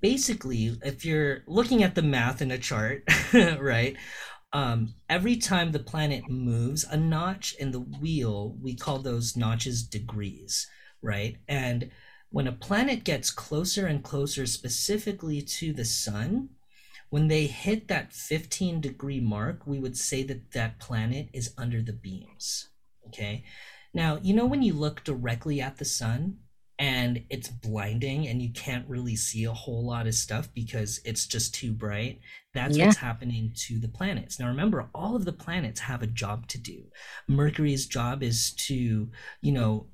basically, 0.00 0.76
if 0.82 1.04
you're 1.04 1.42
looking 1.46 1.82
at 1.82 1.94
the 1.94 2.02
math 2.02 2.40
in 2.40 2.50
a 2.50 2.58
chart, 2.58 3.04
right? 3.58 3.96
Um, 4.52 4.94
every 5.08 5.36
time 5.36 5.72
the 5.72 5.80
planet 5.80 6.28
moves 6.28 6.84
a 6.84 6.96
notch 6.96 7.54
in 7.58 7.72
the 7.72 7.80
wheel, 7.80 8.56
we 8.62 8.76
call 8.76 8.98
those 9.00 9.36
notches 9.36 9.82
degrees, 9.82 10.68
right? 11.02 11.36
And 11.48 11.90
when 12.30 12.46
a 12.46 12.52
planet 12.52 13.04
gets 13.04 13.30
closer 13.30 13.86
and 13.86 14.02
closer, 14.02 14.46
specifically 14.46 15.42
to 15.42 15.72
the 15.72 15.84
sun, 15.84 16.50
when 17.10 17.28
they 17.28 17.46
hit 17.46 17.88
that 17.88 18.12
15 18.12 18.80
degree 18.80 19.20
mark, 19.20 19.66
we 19.66 19.78
would 19.78 19.96
say 19.96 20.22
that 20.24 20.52
that 20.52 20.80
planet 20.80 21.28
is 21.32 21.54
under 21.58 21.82
the 21.82 21.92
beams. 21.92 22.68
Okay. 23.08 23.44
Now, 23.92 24.18
you 24.22 24.34
know, 24.34 24.46
when 24.46 24.62
you 24.62 24.72
look 24.72 25.04
directly 25.04 25.60
at 25.60 25.76
the 25.78 25.84
sun, 25.84 26.38
and 26.84 27.24
it's 27.30 27.48
blinding 27.48 28.28
and 28.28 28.42
you 28.42 28.52
can't 28.52 28.86
really 28.86 29.16
see 29.16 29.44
a 29.44 29.52
whole 29.52 29.86
lot 29.86 30.06
of 30.06 30.14
stuff 30.14 30.52
because 30.52 31.00
it's 31.06 31.26
just 31.26 31.54
too 31.54 31.72
bright 31.72 32.20
that's 32.54 32.76
yeah. 32.76 32.86
what's 32.86 32.98
happening 32.98 33.50
to 33.56 33.80
the 33.80 33.88
planets. 33.88 34.38
Now 34.38 34.46
remember 34.46 34.88
all 34.94 35.16
of 35.16 35.24
the 35.24 35.32
planets 35.32 35.80
have 35.80 36.02
a 36.02 36.06
job 36.06 36.46
to 36.48 36.58
do. 36.58 36.84
Mercury's 37.26 37.86
job 37.86 38.22
is 38.22 38.52
to 38.68 39.10
you 39.40 39.52
know 39.52 39.88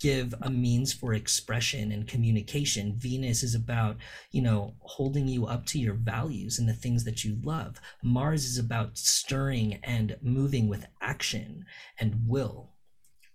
give 0.00 0.32
a 0.40 0.48
means 0.48 0.92
for 0.92 1.12
expression 1.12 1.90
and 1.90 2.06
communication. 2.06 2.94
Venus 2.96 3.42
is 3.42 3.56
about 3.56 3.96
you 4.30 4.42
know 4.42 4.74
holding 4.78 5.26
you 5.26 5.46
up 5.46 5.66
to 5.66 5.78
your 5.80 5.94
values 5.94 6.60
and 6.60 6.68
the 6.68 6.72
things 6.72 7.02
that 7.04 7.24
you 7.24 7.36
love. 7.42 7.80
Mars 8.02 8.44
is 8.44 8.58
about 8.58 8.96
stirring 8.96 9.80
and 9.82 10.16
moving 10.22 10.68
with 10.68 10.86
action 11.00 11.66
and 11.98 12.28
will. 12.28 12.70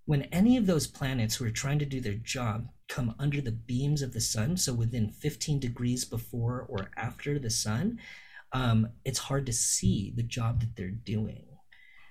When 0.06 0.24
any 0.24 0.56
of 0.56 0.66
those 0.66 0.88
planets 0.88 1.36
who 1.36 1.46
are 1.46 1.52
trying 1.52 1.80
to 1.80 1.86
do 1.86 2.00
their 2.00 2.14
job 2.14 2.70
come 2.90 3.16
under 3.20 3.40
the 3.40 3.52
beams 3.52 4.02
of 4.02 4.14
the 4.14 4.20
sun, 4.20 4.58
so 4.58 4.74
within 4.74 5.10
15 5.10 5.60
degrees 5.60 6.04
before 6.04 6.66
or 6.68 6.90
after 6.98 7.40
the 7.40 7.50
sun, 7.50 8.00
um, 8.52 8.90
it's 9.06 9.20
hard 9.20 9.46
to 9.46 9.54
see 9.54 10.12
the 10.16 10.24
job 10.24 10.60
that 10.60 10.76
they're 10.76 10.90
doing. 10.90 11.46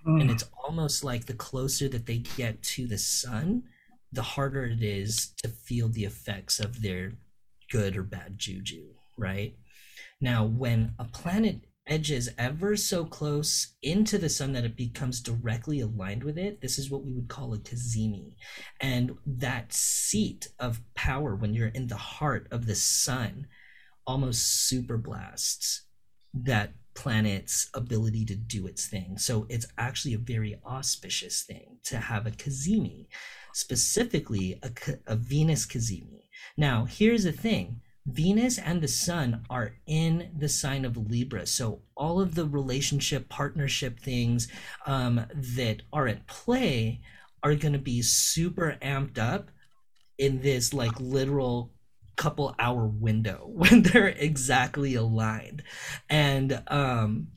Mm. 0.07 0.23
And 0.23 0.31
it's 0.31 0.45
almost 0.65 1.05
like 1.05 1.27
the 1.27 1.35
closer 1.35 1.89
that 1.89 2.07
they 2.07 2.19
get 2.19 2.63
to 2.63 2.87
the 2.87 2.99
sun, 2.99 3.65
the 4.13 4.23
harder 4.23 4.65
it 4.65 4.83
is 4.83 5.33
to 5.43 5.49
feel 5.49 5.89
the 5.89 6.05
effects 6.05 6.61
of 6.61 6.81
their 6.81 7.13
good 7.71 7.97
or 7.97 8.05
bad 8.05 8.39
juju, 8.39 8.87
right? 9.17 9.55
Now, 10.21 10.45
when 10.45 10.95
a 10.99 11.05
planet 11.05 11.57
edges 11.89 12.29
ever 12.39 12.77
so 12.77 13.05
close 13.05 13.75
into 13.83 14.19
the 14.19 14.29
sun 14.29 14.53
that 14.53 14.65
it 14.65 14.77
becomes 14.77 15.21
directly 15.21 15.81
aligned 15.81 16.23
with 16.23 16.39
it, 16.39 16.61
this 16.61 16.79
is 16.79 16.91
what 16.91 17.05
we 17.05 17.13
would 17.13 17.29
call 17.29 17.55
a 17.55 17.59
cazimi. 17.59 18.35
And 18.81 19.17
that 19.27 19.73
seat 19.73 20.49
of 20.59 20.81
power, 20.95 21.35
when 21.35 21.55
you're 21.55 21.69
in 21.69 21.89
the 21.89 21.97
heart 21.97 22.47
of 22.51 22.67
the 22.67 22.75
sun, 22.75 23.47
almost 24.07 24.69
super 24.69 24.97
blasts 24.97 25.83
that 26.35 26.75
planet's 26.95 27.71
ability 27.75 28.25
to 28.25 28.35
do 28.35 28.67
its 28.67 28.87
thing. 28.89 29.17
So 29.19 29.47
it's 29.49 29.67
actually 29.79 30.15
a 30.15 30.19
very 30.19 30.61
auspicious 30.67 31.43
thing 31.43 31.79
to 31.85 31.99
have 31.99 32.27
a 32.27 32.33
cazimi, 32.33 33.07
specifically 33.53 34.59
a, 34.63 34.71
a 35.07 35.17
Venus 35.17 35.65
cazimi. 35.65 36.29
Now, 36.57 36.87
here's 36.87 37.25
the 37.25 37.33
thing 37.33 37.81
Venus 38.09 38.59
and 38.59 38.81
the 38.81 38.89
Sun 38.89 39.45
are 39.51 39.75
in 39.87 40.31
the 40.37 40.49
sign 40.49 40.85
of 40.85 40.97
Libra. 40.97 41.47
So 41.47 41.83
all 41.95 42.21
of 42.21 42.35
the 42.35 42.47
relationship, 42.47 43.29
partnership 43.29 44.01
things 44.01 44.49
um, 44.87 45.27
that 45.35 45.83
are 45.93 46.09
at 46.09 46.27
play 46.27 47.01
are 47.43 47.55
going 47.55 47.75
to 47.75 47.79
be 47.79 48.01
super 48.03 48.79
amped 48.81 49.19
up 49.19 49.51
in 50.17 50.41
this 50.41 50.73
like 50.73 50.99
literal 50.99 51.73
couple 52.17 52.55
hour 52.59 52.87
window 52.87 53.45
when 53.47 53.83
they're 53.83 54.09
exactly 54.09 54.95
aligned. 54.95 55.63
And 56.09 56.63
um, 56.69 57.29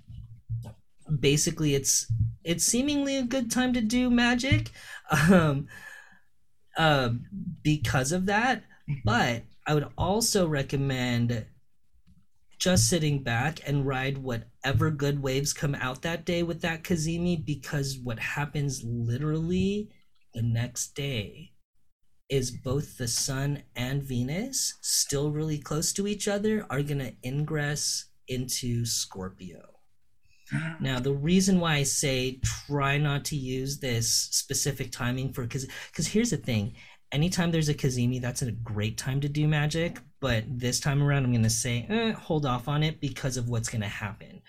basically 1.19 1.75
it's 1.75 2.11
it's 2.43 2.63
seemingly 2.63 3.17
a 3.17 3.23
good 3.23 3.51
time 3.51 3.73
to 3.73 3.81
do 3.81 4.09
magic 4.09 4.71
um, 5.29 5.67
uh, 6.77 7.09
because 7.61 8.13
of 8.13 8.25
that. 8.27 8.63
But 9.05 9.43
I 9.65 9.73
would 9.73 9.87
also 9.97 10.47
recommend 10.47 11.45
just 12.57 12.89
sitting 12.89 13.23
back 13.23 13.59
and 13.65 13.87
ride 13.87 14.19
whatever 14.19 14.91
good 14.91 15.21
waves 15.21 15.53
come 15.53 15.75
out 15.75 16.01
that 16.03 16.25
day 16.25 16.43
with 16.43 16.61
that 16.61 16.83
Cazimi 16.83 17.43
because 17.43 17.97
what 17.97 18.19
happens 18.19 18.83
literally 18.83 19.89
the 20.33 20.41
next 20.41 20.95
day 20.95 21.53
is 22.29 22.51
both 22.51 22.97
the 22.97 23.07
sun 23.07 23.63
and 23.75 24.03
venus 24.03 24.77
still 24.81 25.31
really 25.31 25.57
close 25.57 25.91
to 25.93 26.07
each 26.07 26.27
other 26.27 26.65
are 26.69 26.81
going 26.81 26.99
to 26.99 27.13
ingress 27.23 28.05
into 28.27 28.85
scorpio 28.85 29.71
now, 30.79 30.99
the 30.99 31.13
reason 31.13 31.59
why 31.59 31.75
I 31.75 31.83
say 31.83 32.39
try 32.67 32.97
not 32.97 33.25
to 33.25 33.35
use 33.35 33.79
this 33.79 34.11
specific 34.31 34.91
timing 34.91 35.33
for 35.33 35.43
because 35.43 35.67
because 35.91 36.07
here's 36.07 36.31
the 36.31 36.37
thing. 36.37 36.73
Anytime 37.11 37.51
there's 37.51 37.69
a 37.69 37.73
Cazimi, 37.73 38.21
that's 38.21 38.41
a 38.41 38.51
great 38.51 38.97
time 38.97 39.19
to 39.21 39.29
do 39.29 39.47
magic. 39.47 39.99
But 40.19 40.45
this 40.47 40.79
time 40.79 41.01
around, 41.01 41.25
I'm 41.25 41.31
going 41.31 41.43
to 41.43 41.49
say 41.49 41.85
eh, 41.89 42.11
hold 42.11 42.45
off 42.45 42.67
on 42.67 42.83
it 42.83 43.01
because 43.01 43.37
of 43.37 43.49
what's 43.49 43.69
going 43.69 43.81
to 43.81 43.87
happen. 43.87 44.41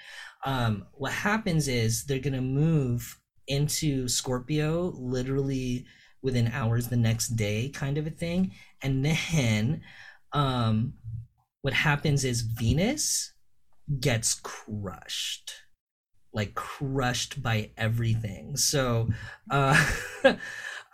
Um, 0.45 0.87
what 0.93 1.13
happens 1.13 1.69
is 1.69 2.05
they're 2.05 2.19
going 2.19 2.33
to 2.35 2.41
move 2.41 3.19
into 3.49 4.09
Scorpio 4.09 4.93
literally 4.97 5.87
within 6.23 6.49
hours 6.53 6.89
the 6.89 6.97
next 6.97 7.29
day, 7.31 7.69
kind 7.69 7.99
of 7.99 8.07
a 8.07 8.11
thing. 8.11 8.53
And 8.83 9.05
then 9.05 9.83
um, 10.33 10.95
what 11.63 11.75
happens 11.75 12.25
is 12.25 12.43
Venus 12.43 13.33
gets 14.01 14.35
crushed 14.35 15.53
like 16.33 16.55
crushed 16.55 17.43
by 17.43 17.71
everything. 17.77 18.57
So, 18.57 19.11
uh, 19.51 19.93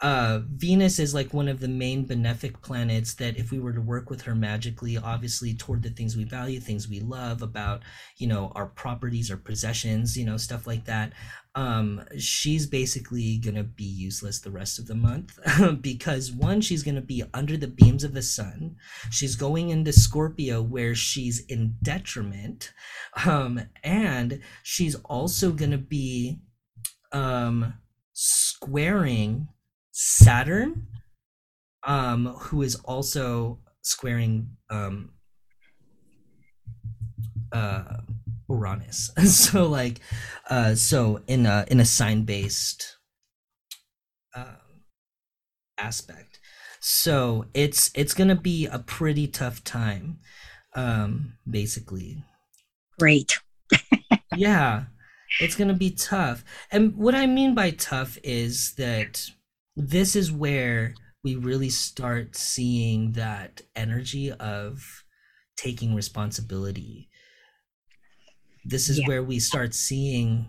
uh, 0.01 0.40
Venus 0.55 0.99
is 1.01 1.12
like 1.12 1.34
one 1.34 1.49
of 1.49 1.59
the 1.59 1.68
main 1.68 2.07
benefic 2.07 2.62
planets 2.62 3.14
that, 3.14 3.36
if 3.36 3.51
we 3.51 3.59
were 3.59 3.72
to 3.72 3.80
work 3.80 4.11
with 4.11 4.22
her 4.22 4.34
magically, 4.34 4.96
obviously 4.96 5.55
toward 5.55 5.82
the 5.82 5.90
things 5.90 6.16
we 6.16 6.24
value, 6.24 6.61
things 6.61 6.88
we 6.88 7.01
love 7.01 7.42
about, 7.42 7.82
you 8.16 8.28
know, 8.28 8.53
our 8.55 8.66
properties, 8.66 9.30
our 9.30 9.36
possessions, 9.36 10.16
you 10.16 10.24
know, 10.24 10.36
stuff 10.36 10.68
like 10.68 10.84
that, 10.84 11.12
um, 11.57 12.05
she's 12.16 12.66
basically 12.66 13.38
gonna 13.38 13.64
be 13.64 13.82
useless 13.82 14.38
the 14.38 14.51
rest 14.51 14.78
of 14.78 14.86
the 14.86 14.94
month 14.94 15.36
because 15.80 16.30
one, 16.30 16.61
she's 16.61 16.84
gonna 16.84 17.01
be 17.01 17.24
under 17.34 17.57
the 17.57 17.66
beams 17.66 18.05
of 18.05 18.14
the 18.14 18.22
sun. 18.22 18.76
She's 19.11 19.34
going 19.34 19.70
into 19.70 19.92
Scorpio 19.92 20.62
where 20.62 20.94
she's 20.94 21.44
in 21.46 21.74
detriment, 21.82 22.72
um, 23.26 23.62
and 23.82 24.40
she's 24.62 24.94
also 25.07 25.51
gonna 25.51 25.78
be 25.78 26.38
um, 27.11 27.74
squaring 28.12 29.49
Saturn, 30.01 30.86
um, 31.84 32.26
who 32.26 32.62
is 32.62 32.76
also 32.84 33.59
squaring 33.82 34.51
um, 34.70 35.11
uh, 37.51 37.96
Uranus. 38.49 39.11
so 39.26 39.66
like, 39.66 39.99
uh, 40.49 40.76
so 40.76 41.20
in 41.26 41.46
a 41.46 41.66
in 41.68 41.80
a 41.80 41.84
sign 41.84 42.22
based 42.22 42.96
uh, 44.36 44.55
aspect. 45.76 46.38
So 46.78 47.46
it's 47.53 47.90
it's 47.92 48.14
gonna 48.14 48.36
be 48.36 48.66
a 48.66 48.78
pretty 48.78 49.26
tough 49.26 49.64
time, 49.64 50.20
um, 50.76 51.32
basically. 51.51 52.22
Great. 53.01 53.40
yeah, 54.36 54.84
it's 55.40 55.57
gonna 55.57 55.74
be 55.74 55.90
tough. 55.90 56.44
And 56.70 56.94
what 56.94 57.16
I 57.16 57.26
mean 57.26 57.57
by 57.57 57.72
tough 57.72 58.16
is 58.22 58.74
that 58.76 59.32
this 59.79 60.16
is 60.16 60.33
where 60.33 60.95
we 61.22 61.37
really 61.37 61.70
start 61.70 62.37
seeing 62.37 63.12
that 63.12 63.62
energy 63.76 64.33
of 64.33 65.05
taking 65.57 65.95
responsibility 65.95 67.09
this 68.64 68.89
is 68.89 68.99
yeah. 68.99 69.07
where 69.07 69.22
we 69.22 69.41
start 69.41 69.74
seeing 69.74 70.49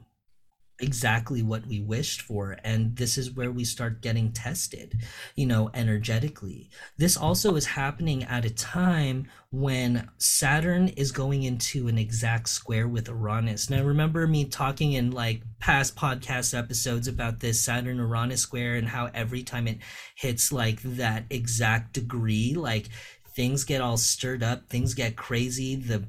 exactly 0.79 1.41
what 1.41 1.65
we 1.67 1.79
wished 1.79 2.21
for 2.21 2.57
and 2.63 2.95
this 2.95 3.17
is 3.17 3.31
where 3.31 3.51
we 3.51 3.63
start 3.63 4.01
getting 4.01 4.31
tested 4.31 4.97
you 5.35 5.45
know 5.45 5.69
energetically. 5.73 6.69
This 6.97 7.17
also 7.17 7.55
is 7.55 7.65
happening 7.65 8.23
at 8.23 8.45
a 8.45 8.49
time 8.49 9.27
when 9.51 10.09
saturn 10.17 10.89
is 10.89 11.11
going 11.11 11.43
into 11.43 11.87
an 11.87 11.97
exact 11.97 12.49
square 12.49 12.87
with 12.87 13.07
uranus. 13.07 13.69
Now 13.69 13.83
remember 13.83 14.27
me 14.27 14.45
talking 14.45 14.93
in 14.93 15.11
like 15.11 15.41
past 15.59 15.95
podcast 15.95 16.57
episodes 16.57 17.07
about 17.07 17.39
this 17.39 17.59
saturn 17.59 17.97
uranus 17.97 18.41
square 18.41 18.75
and 18.75 18.87
how 18.87 19.09
every 19.13 19.43
time 19.43 19.67
it 19.67 19.79
hits 20.15 20.51
like 20.51 20.81
that 20.81 21.25
exact 21.29 21.93
degree 21.93 22.53
like 22.53 22.89
things 23.35 23.63
get 23.63 23.81
all 23.81 23.97
stirred 23.97 24.43
up 24.43 24.67
things 24.69 24.93
get 24.93 25.15
crazy 25.15 25.75
the 25.75 26.03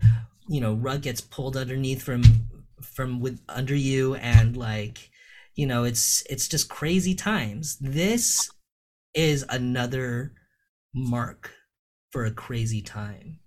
you 0.48 0.60
know 0.60 0.74
rug 0.74 1.02
gets 1.02 1.20
pulled 1.20 1.56
underneath 1.56 2.02
from 2.02 2.22
from 3.00 3.18
with 3.18 3.40
under 3.48 3.74
you 3.74 4.14
and 4.16 4.58
like 4.58 5.10
you 5.54 5.66
know 5.66 5.84
it's 5.84 6.22
it's 6.28 6.46
just 6.46 6.68
crazy 6.68 7.14
times. 7.14 7.78
This 7.80 8.50
is 9.14 9.42
another 9.48 10.34
mark 10.94 11.50
for 12.10 12.26
a 12.26 12.30
crazy 12.30 12.82
time. 12.82 13.38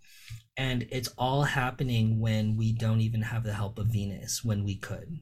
And 0.57 0.87
it's 0.89 1.09
all 1.19 1.43
happening 1.43 2.19
when 2.19 2.57
we 2.57 2.73
don't 2.73 3.01
even 3.01 3.21
have 3.21 3.43
the 3.43 3.53
help 3.53 3.77
of 3.77 3.87
venus 3.87 4.43
when 4.43 4.63
we 4.63 4.75
could. 4.75 5.19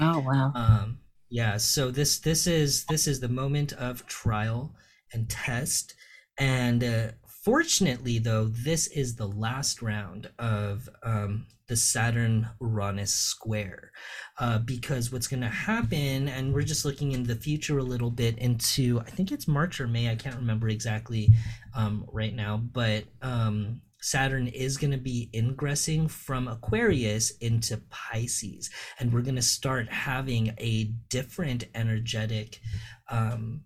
Oh 0.00 0.20
wow. 0.20 0.52
Um 0.54 1.00
yeah 1.28 1.58
so 1.58 1.90
this 1.90 2.18
this 2.18 2.46
is 2.46 2.86
this 2.86 3.06
is 3.06 3.20
the 3.20 3.28
moment 3.28 3.74
of 3.74 4.06
trial 4.06 4.74
and 5.12 5.28
test. 5.28 5.94
And 6.38 6.82
uh, 6.82 7.08
Fortunately, 7.42 8.18
though, 8.18 8.44
this 8.44 8.86
is 8.88 9.16
the 9.16 9.26
last 9.26 9.80
round 9.80 10.30
of 10.38 10.90
um, 11.02 11.46
the 11.68 11.76
Saturn 11.76 12.46
Uranus 12.60 13.14
square. 13.14 13.92
Uh, 14.38 14.58
because 14.58 15.10
what's 15.10 15.26
going 15.26 15.40
to 15.40 15.48
happen, 15.48 16.28
and 16.28 16.52
we're 16.52 16.62
just 16.62 16.84
looking 16.84 17.12
in 17.12 17.22
the 17.22 17.34
future 17.34 17.78
a 17.78 17.82
little 17.82 18.10
bit 18.10 18.36
into, 18.38 19.00
I 19.00 19.10
think 19.10 19.32
it's 19.32 19.48
March 19.48 19.80
or 19.80 19.88
May, 19.88 20.10
I 20.10 20.16
can't 20.16 20.36
remember 20.36 20.68
exactly 20.68 21.30
um, 21.74 22.04
right 22.12 22.34
now, 22.34 22.58
but 22.58 23.04
um, 23.22 23.80
Saturn 24.02 24.46
is 24.48 24.76
going 24.76 24.90
to 24.90 24.98
be 24.98 25.30
ingressing 25.32 26.08
from 26.08 26.46
Aquarius 26.46 27.30
into 27.38 27.80
Pisces. 27.88 28.68
And 28.98 29.12
we're 29.12 29.22
going 29.22 29.36
to 29.36 29.42
start 29.42 29.88
having 29.90 30.48
a 30.58 30.92
different 31.08 31.64
energetic 31.74 32.60
um, 33.08 33.62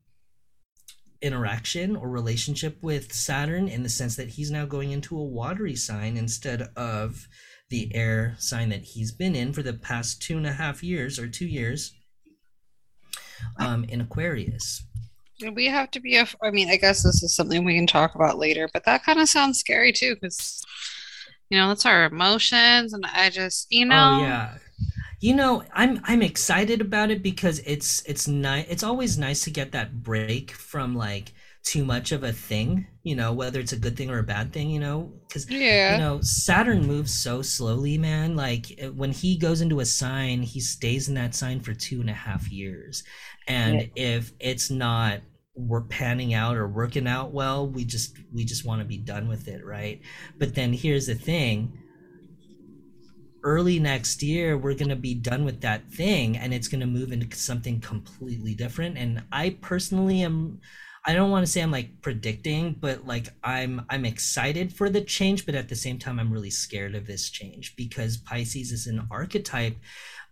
interaction 1.24 1.96
or 1.96 2.08
relationship 2.08 2.76
with 2.82 3.12
Saturn 3.12 3.66
in 3.66 3.82
the 3.82 3.88
sense 3.88 4.14
that 4.16 4.28
he's 4.28 4.50
now 4.50 4.66
going 4.66 4.92
into 4.92 5.18
a 5.18 5.24
watery 5.24 5.74
sign 5.74 6.16
instead 6.16 6.68
of 6.76 7.26
the 7.70 7.94
air 7.94 8.36
sign 8.38 8.68
that 8.68 8.84
he's 8.84 9.10
been 9.10 9.34
in 9.34 9.52
for 9.52 9.62
the 9.62 9.72
past 9.72 10.20
two 10.20 10.36
and 10.36 10.46
a 10.46 10.52
half 10.52 10.82
years 10.82 11.18
or 11.18 11.26
two 11.26 11.46
years 11.46 11.94
um, 13.58 13.84
in 13.84 14.00
Aquarius. 14.02 14.84
We 15.54 15.66
have 15.66 15.90
to 15.92 16.00
be, 16.00 16.16
a, 16.16 16.26
I 16.42 16.50
mean, 16.50 16.68
I 16.68 16.76
guess 16.76 17.02
this 17.02 17.22
is 17.22 17.34
something 17.34 17.64
we 17.64 17.74
can 17.74 17.86
talk 17.86 18.14
about 18.14 18.38
later, 18.38 18.68
but 18.72 18.84
that 18.84 19.02
kind 19.02 19.18
of 19.18 19.28
sounds 19.28 19.58
scary 19.58 19.92
too 19.92 20.14
because, 20.14 20.62
you 21.48 21.58
know, 21.58 21.68
that's 21.68 21.86
our 21.86 22.04
emotions. 22.04 22.92
And 22.92 23.04
I 23.06 23.30
just, 23.30 23.66
you 23.70 23.86
oh, 23.86 23.88
know. 23.88 24.18
Oh, 24.20 24.22
yeah 24.22 24.58
you 25.24 25.34
know 25.34 25.62
i'm 25.72 26.00
i'm 26.04 26.22
excited 26.22 26.80
about 26.80 27.10
it 27.10 27.22
because 27.22 27.58
it's 27.60 28.02
it's 28.04 28.28
nice 28.28 28.66
it's 28.68 28.82
always 28.82 29.16
nice 29.16 29.42
to 29.42 29.50
get 29.50 29.72
that 29.72 30.02
break 30.02 30.50
from 30.50 30.94
like 30.94 31.32
too 31.62 31.82
much 31.82 32.12
of 32.12 32.24
a 32.24 32.32
thing 32.32 32.86
you 33.04 33.16
know 33.16 33.32
whether 33.32 33.58
it's 33.60 33.72
a 33.72 33.78
good 33.78 33.96
thing 33.96 34.10
or 34.10 34.18
a 34.18 34.22
bad 34.22 34.52
thing 34.52 34.68
you 34.70 34.80
know? 34.80 35.12
Because 35.28 35.48
yeah. 35.50 35.92
you 35.92 35.98
know 35.98 36.20
saturn 36.22 36.86
moves 36.86 37.14
so 37.14 37.42
slowly 37.42 37.96
man. 37.98 38.34
Like 38.34 38.66
when 38.94 39.12
he 39.12 39.36
goes 39.36 39.60
into 39.60 39.80
a 39.80 39.84
sign 39.84 40.42
he 40.42 40.60
stays 40.60 41.08
in 41.08 41.14
that 41.14 41.34
sign 41.34 41.60
for 41.60 41.74
two 41.74 42.00
and 42.00 42.10
a 42.10 42.14
half 42.14 42.50
years. 42.50 43.04
And 43.46 43.80
yeah. 43.80 43.88
if 43.94 44.32
it's 44.40 44.70
not 44.70 45.20
we're 45.54 45.82
panning 45.82 46.34
out 46.34 46.56
or 46.56 46.66
working 46.66 47.06
out 47.06 47.32
well 47.32 47.68
we 47.68 47.84
just 47.84 48.18
we 48.32 48.44
just 48.44 48.66
want 48.66 48.80
to 48.80 48.86
be 48.86 48.98
done 48.98 49.28
with 49.28 49.48
it 49.48 49.64
right? 49.64 50.00
But 50.38 50.54
then 50.54 50.72
here's 50.72 51.06
the 51.06 51.14
thing 51.14 51.78
early 53.44 53.78
next 53.78 54.22
year 54.22 54.56
we're 54.56 54.74
going 54.74 54.88
to 54.88 54.96
be 54.96 55.14
done 55.14 55.44
with 55.44 55.60
that 55.60 55.86
thing 55.92 56.36
and 56.36 56.52
it's 56.52 56.66
going 56.66 56.80
to 56.80 56.86
move 56.86 57.12
into 57.12 57.36
something 57.36 57.78
completely 57.80 58.54
different. 58.54 58.98
And 58.98 59.22
i 59.30 59.50
personally 59.60 60.22
am 60.22 60.60
i 61.06 61.12
don't 61.12 61.30
want 61.30 61.44
to 61.44 61.52
say 61.52 61.60
i'm 61.60 61.70
like 61.70 62.00
predicting 62.00 62.76
but 62.80 63.06
like 63.06 63.28
i'm 63.42 63.84
i'm 63.90 64.04
excited 64.04 64.72
for 64.72 64.88
the 64.88 65.02
change 65.02 65.44
but 65.44 65.54
at 65.54 65.68
the 65.68 65.76
same 65.76 65.98
time 65.98 66.18
i'm 66.18 66.32
really 66.32 66.50
scared 66.50 66.94
of 66.94 67.06
this 67.06 67.28
change 67.30 67.76
because 67.76 68.16
pisces 68.16 68.72
is 68.72 68.86
an 68.86 69.06
archetype 69.10 69.76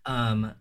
um 0.07 0.55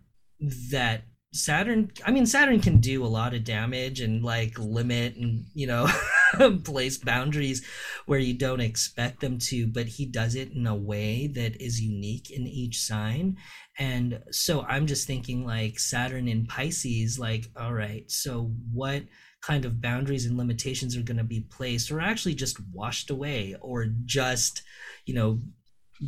that 0.70 1.04
Saturn, 1.34 1.90
I 2.04 2.10
mean, 2.10 2.26
Saturn 2.26 2.60
can 2.60 2.78
do 2.78 3.04
a 3.04 3.08
lot 3.08 3.32
of 3.32 3.44
damage 3.44 4.00
and 4.00 4.22
like 4.22 4.58
limit 4.58 5.16
and, 5.16 5.46
you 5.54 5.66
know, 5.66 5.88
place 6.64 6.98
boundaries 6.98 7.64
where 8.04 8.18
you 8.18 8.34
don't 8.34 8.60
expect 8.60 9.20
them 9.20 9.38
to, 9.38 9.66
but 9.66 9.86
he 9.86 10.04
does 10.04 10.34
it 10.34 10.52
in 10.52 10.66
a 10.66 10.76
way 10.76 11.28
that 11.28 11.60
is 11.60 11.80
unique 11.80 12.30
in 12.30 12.46
each 12.46 12.80
sign. 12.80 13.38
And 13.78 14.22
so 14.30 14.62
I'm 14.62 14.86
just 14.86 15.06
thinking 15.06 15.46
like 15.46 15.78
Saturn 15.78 16.28
in 16.28 16.46
Pisces, 16.46 17.18
like, 17.18 17.46
all 17.56 17.72
right, 17.72 18.10
so 18.10 18.52
what 18.70 19.04
kind 19.40 19.64
of 19.64 19.80
boundaries 19.80 20.26
and 20.26 20.36
limitations 20.36 20.96
are 20.96 21.02
going 21.02 21.16
to 21.16 21.24
be 21.24 21.40
placed 21.40 21.90
or 21.90 22.00
actually 22.00 22.34
just 22.34 22.58
washed 22.72 23.10
away 23.10 23.56
or 23.60 23.86
just, 24.04 24.62
you 25.06 25.14
know, 25.14 25.40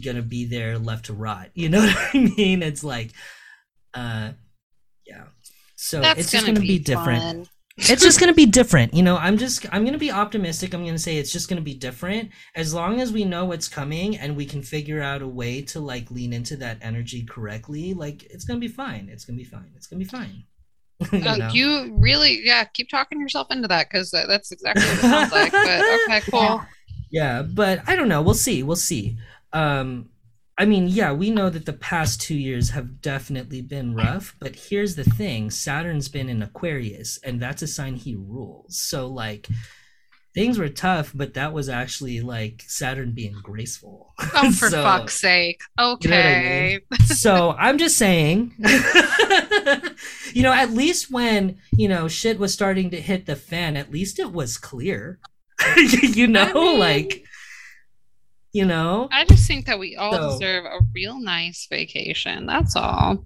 going 0.05 0.17
to 0.17 0.23
be 0.23 0.45
there 0.45 0.79
left 0.79 1.07
to 1.07 1.15
rot? 1.15 1.49
You 1.55 1.69
know 1.71 1.81
what 1.81 1.97
I 2.13 2.19
mean? 2.37 2.63
It's 2.63 2.85
like, 2.85 3.13
uh, 3.95 4.33
yeah. 5.07 5.25
So 5.77 6.01
That's 6.01 6.21
it's 6.21 6.33
just 6.33 6.45
going 6.45 6.55
to 6.55 6.61
be, 6.61 6.79
be 6.79 6.79
different. 6.79 7.49
it's 7.77 8.03
just 8.03 8.21
going 8.21 8.33
to 8.33 8.35
be 8.35 8.47
different. 8.47 8.95
You 8.95 9.03
know, 9.03 9.17
I'm 9.17 9.37
just 9.37 9.67
I'm 9.73 9.83
going 9.83 9.93
to 9.93 9.99
be 9.99 10.11
optimistic. 10.11 10.75
I'm 10.75 10.83
going 10.83 10.95
to 10.95 10.99
say 10.99 11.17
it's 11.17 11.33
just 11.33 11.49
going 11.49 11.59
to 11.59 11.65
be 11.65 11.75
different 11.75 12.31
as 12.55 12.73
long 12.73 13.01
as 13.01 13.13
we 13.13 13.25
know 13.25 13.45
what's 13.45 13.69
coming 13.69 14.17
and 14.17 14.37
we 14.37 14.47
can 14.47 14.63
figure 14.63 15.03
out 15.03 15.23
a 15.23 15.29
way 15.29 15.61
to 15.63 15.81
like 15.81 16.11
lean 16.11 16.33
into 16.33 16.57
that 16.59 16.79
energy 16.81 17.25
correctly. 17.25 17.95
Like 17.95 18.25
it's 18.25 18.45
going 18.45 18.61
to 18.61 18.67
be 18.67 18.73
fine. 18.73 19.09
It's 19.11 19.25
going 19.25 19.39
to 19.39 19.45
be 19.45 19.49
fine. 19.49 19.73
It's 19.77 19.87
going 19.87 20.01
to 20.01 20.05
be 20.05 20.11
fine. 20.11 20.45
you, 21.13 21.29
uh, 21.29 21.51
you, 21.53 21.97
really, 21.99 22.41
yeah, 22.45 22.65
keep 22.65 22.89
talking 22.89 23.21
yourself 23.21 23.49
into 23.51 23.69
that 23.69 23.89
because 23.91 24.11
that's 24.11 24.53
exactly 24.53 24.85
what 24.85 24.95
it 24.95 25.01
sounds 25.01 25.33
like. 25.33 25.53
But 25.53 25.83
okay, 26.09 26.21
cool. 26.31 26.63
Yeah, 27.11 27.43
but 27.43 27.81
I 27.87 27.97
don't 27.97 28.09
know. 28.09 28.23
We'll 28.23 28.35
see. 28.35 28.63
We'll 28.63 28.77
see. 28.77 29.19
Um, 29.53 30.11
I 30.57 30.67
mean, 30.67 30.87
yeah, 30.89 31.13
we 31.13 31.31
know 31.31 31.51
that 31.51 31.67
the 31.67 31.73
past 31.73 32.21
two 32.21 32.37
years 32.37 32.71
have 32.71 33.01
definitely 33.01 33.61
been 33.61 33.95
rough, 33.95 34.37
but 34.39 34.55
here's 34.55 34.95
the 34.95 35.05
thing 35.05 35.51
Saturn's 35.51 36.09
been 36.09 36.29
in 36.29 36.43
Aquarius, 36.43 37.19
and 37.25 37.41
that's 37.41 37.63
a 37.63 37.67
sign 37.67 37.97
he 37.97 38.15
rules. 38.15 38.79
So, 38.79 39.09
like, 39.09 39.49
things 40.35 40.59
were 40.59 40.69
tough, 40.69 41.13
but 41.15 41.35
that 41.35 41.53
was 41.53 41.69
actually 41.69 42.21
like 42.21 42.63
Saturn 42.67 43.13
being 43.13 43.37
graceful. 43.43 44.13
Oh, 44.35 44.53
for 44.59 44.69
so, 44.69 44.83
fuck's 44.83 45.19
sake. 45.19 45.61
Okay. 45.81 46.73
You 46.73 46.79
know 46.79 46.85
I 46.93 46.99
mean? 46.99 47.07
so, 47.07 47.51
I'm 47.59 47.79
just 47.79 47.97
saying, 47.97 48.53
you 50.33 50.43
know, 50.43 50.53
at 50.53 50.71
least 50.71 51.11
when, 51.11 51.59
you 51.77 51.89
know, 51.89 52.09
shit 52.09 52.39
was 52.39 52.53
starting 52.53 52.91
to 52.91 53.01
hit 53.01 53.27
the 53.27 53.37
fan, 53.37 53.77
at 53.77 53.91
least 53.91 54.19
it 54.19 54.33
was 54.33 54.59
clear. 54.59 55.19
you 55.77 56.27
know, 56.27 56.43
I 56.43 56.53
mean, 56.53 56.79
like 56.79 57.24
you 58.55 58.65
know? 58.65 59.09
I 59.11 59.25
just 59.25 59.47
think 59.47 59.67
that 59.67 59.79
we 59.79 59.97
all 59.97 60.13
so, 60.13 60.31
deserve 60.31 60.65
a 60.65 60.79
real 60.95 61.21
nice 61.21 61.67
vacation 61.69 62.47
that's 62.47 62.77
all. 62.77 63.23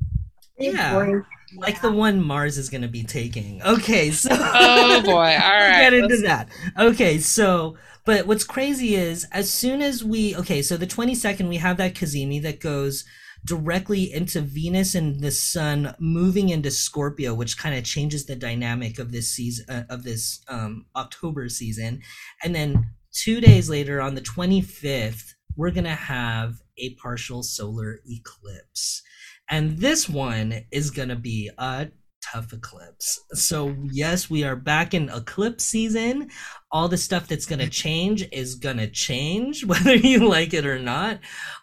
Yeah. 0.58 1.20
Like 1.56 1.80
the 1.80 1.92
one 1.92 2.22
mars 2.22 2.58
is 2.58 2.68
going 2.68 2.82
to 2.82 2.88
be 2.88 3.04
taking. 3.04 3.62
Okay 3.62 4.10
so 4.10 4.30
oh 4.32 5.02
boy. 5.04 5.12
All 5.12 5.20
right 5.22 5.80
get 5.80 5.94
into 5.94 6.16
that. 6.22 6.48
Okay 6.78 7.18
so 7.18 7.76
but 8.06 8.26
what's 8.26 8.44
crazy 8.44 8.96
is 8.96 9.26
as 9.30 9.52
soon 9.52 9.82
as 9.82 10.02
we 10.02 10.34
okay 10.34 10.62
so 10.62 10.76
the 10.76 10.86
22nd 10.86 11.48
we 11.48 11.58
have 11.58 11.76
that 11.76 11.94
cazimi 11.94 12.42
that 12.42 12.58
goes 12.58 13.04
directly 13.44 14.12
into 14.12 14.40
venus 14.40 14.94
and 14.94 15.20
the 15.20 15.30
sun 15.30 15.94
moving 16.00 16.48
into 16.48 16.70
scorpio 16.70 17.34
which 17.34 17.56
kind 17.58 17.76
of 17.76 17.84
changes 17.84 18.24
the 18.26 18.34
dynamic 18.34 18.98
of 18.98 19.12
this 19.12 19.30
season 19.30 19.64
uh, 19.68 19.84
of 19.90 20.04
this 20.04 20.40
um 20.48 20.86
october 20.96 21.50
season. 21.50 22.00
And 22.42 22.54
then 22.54 22.90
two 23.18 23.40
days 23.40 23.68
later 23.68 24.00
on 24.00 24.14
the 24.14 24.20
25th 24.20 25.32
we're 25.56 25.72
gonna 25.72 25.92
have 25.92 26.54
a 26.76 26.94
partial 26.94 27.42
solar 27.42 27.98
eclipse. 28.08 29.02
And 29.50 29.78
this 29.78 30.08
one 30.08 30.66
is 30.70 30.92
gonna 30.92 31.16
be 31.16 31.50
a 31.58 31.88
tough 32.22 32.52
eclipse. 32.52 33.18
So 33.32 33.74
yes 33.90 34.30
we 34.30 34.44
are 34.44 34.54
back 34.54 34.94
in 34.94 35.08
eclipse 35.08 35.64
season. 35.64 36.30
All 36.70 36.86
the 36.86 36.96
stuff 36.96 37.26
that's 37.26 37.46
gonna 37.46 37.68
change 37.84 38.24
is 38.30 38.54
gonna 38.54 38.86
change 38.86 39.64
whether 39.66 39.96
you 39.96 40.28
like 40.28 40.54
it 40.54 40.64
or 40.64 40.78
not. 40.78 41.18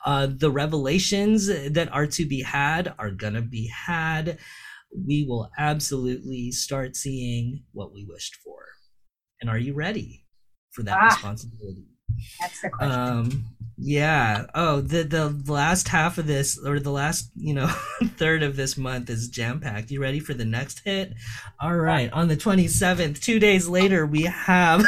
Uh, 0.06 0.28
the 0.30 0.51
revelations 0.51 1.47
that 1.47 1.88
are 1.93 2.08
to 2.08 2.26
be 2.26 2.41
had 2.41 2.93
are 2.99 3.12
gonna 3.12 3.41
be 3.41 3.68
had. 3.68 4.39
We 4.93 5.26
will 5.26 5.49
absolutely 5.58 6.51
start 6.51 6.97
seeing 6.97 7.64
what 7.72 7.93
we 7.93 8.06
wished 8.06 8.36
for. 8.43 8.58
And 9.39 9.49
are 9.49 9.58
you 9.58 9.74
ready 9.74 10.25
for 10.76 10.84
that 10.84 10.98
ah, 11.00 11.06
responsibility. 11.06 11.86
That's 12.40 12.62
the 12.62 12.70
question. 12.70 13.00
Um, 13.00 13.46
yeah. 13.78 14.46
Oh, 14.54 14.82
the 14.82 15.04
the 15.04 15.30
last 15.52 15.88
half 15.88 16.18
of 16.18 16.28
this, 16.28 16.60
or 16.64 16.80
the 16.80 16.92
last 16.92 17.32
you 17.36 17.54
know 17.54 17.68
third 18.18 18.44
of 18.44 18.56
this 18.56 18.78
month 18.78 19.10
is 19.10 19.30
jam 19.30 19.60
packed. 19.60 19.92
You 19.92 20.02
ready 20.02 20.20
for 20.20 20.34
the 20.34 20.46
next 20.46 20.82
hit? 20.86 21.14
All 21.60 21.76
right. 21.76 22.12
On 22.14 22.28
the 22.28 22.38
twenty 22.38 22.68
seventh, 22.68 23.22
two 23.22 23.40
days 23.40 23.68
later, 23.68 24.06
we 24.06 24.24
have 24.24 24.86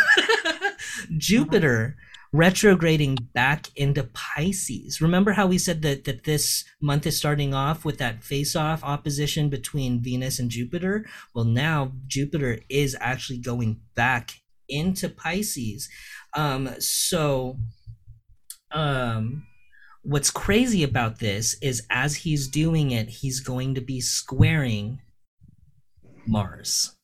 Jupiter 1.18 1.96
retrograding 2.34 3.16
back 3.34 3.70
into 3.76 4.04
Pisces. 4.04 5.02
Remember 5.02 5.34
how 5.34 5.48
we 5.48 5.58
said 5.58 5.82
that 5.82 6.04
that 6.06 6.24
this 6.24 6.66
month 6.82 7.06
is 7.06 7.18
starting 7.18 7.54
off 7.54 7.84
with 7.84 7.98
that 7.98 8.24
face-off 8.24 8.84
opposition 8.84 9.50
between 9.50 10.02
Venus 10.02 10.40
and 10.40 10.50
Jupiter? 10.50 11.06
Well, 11.34 11.46
now 11.46 11.94
Jupiter 12.06 12.60
is 12.70 12.96
actually 13.00 13.40
going 13.40 13.82
back 13.96 14.42
into 14.70 15.10
Pisces. 15.10 15.90
Um, 16.36 16.70
so, 16.80 17.58
um, 18.72 19.46
what's 20.04 20.32
crazy 20.32 20.84
about 20.84 21.20
this 21.20 21.56
is 21.62 21.86
as 21.90 22.16
he's 22.16 22.48
doing 22.48 22.92
it, 22.92 23.10
he's 23.10 23.40
going 23.40 23.76
to 23.76 23.82
be 23.82 24.00
squaring 24.02 25.00
Mars. 26.26 26.96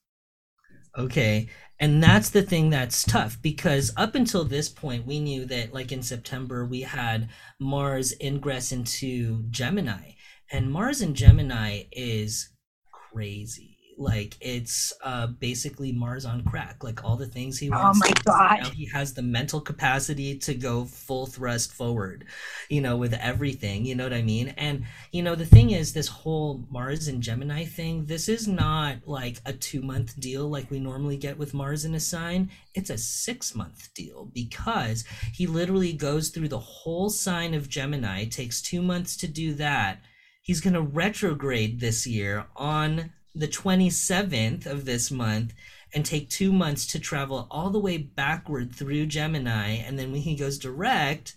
Okay. 0.97 1.49
And 1.80 2.01
that's 2.01 2.30
the 2.30 2.43
thing 2.43 2.70
that's 2.70 3.03
tough 3.03 3.41
because 3.41 3.91
up 3.97 4.16
until 4.16 4.45
this 4.45 4.70
point, 4.70 5.05
we 5.05 5.20
knew 5.20 5.45
that, 5.45 5.74
like 5.74 5.91
in 5.91 6.01
September, 6.01 6.66
we 6.66 6.82
had 6.82 7.30
Mars 7.59 8.14
ingress 8.22 8.72
into 8.72 9.43
Gemini. 9.49 10.11
And 10.51 10.72
Mars 10.72 11.01
in 11.01 11.16
Gemini 11.16 11.84
is 11.91 12.51
crazy 12.91 13.72
like 13.98 14.36
it's 14.41 14.94
uh 15.04 15.28
basically 15.28 15.91
Mars 15.91 16.26
on 16.26 16.44
crack. 16.44 16.84
Like 16.84 17.04
all 17.04 17.16
the 17.16 17.28
things 17.28 17.58
he 17.58 17.70
oh 17.70 17.78
wants. 17.78 18.00
Oh 18.04 18.10
my 18.10 18.60
god! 18.60 18.74
He 18.74 18.86
has 18.88 19.14
the 19.14 19.22
mental 19.22 19.62
capacity 19.62 20.38
to 20.39 20.54
go 20.54 20.86
full 20.86 21.26
thrust 21.26 21.74
forward, 21.74 22.26
you 22.70 22.82
know, 22.82 22.98
with 22.98 23.14
everything. 23.14 23.86
You 23.86 23.96
know 23.96 24.04
what 24.04 24.14
I 24.14 24.22
mean? 24.22 24.54
And 24.58 24.86
you 25.12 25.22
know 25.22 25.36
the 25.36 25.46
thing 25.46 25.72
is, 25.72 25.94
this 25.94 26.08
whole 26.08 26.66
Mars 26.70 27.08
and 27.08 27.22
Gemini 27.22 27.66
thing. 27.66 28.06
This 28.06 28.30
is 28.30 28.48
not 28.48 28.98
like 29.06 29.38
a 29.46 29.54
two 29.54 29.82
month 29.82 30.20
deal 30.20 30.50
like 30.50 30.70
we 30.72 30.80
normally 30.80 31.18
get 31.18 31.38
with 31.38 31.54
Mars 31.54 31.86
in 31.86 31.96
a 31.96 32.00
sign. 32.00 32.50
It's 32.74 32.89
a 32.89 32.98
six 32.98 33.56
month 33.56 33.94
deal 33.94 34.30
because 34.34 35.04
he 35.34 35.48
literally 35.48 35.94
goes 35.94 36.30
through 36.30 36.50
the 36.50 36.60
whole 36.60 37.10
sign 37.10 37.54
of 37.54 37.70
Gemini. 37.70 38.26
Takes 38.26 38.62
two 38.62 38.82
months 38.82 39.16
to 39.18 39.28
do 39.28 39.54
that. 39.56 40.02
He's 40.41 40.62
gonna 40.62 40.82
retrograde 40.82 41.80
this 41.80 42.06
year 42.06 42.46
on 42.56 43.12
the 43.36 43.48
27th 43.48 44.66
of 44.66 44.86
this 44.86 45.10
month 45.12 45.54
and 45.94 46.06
take 46.06 46.30
two 46.30 46.52
months 46.52 46.88
to 46.88 47.00
travel 47.00 47.48
all 47.52 47.70
the 47.70 47.80
way 47.80 47.98
backward 47.98 48.74
through 48.76 49.06
Gemini. 49.06 49.70
And 49.70 49.98
then 49.98 50.12
when 50.12 50.22
he 50.22 50.36
goes 50.36 50.58
direct, 50.58 51.36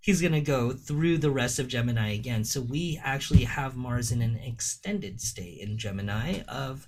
he's 0.00 0.20
going 0.20 0.32
to 0.32 0.40
go 0.40 0.72
through 0.72 1.18
the 1.18 1.30
rest 1.30 1.58
of 1.58 1.68
Gemini 1.68 2.12
again. 2.14 2.44
So 2.44 2.60
we 2.60 3.00
actually 3.02 3.44
have 3.44 3.76
Mars 3.76 4.10
in 4.10 4.22
an 4.22 4.36
extended 4.36 5.20
stay 5.20 5.58
in 5.60 5.78
Gemini 5.78 6.40
of, 6.48 6.86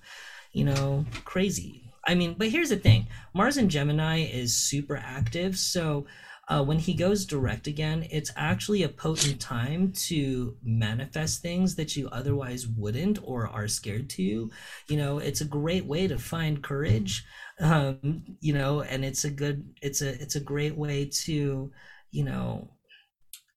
you 0.51 0.65
know, 0.65 1.05
crazy. 1.23 1.91
I 2.05 2.15
mean, 2.15 2.35
but 2.37 2.49
here's 2.49 2.69
the 2.69 2.77
thing 2.77 3.07
Mars 3.33 3.57
in 3.57 3.69
Gemini 3.69 4.21
is 4.21 4.55
super 4.55 4.97
active. 4.97 5.57
So 5.57 6.05
uh, 6.49 6.61
when 6.61 6.79
he 6.79 6.93
goes 6.93 7.25
direct 7.25 7.67
again, 7.67 8.05
it's 8.11 8.31
actually 8.35 8.83
a 8.83 8.89
potent 8.89 9.39
time 9.39 9.93
to 9.93 10.57
manifest 10.61 11.41
things 11.41 11.75
that 11.75 11.95
you 11.95 12.09
otherwise 12.09 12.67
wouldn't 12.67 13.17
or 13.23 13.47
are 13.47 13.67
scared 13.67 14.09
to. 14.09 14.51
You 14.89 14.97
know, 14.97 15.19
it's 15.19 15.39
a 15.39 15.45
great 15.45 15.85
way 15.85 16.07
to 16.07 16.17
find 16.17 16.61
courage. 16.61 17.23
Um, 17.59 18.23
you 18.41 18.53
know, 18.53 18.81
and 18.81 19.05
it's 19.05 19.23
a 19.23 19.29
good, 19.29 19.73
it's 19.81 20.01
a, 20.01 20.09
it's 20.21 20.35
a 20.35 20.41
great 20.41 20.75
way 20.75 21.09
to, 21.23 21.71
you 22.11 22.23
know, 22.23 22.71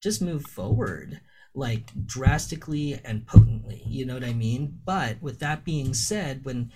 just 0.03 0.23
move 0.23 0.45
forward 0.45 1.21
like 1.55 1.91
drastically 2.05 3.01
and 3.05 3.27
potently. 3.27 3.83
You 3.87 4.07
know 4.07 4.15
what 4.15 4.23
I 4.25 4.35
mean? 4.35 4.79
But 4.85 5.21
with 5.21 5.41
that 5.41 5.65
being 5.65 5.93
said, 5.93 6.45
when 6.45 6.71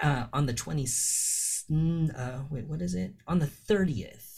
uh, 0.00 0.26
on 0.32 0.46
the 0.46 0.54
20, 0.54 0.86
uh, 2.16 2.38
wait, 2.48 2.66
what 2.66 2.80
is 2.80 2.94
it? 2.94 3.14
On 3.26 3.40
the 3.40 3.46
30th 3.46 4.29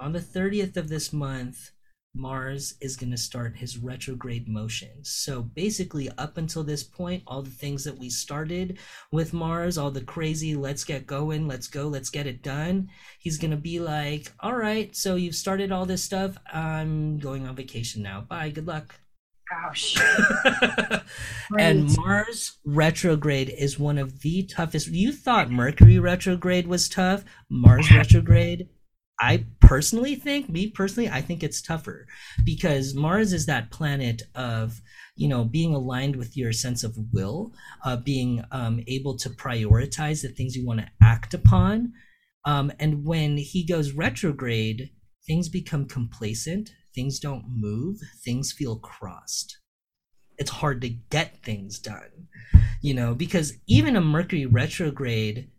on 0.00 0.12
the 0.12 0.20
30th 0.20 0.76
of 0.76 0.88
this 0.88 1.12
month, 1.12 1.70
Mars 2.14 2.74
is 2.80 2.96
going 2.96 3.12
to 3.12 3.16
start 3.16 3.56
his 3.56 3.78
retrograde 3.78 4.48
motion. 4.48 4.90
So 5.02 5.42
basically, 5.42 6.10
up 6.18 6.38
until 6.38 6.64
this 6.64 6.82
point, 6.82 7.22
all 7.26 7.42
the 7.42 7.50
things 7.50 7.84
that 7.84 7.98
we 7.98 8.10
started 8.10 8.78
with 9.12 9.32
Mars, 9.32 9.78
all 9.78 9.92
the 9.92 10.00
crazy, 10.00 10.56
let's 10.56 10.82
get 10.82 11.06
going, 11.06 11.46
let's 11.46 11.68
go, 11.68 11.86
let's 11.86 12.10
get 12.10 12.26
it 12.26 12.42
done, 12.42 12.88
he's 13.20 13.38
going 13.38 13.52
to 13.52 13.56
be 13.56 13.78
like, 13.78 14.32
all 14.40 14.56
right, 14.56 14.96
so 14.96 15.14
you've 15.14 15.36
started 15.36 15.70
all 15.70 15.86
this 15.86 16.02
stuff. 16.02 16.36
I'm 16.52 17.18
going 17.18 17.46
on 17.46 17.54
vacation 17.54 18.02
now. 18.02 18.22
Bye, 18.22 18.50
good 18.50 18.66
luck. 18.66 18.98
Gosh. 19.48 19.96
and 21.58 21.96
Mars 21.96 22.58
retrograde 22.64 23.50
is 23.50 23.78
one 23.78 23.98
of 23.98 24.20
the 24.20 24.44
toughest. 24.44 24.88
You 24.88 25.12
thought 25.12 25.50
Mercury 25.50 25.98
retrograde 25.98 26.66
was 26.66 26.88
tough, 26.88 27.24
Mars 27.48 27.90
retrograde 27.94 28.68
I 29.20 29.44
personally 29.60 30.14
think, 30.14 30.48
me 30.48 30.68
personally, 30.68 31.10
I 31.10 31.20
think 31.20 31.42
it's 31.42 31.60
tougher 31.60 32.06
because 32.42 32.94
Mars 32.94 33.34
is 33.34 33.44
that 33.46 33.70
planet 33.70 34.22
of, 34.34 34.80
you 35.14 35.28
know, 35.28 35.44
being 35.44 35.74
aligned 35.74 36.16
with 36.16 36.36
your 36.38 36.52
sense 36.52 36.82
of 36.82 36.96
will, 37.12 37.52
uh, 37.84 37.96
being 37.96 38.42
um, 38.50 38.82
able 38.86 39.18
to 39.18 39.28
prioritize 39.28 40.22
the 40.22 40.28
things 40.28 40.56
you 40.56 40.66
want 40.66 40.80
to 40.80 40.88
act 41.02 41.34
upon. 41.34 41.92
Um, 42.46 42.72
and 42.80 43.04
when 43.04 43.36
he 43.36 43.66
goes 43.66 43.92
retrograde, 43.92 44.90
things 45.26 45.50
become 45.50 45.86
complacent, 45.86 46.70
things 46.94 47.20
don't 47.20 47.44
move, 47.46 47.98
things 48.24 48.52
feel 48.52 48.78
crossed. 48.78 49.58
It's 50.38 50.50
hard 50.50 50.80
to 50.80 50.88
get 50.88 51.44
things 51.44 51.78
done, 51.78 52.28
you 52.80 52.94
know, 52.94 53.14
because 53.14 53.52
even 53.66 53.96
a 53.96 54.00
Mercury 54.00 54.46
retrograde 54.46 55.50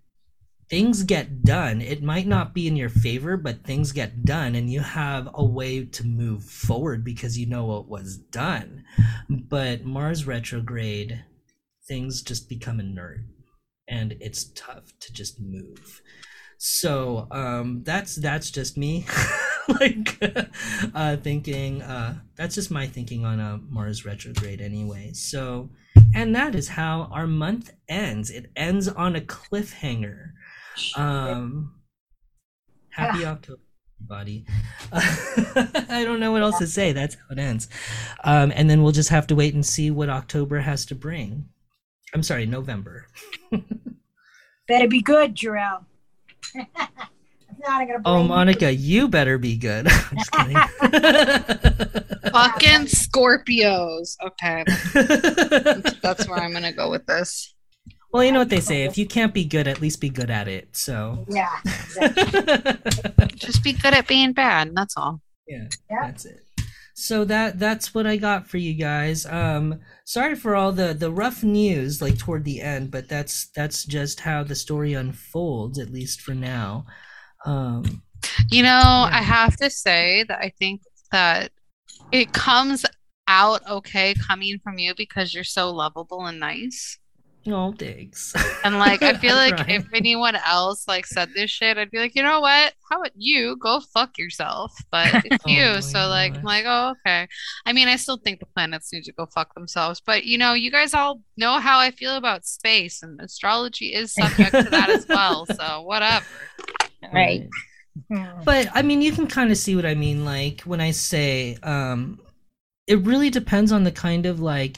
things 0.71 1.03
get 1.03 1.43
done. 1.43 1.81
It 1.81 2.01
might 2.01 2.25
not 2.25 2.53
be 2.53 2.65
in 2.65 2.77
your 2.77 2.89
favor, 2.89 3.35
but 3.35 3.65
things 3.65 3.91
get 3.91 4.23
done, 4.23 4.55
and 4.55 4.69
you 4.69 4.79
have 4.79 5.29
a 5.33 5.43
way 5.43 5.83
to 5.83 6.07
move 6.07 6.45
forward 6.45 7.03
because 7.03 7.37
you 7.37 7.45
know 7.45 7.65
what 7.65 7.89
was 7.89 8.17
done. 8.17 8.85
But 9.29 9.83
Mars 9.83 10.25
retrograde, 10.25 11.25
things 11.89 12.21
just 12.21 12.47
become 12.47 12.79
inert, 12.79 13.19
and 13.89 14.15
it's 14.21 14.45
tough 14.55 14.93
to 15.01 15.11
just 15.11 15.41
move. 15.41 16.01
So 16.57 17.27
um, 17.31 17.83
that's 17.83 18.15
that's 18.15 18.49
just 18.49 18.77
me, 18.77 19.05
like 19.67 20.17
uh, 20.95 21.17
thinking. 21.17 21.81
Uh, 21.81 22.19
that's 22.37 22.55
just 22.55 22.71
my 22.71 22.87
thinking 22.87 23.25
on 23.25 23.41
a 23.41 23.59
Mars 23.69 24.05
retrograde, 24.05 24.61
anyway. 24.61 25.11
So, 25.11 25.69
and 26.15 26.33
that 26.33 26.55
is 26.55 26.69
how 26.69 27.09
our 27.11 27.27
month 27.27 27.73
ends. 27.89 28.29
It 28.29 28.51
ends 28.55 28.87
on 28.87 29.17
a 29.17 29.21
cliffhanger. 29.21 30.29
Um, 30.95 31.73
happy 32.89 33.25
October, 33.25 33.61
everybody. 33.99 34.45
I 34.91 36.03
don't 36.05 36.19
know 36.19 36.31
what 36.31 36.41
else 36.41 36.59
to 36.59 36.67
say. 36.67 36.91
That's 36.91 37.15
how 37.15 37.21
it 37.31 37.39
ends. 37.39 37.67
Um, 38.23 38.51
and 38.55 38.69
then 38.69 38.83
we'll 38.83 38.91
just 38.91 39.09
have 39.09 39.27
to 39.27 39.35
wait 39.35 39.53
and 39.53 39.65
see 39.65 39.91
what 39.91 40.09
October 40.09 40.59
has 40.59 40.85
to 40.87 40.95
bring. 40.95 41.45
I'm 42.13 42.23
sorry, 42.23 42.45
November. 42.45 43.07
Better 44.67 44.87
be 44.87 45.01
good, 45.01 45.35
Jarrell. 45.35 45.85
oh, 48.05 48.23
Monica, 48.23 48.73
you 48.73 49.07
better 49.07 49.37
be 49.37 49.57
good. 49.57 49.85
just 49.87 50.31
kidding. 50.31 50.55
Fucking 52.31 52.87
Scorpios. 52.87 54.15
Okay. 54.23 54.63
That's 56.01 56.27
where 56.27 56.39
I'm 56.39 56.51
going 56.51 56.63
to 56.63 56.71
go 56.71 56.89
with 56.89 57.05
this. 57.05 57.53
Well, 58.11 58.23
you 58.23 58.31
know 58.31 58.39
what 58.39 58.49
they 58.49 58.59
say: 58.59 58.83
if 58.83 58.97
you 58.97 59.05
can't 59.05 59.33
be 59.33 59.45
good, 59.45 59.67
at 59.67 59.81
least 59.81 60.01
be 60.01 60.09
good 60.09 60.29
at 60.29 60.47
it. 60.47 60.75
So 60.75 61.25
yeah, 61.29 61.49
exactly. 61.63 63.25
just 63.35 63.63
be 63.63 63.73
good 63.73 63.93
at 63.93 64.07
being 64.07 64.33
bad. 64.33 64.75
That's 64.75 64.95
all. 64.97 65.21
Yeah, 65.47 65.67
yeah, 65.89 66.07
that's 66.07 66.25
it. 66.25 66.41
So 66.93 67.23
that 67.25 67.57
that's 67.57 67.95
what 67.95 68.05
I 68.05 68.17
got 68.17 68.47
for 68.47 68.57
you 68.57 68.73
guys. 68.73 69.25
Um, 69.25 69.79
sorry 70.05 70.35
for 70.35 70.55
all 70.55 70.71
the 70.71 70.93
the 70.93 71.11
rough 71.11 71.43
news 71.43 72.01
like 72.01 72.17
toward 72.17 72.43
the 72.43 72.61
end, 72.61 72.91
but 72.91 73.07
that's 73.07 73.47
that's 73.55 73.85
just 73.85 74.19
how 74.19 74.43
the 74.43 74.55
story 74.55 74.93
unfolds, 74.93 75.79
at 75.79 75.89
least 75.89 76.21
for 76.21 76.35
now. 76.35 76.85
Um, 77.45 78.03
you 78.51 78.61
know, 78.61 78.67
yeah. 78.67 79.09
I 79.11 79.21
have 79.21 79.55
to 79.57 79.69
say 79.69 80.25
that 80.27 80.39
I 80.39 80.51
think 80.59 80.81
that 81.11 81.51
it 82.11 82.33
comes 82.33 82.85
out 83.27 83.61
okay 83.69 84.13
coming 84.13 84.59
from 84.61 84.77
you 84.77 84.93
because 84.95 85.33
you're 85.33 85.43
so 85.43 85.71
lovable 85.71 86.25
and 86.25 86.39
nice. 86.39 86.99
Oh, 87.47 87.73
thanks. 87.73 88.33
And 88.63 88.77
like, 88.77 89.01
I 89.01 89.15
feel 89.15 89.33
like 89.33 89.67
if 89.69 89.87
anyone 89.91 90.35
else 90.35 90.87
like 90.87 91.07
said 91.07 91.29
this 91.33 91.49
shit, 91.49 91.79
I'd 91.79 91.89
be 91.89 91.97
like, 91.97 92.13
you 92.13 92.21
know 92.21 92.41
what? 92.41 92.75
How 92.91 92.99
about 92.99 93.13
you 93.15 93.57
go 93.57 93.81
fuck 93.91 94.19
yourself? 94.19 94.71
But 94.91 95.07
it's 95.25 95.43
oh 95.47 95.49
you, 95.49 95.81
so 95.81 96.07
like, 96.07 96.35
I'm 96.35 96.43
like, 96.43 96.65
oh, 96.67 96.93
okay. 96.99 97.27
I 97.65 97.73
mean, 97.73 97.87
I 97.87 97.95
still 97.95 98.17
think 98.17 98.39
the 98.39 98.45
planets 98.45 98.93
need 98.93 99.03
to 99.05 99.13
go 99.13 99.25
fuck 99.25 99.55
themselves, 99.55 99.99
but 100.05 100.25
you 100.25 100.37
know, 100.37 100.53
you 100.53 100.69
guys 100.69 100.93
all 100.93 101.21
know 101.37 101.59
how 101.59 101.79
I 101.79 101.89
feel 101.89 102.17
about 102.17 102.45
space, 102.45 103.01
and 103.01 103.19
astrology 103.19 103.95
is 103.95 104.13
subject 104.19 104.51
to 104.51 104.69
that 104.69 104.91
as 104.91 105.07
well. 105.07 105.47
So 105.47 105.81
whatever. 105.81 106.25
Right. 107.11 107.49
But 108.45 108.67
I 108.75 108.83
mean, 108.83 109.01
you 109.01 109.11
can 109.11 109.25
kind 109.25 109.49
of 109.49 109.57
see 109.57 109.75
what 109.75 109.87
I 109.87 109.95
mean. 109.95 110.23
Like 110.23 110.61
when 110.61 110.81
I 110.81 110.91
say, 110.91 111.57
um, 111.63 112.19
it 112.85 112.99
really 112.99 113.31
depends 113.31 113.71
on 113.71 113.85
the 113.85 113.91
kind 113.91 114.27
of 114.27 114.39
like 114.39 114.77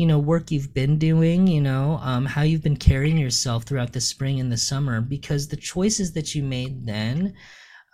you 0.00 0.06
know 0.06 0.18
work 0.18 0.50
you've 0.50 0.72
been 0.72 0.96
doing 0.96 1.46
you 1.46 1.60
know 1.60 1.98
um, 2.02 2.24
how 2.24 2.40
you've 2.40 2.62
been 2.62 2.74
carrying 2.74 3.18
yourself 3.18 3.64
throughout 3.64 3.92
the 3.92 4.00
spring 4.00 4.40
and 4.40 4.50
the 4.50 4.56
summer 4.56 5.02
because 5.02 5.46
the 5.46 5.56
choices 5.56 6.10
that 6.14 6.34
you 6.34 6.42
made 6.42 6.86
then 6.86 7.34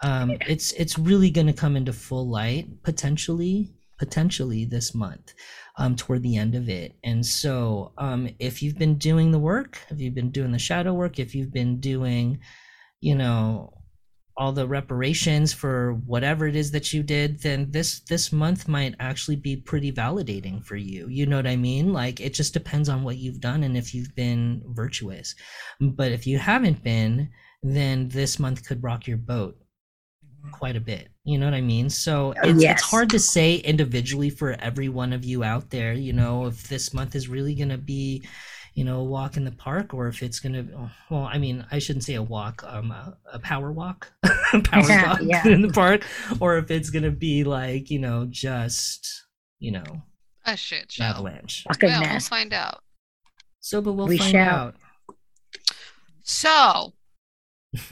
um, 0.04 0.30
it's 0.46 0.70
it's 0.74 1.00
really 1.00 1.30
going 1.30 1.48
to 1.48 1.52
come 1.52 1.74
into 1.74 1.92
full 1.92 2.28
light 2.30 2.68
potentially 2.84 3.74
potentially 3.98 4.64
this 4.64 4.94
month 4.94 5.34
um, 5.78 5.96
toward 5.96 6.22
the 6.22 6.36
end 6.36 6.54
of 6.54 6.68
it. 6.68 6.96
And 7.02 7.24
so 7.24 7.92
um, 7.96 8.28
if 8.38 8.62
you've 8.62 8.78
been 8.78 8.98
doing 8.98 9.32
the 9.32 9.38
work 9.40 9.80
if 9.90 9.98
you've 9.98 10.14
been 10.14 10.30
doing 10.30 10.52
the 10.52 10.61
shadow 10.61 10.94
work 10.94 11.18
if 11.18 11.34
you've 11.34 11.52
been 11.52 11.80
doing 11.80 12.38
you 13.00 13.16
know 13.16 13.72
all 14.39 14.53
the 14.53 14.66
reparations 14.66 15.53
for 15.53 15.95
whatever 16.07 16.47
it 16.47 16.57
is 16.57 16.70
that 16.70 16.93
you 16.93 17.03
did 17.03 17.41
then 17.41 17.70
this 17.70 18.01
this 18.01 18.32
month 18.32 18.68
might 18.68 18.95
actually 19.01 19.37
be 19.37 19.57
pretty 19.57 19.91
validating 19.91 20.62
for 20.62 20.76
you. 20.76 21.09
You 21.09 21.26
know 21.26 21.37
what 21.37 21.47
i 21.47 21.57
mean? 21.57 21.93
Like 21.93 22.20
it 22.20 22.34
just 22.34 22.53
depends 22.53 22.89
on 22.89 23.03
what 23.03 23.16
you've 23.16 23.41
done 23.41 23.64
and 23.64 23.76
if 23.76 23.95
you've 23.95 24.14
been 24.14 24.62
virtuous. 24.68 25.34
But 25.80 26.12
if 26.12 26.26
you 26.26 26.39
haven't 26.39 26.82
been 26.82 27.30
then 27.62 28.09
this 28.09 28.39
month 28.39 28.66
could 28.66 28.82
rock 28.82 29.07
your 29.07 29.16
boat 29.16 29.57
quite 30.53 30.76
a 30.76 30.80
bit. 30.80 31.09
You 31.24 31.39
know 31.39 31.47
what 31.47 31.55
i 31.55 31.61
mean? 31.61 31.91
So 31.91 32.34
oh, 32.43 32.49
it's, 32.51 32.62
yes. 32.62 32.80
it's 32.80 32.91
hard 32.91 33.11
to 33.11 33.18
say 33.18 33.57
individually 33.57 34.30
for 34.30 34.53
every 34.61 34.89
one 34.89 35.12
of 35.12 35.24
you 35.24 35.43
out 35.43 35.70
there 35.70 35.93
you 35.93 36.12
know 36.12 36.47
if 36.47 36.68
this 36.68 36.93
month 36.93 37.14
is 37.14 37.28
really 37.28 37.55
going 37.55 37.70
to 37.70 37.78
be 37.78 38.22
you 38.77 38.85
know, 38.85 39.01
a 39.01 39.05
walk 39.05 39.39
in 39.39 39.45
the 39.45 39.53
park, 39.53 39.95
or 39.95 40.07
if 40.07 40.22
it's 40.22 40.39
gonna, 40.39 40.66
well, 41.09 41.22
I 41.22 41.39
mean, 41.39 41.64
I 41.72 41.79
shouldn't 41.79 42.05
say 42.05 42.14
a 42.14 42.22
walk, 42.22 42.62
um, 42.66 42.91
a, 42.91 43.16
a 43.33 43.39
power 43.39 43.72
walk, 43.72 44.12
power 44.64 44.87
yeah, 44.87 45.09
walk 45.09 45.20
yeah. 45.22 45.49
in 45.49 45.62
the 45.62 45.72
park, 45.72 46.05
or 46.41 46.59
if 46.59 46.70
it's 46.70 46.91
gonna 46.91 47.11
be 47.11 47.43
like, 47.43 47.91
you 47.91 47.99
know, 47.99 48.27
just, 48.29 49.24
you 49.61 49.72
know, 49.72 50.03
a 50.45 50.59
shit 50.59 50.93
show. 50.93 51.05
avalanche. 51.05 51.64
Well, 51.81 52.03
we'll 52.03 52.20
find 52.20 52.53
out. 52.53 52.83
So, 53.61 53.81
but 53.81 53.95
we'll 53.95 54.09
we 54.09 54.18
find 54.18 54.31
shall. 54.31 54.55
out. 54.55 54.74
So, 56.22 56.93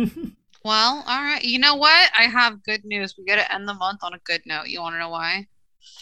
well, 0.65 1.03
all 1.07 1.23
right. 1.23 1.43
You 1.43 1.61
know 1.61 1.77
what? 1.77 2.11
I 2.17 2.25
have 2.25 2.63
good 2.63 2.85
news. 2.85 3.15
We 3.17 3.25
got 3.25 3.37
to 3.37 3.55
end 3.55 3.67
the 3.67 3.75
month 3.75 4.01
on 4.03 4.13
a 4.13 4.19
good 4.25 4.43
note. 4.45 4.67
You 4.67 4.83
want 4.83 4.97
to 4.97 4.99
know 4.99 5.09
why? 5.09 5.49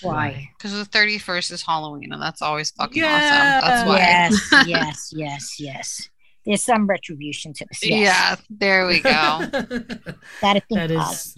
Why? 0.03 0.51
Because 0.57 0.73
the 0.73 0.85
31st 0.85 1.53
is 1.53 1.63
Halloween, 1.63 2.13
and 2.13 2.21
that's 2.21 2.43
always 2.43 2.71
fucking 2.73 3.03
yeah. 3.03 3.61
awesome. 3.63 3.71
That's 3.71 3.89
why. 3.89 3.97
Yes, 3.99 4.67
yes, 4.67 5.13
yes, 5.15 5.61
yes. 5.61 6.09
There's 6.45 6.63
some 6.63 6.87
retribution 6.87 7.53
to 7.55 7.67
this. 7.67 7.89
Yes. 7.89 8.01
Yeah, 8.01 8.37
there 8.51 8.87
we 8.87 9.01
go. 9.01 9.11
Gotta 10.41 10.61
think 10.61 10.71
that 10.71 10.91
is, 10.91 11.37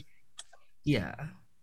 yeah, 0.85 1.15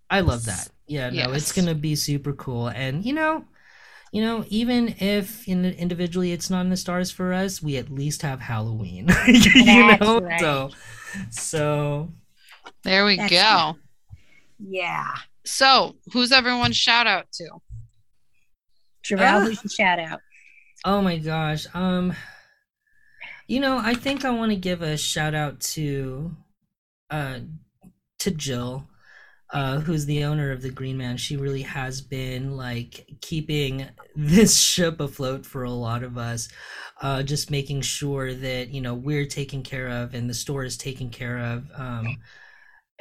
I 0.09 0.19
love 0.19 0.45
that. 0.45 0.69
Yeah, 0.87 1.09
no, 1.09 1.15
yes. 1.15 1.37
it's 1.37 1.51
gonna 1.51 1.75
be 1.75 1.95
super 1.95 2.33
cool, 2.33 2.67
and 2.67 3.03
you 3.03 3.13
know, 3.13 3.45
you 4.11 4.21
know, 4.21 4.45
even 4.49 4.95
if 4.99 5.47
in, 5.47 5.65
individually 5.65 6.33
it's 6.33 6.49
not 6.49 6.61
in 6.61 6.69
the 6.69 6.77
stars 6.77 7.09
for 7.09 7.33
us, 7.33 7.63
we 7.63 7.77
at 7.77 7.89
least 7.89 8.21
have 8.21 8.41
Halloween. 8.41 9.07
you 9.27 9.63
That's 9.63 10.01
know, 10.01 10.19
right. 10.19 10.39
so 10.39 10.69
so 11.31 12.11
there 12.83 13.05
we 13.05 13.17
That's 13.17 13.31
go. 13.31 13.75
Yeah. 14.59 15.07
So, 15.51 15.97
who's 16.13 16.31
everyone's 16.31 16.77
shout 16.77 17.07
out 17.07 17.29
to? 17.33 17.49
Jarrell, 19.05 19.41
uh, 19.41 19.45
who's 19.45 19.61
your 19.61 19.69
shout 19.69 19.99
out? 19.99 20.21
Oh 20.85 21.01
my 21.01 21.17
gosh. 21.17 21.67
Um 21.73 22.13
you 23.47 23.59
know, 23.59 23.77
I 23.77 23.93
think 23.93 24.23
I 24.23 24.29
want 24.29 24.53
to 24.53 24.55
give 24.55 24.81
a 24.81 24.95
shout 24.95 25.35
out 25.35 25.59
to 25.59 26.31
uh 27.09 27.39
to 28.19 28.31
Jill, 28.31 28.87
uh, 29.51 29.81
who's 29.81 30.05
the 30.05 30.23
owner 30.23 30.51
of 30.51 30.61
the 30.61 30.69
Green 30.69 30.97
Man. 30.97 31.17
She 31.17 31.35
really 31.35 31.63
has 31.63 31.99
been 31.99 32.55
like 32.55 33.05
keeping 33.19 33.89
this 34.15 34.57
ship 34.57 35.01
afloat 35.01 35.45
for 35.45 35.63
a 35.63 35.69
lot 35.69 36.03
of 36.03 36.17
us. 36.17 36.47
Uh, 37.01 37.23
just 37.23 37.51
making 37.51 37.81
sure 37.81 38.33
that 38.33 38.69
you 38.69 38.79
know 38.79 38.93
we're 38.93 39.25
taken 39.25 39.63
care 39.63 39.89
of 39.89 40.13
and 40.13 40.29
the 40.29 40.33
store 40.33 40.63
is 40.63 40.77
taken 40.77 41.09
care 41.09 41.39
of. 41.39 41.69
Um, 41.75 42.19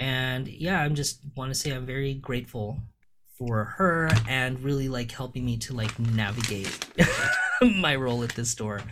and 0.00 0.48
yeah 0.48 0.80
i'm 0.80 0.94
just 0.94 1.20
want 1.36 1.52
to 1.52 1.58
say 1.58 1.70
i'm 1.70 1.86
very 1.86 2.14
grateful 2.14 2.80
for 3.40 3.64
her 3.64 4.10
and 4.28 4.60
really 4.60 4.88
like 4.88 5.10
helping 5.10 5.46
me 5.46 5.56
to 5.56 5.72
like 5.72 5.98
navigate 5.98 6.86
my 7.62 7.96
role 7.96 8.22
at 8.22 8.28
this 8.30 8.50
store. 8.50 8.82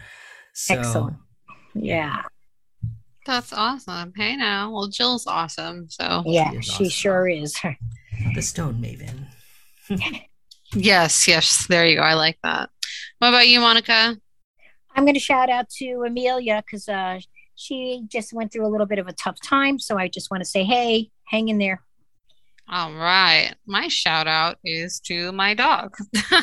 So 0.55 0.75
Excellent. 0.75 1.17
yeah. 1.75 2.23
That's 3.27 3.53
awesome. 3.53 4.15
Hey 4.17 4.37
now. 4.37 4.71
Well 4.71 4.89
jill's 4.89 5.27
awesome 5.27 5.87
so. 5.91 6.23
Yeah 6.25 6.51
she, 6.53 6.61
she 6.63 6.73
awesome. 6.73 6.89
sure 6.89 7.29
is. 7.29 7.55
The 8.35 8.43
stone 8.43 8.83
maven. 8.83 9.27
Yes 10.75 11.29
yes. 11.29 11.67
There 11.67 11.87
you 11.87 11.97
go. 11.97 12.03
I 12.03 12.15
like 12.15 12.39
that. 12.43 12.71
What 13.19 13.29
about 13.29 13.49
you 13.49 13.61
monica? 13.61 14.17
I'm 14.95 15.05
going 15.05 15.15
to 15.15 15.21
shout 15.21 15.49
out 15.51 15.69
to 15.79 16.05
amelia 16.07 16.63
because 16.65 16.89
uh 16.89 17.21
she 17.59 18.05
just 18.07 18.33
went 18.33 18.53
through 18.53 18.65
a 18.65 18.71
little 18.71 18.87
bit 18.87 19.01
of 19.01 19.09
a 19.09 19.13
tough 19.13 19.41
time. 19.41 19.81
So 19.81 19.99
I 19.99 20.07
just 20.07 20.31
want 20.31 20.43
to 20.43 20.49
say, 20.49 20.63
hey, 20.63 21.11
hang 21.25 21.49
in 21.49 21.59
there. 21.59 21.83
All 22.71 22.93
right. 22.93 23.53
My 23.67 23.89
shout 23.89 24.29
out 24.29 24.59
is 24.63 25.01
to 25.07 25.33
my 25.33 25.55
dog. 25.55 25.97
oh, 26.33 26.43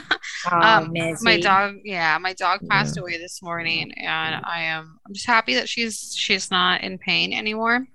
um, 0.51 0.93
my 1.21 1.39
dog, 1.39 1.75
yeah, 1.85 2.17
my 2.17 2.33
dog 2.33 2.67
passed 2.67 2.97
yeah. 2.97 3.01
away 3.01 3.17
this 3.17 3.41
morning 3.41 3.93
and 3.93 4.43
I 4.43 4.63
am 4.63 4.99
I'm 5.05 5.13
just 5.13 5.27
happy 5.27 5.53
that 5.55 5.69
she's 5.69 6.13
she's 6.17 6.51
not 6.51 6.81
in 6.81 6.97
pain 6.97 7.31
anymore. 7.31 7.85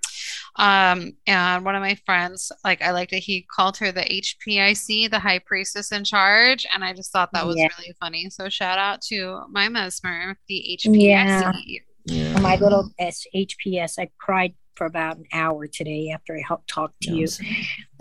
Um, 0.56 1.12
and 1.26 1.64
one 1.64 1.74
of 1.74 1.82
my 1.82 1.96
friends, 2.06 2.52
like 2.64 2.82
I 2.82 2.92
like 2.92 3.10
that 3.10 3.18
he 3.18 3.46
called 3.54 3.76
her 3.78 3.92
the 3.92 4.02
HPIC, 4.02 5.10
the 5.10 5.18
high 5.18 5.40
priestess 5.40 5.92
in 5.92 6.04
charge, 6.04 6.66
and 6.72 6.84
I 6.84 6.92
just 6.92 7.12
thought 7.12 7.30
that 7.32 7.46
was 7.46 7.56
yeah. 7.56 7.68
really 7.78 7.94
funny. 8.00 8.30
So 8.30 8.48
shout 8.48 8.78
out 8.78 9.02
to 9.08 9.42
my 9.50 9.68
mesmer, 9.68 10.38
the 10.48 10.78
HPIC. 10.78 11.02
Yeah 11.02 11.52
Yeah. 12.05 12.38
My 12.40 12.57
little 12.57 12.90
SHPS, 13.01 13.98
I 13.98 14.11
cried 14.18 14.55
for 14.76 14.86
about 14.86 15.18
an 15.18 15.26
hour 15.34 15.66
today 15.66 16.11
after 16.11 16.34
I 16.34 16.42
helped 16.46 16.66
talk 16.68 16.94
to 17.03 17.12
you. 17.14 17.26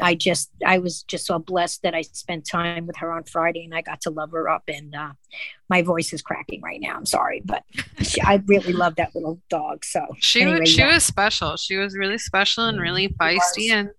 I 0.02 0.16
just, 0.16 0.50
I 0.66 0.78
was 0.78 1.04
just 1.04 1.26
so 1.26 1.38
blessed 1.38 1.82
that 1.82 1.94
I 1.94 2.04
spent 2.04 2.48
time 2.48 2.88
with 2.88 2.96
her 2.98 3.12
on 3.12 3.24
Friday 3.26 3.66
and 3.66 3.76
I 3.76 3.82
got 3.82 4.00
to 4.02 4.10
love 4.12 4.32
her 4.32 4.48
up. 4.48 4.64
And 4.70 4.96
uh, 4.96 5.12
my 5.70 5.82
voice 5.82 6.14
is 6.14 6.22
cracking 6.22 6.62
right 6.62 6.80
now. 6.80 6.96
I'm 6.96 7.06
sorry, 7.06 7.42
but 7.44 7.64
she, 8.02 8.22
I 8.22 8.42
really 8.46 8.72
love 8.72 8.96
that 8.96 9.14
little 9.14 9.42
dog. 9.50 9.84
So 9.84 10.06
She 10.20 10.42
anyway, 10.44 10.62
was 10.62 10.70
she 10.70 10.78
yeah. 10.80 10.94
was 10.94 11.04
special. 11.04 11.58
She 11.58 11.76
was 11.76 11.98
really 11.98 12.18
special 12.18 12.66
and 12.68 12.80
really 12.80 13.10
feisty 13.10 13.72
and 13.72 13.90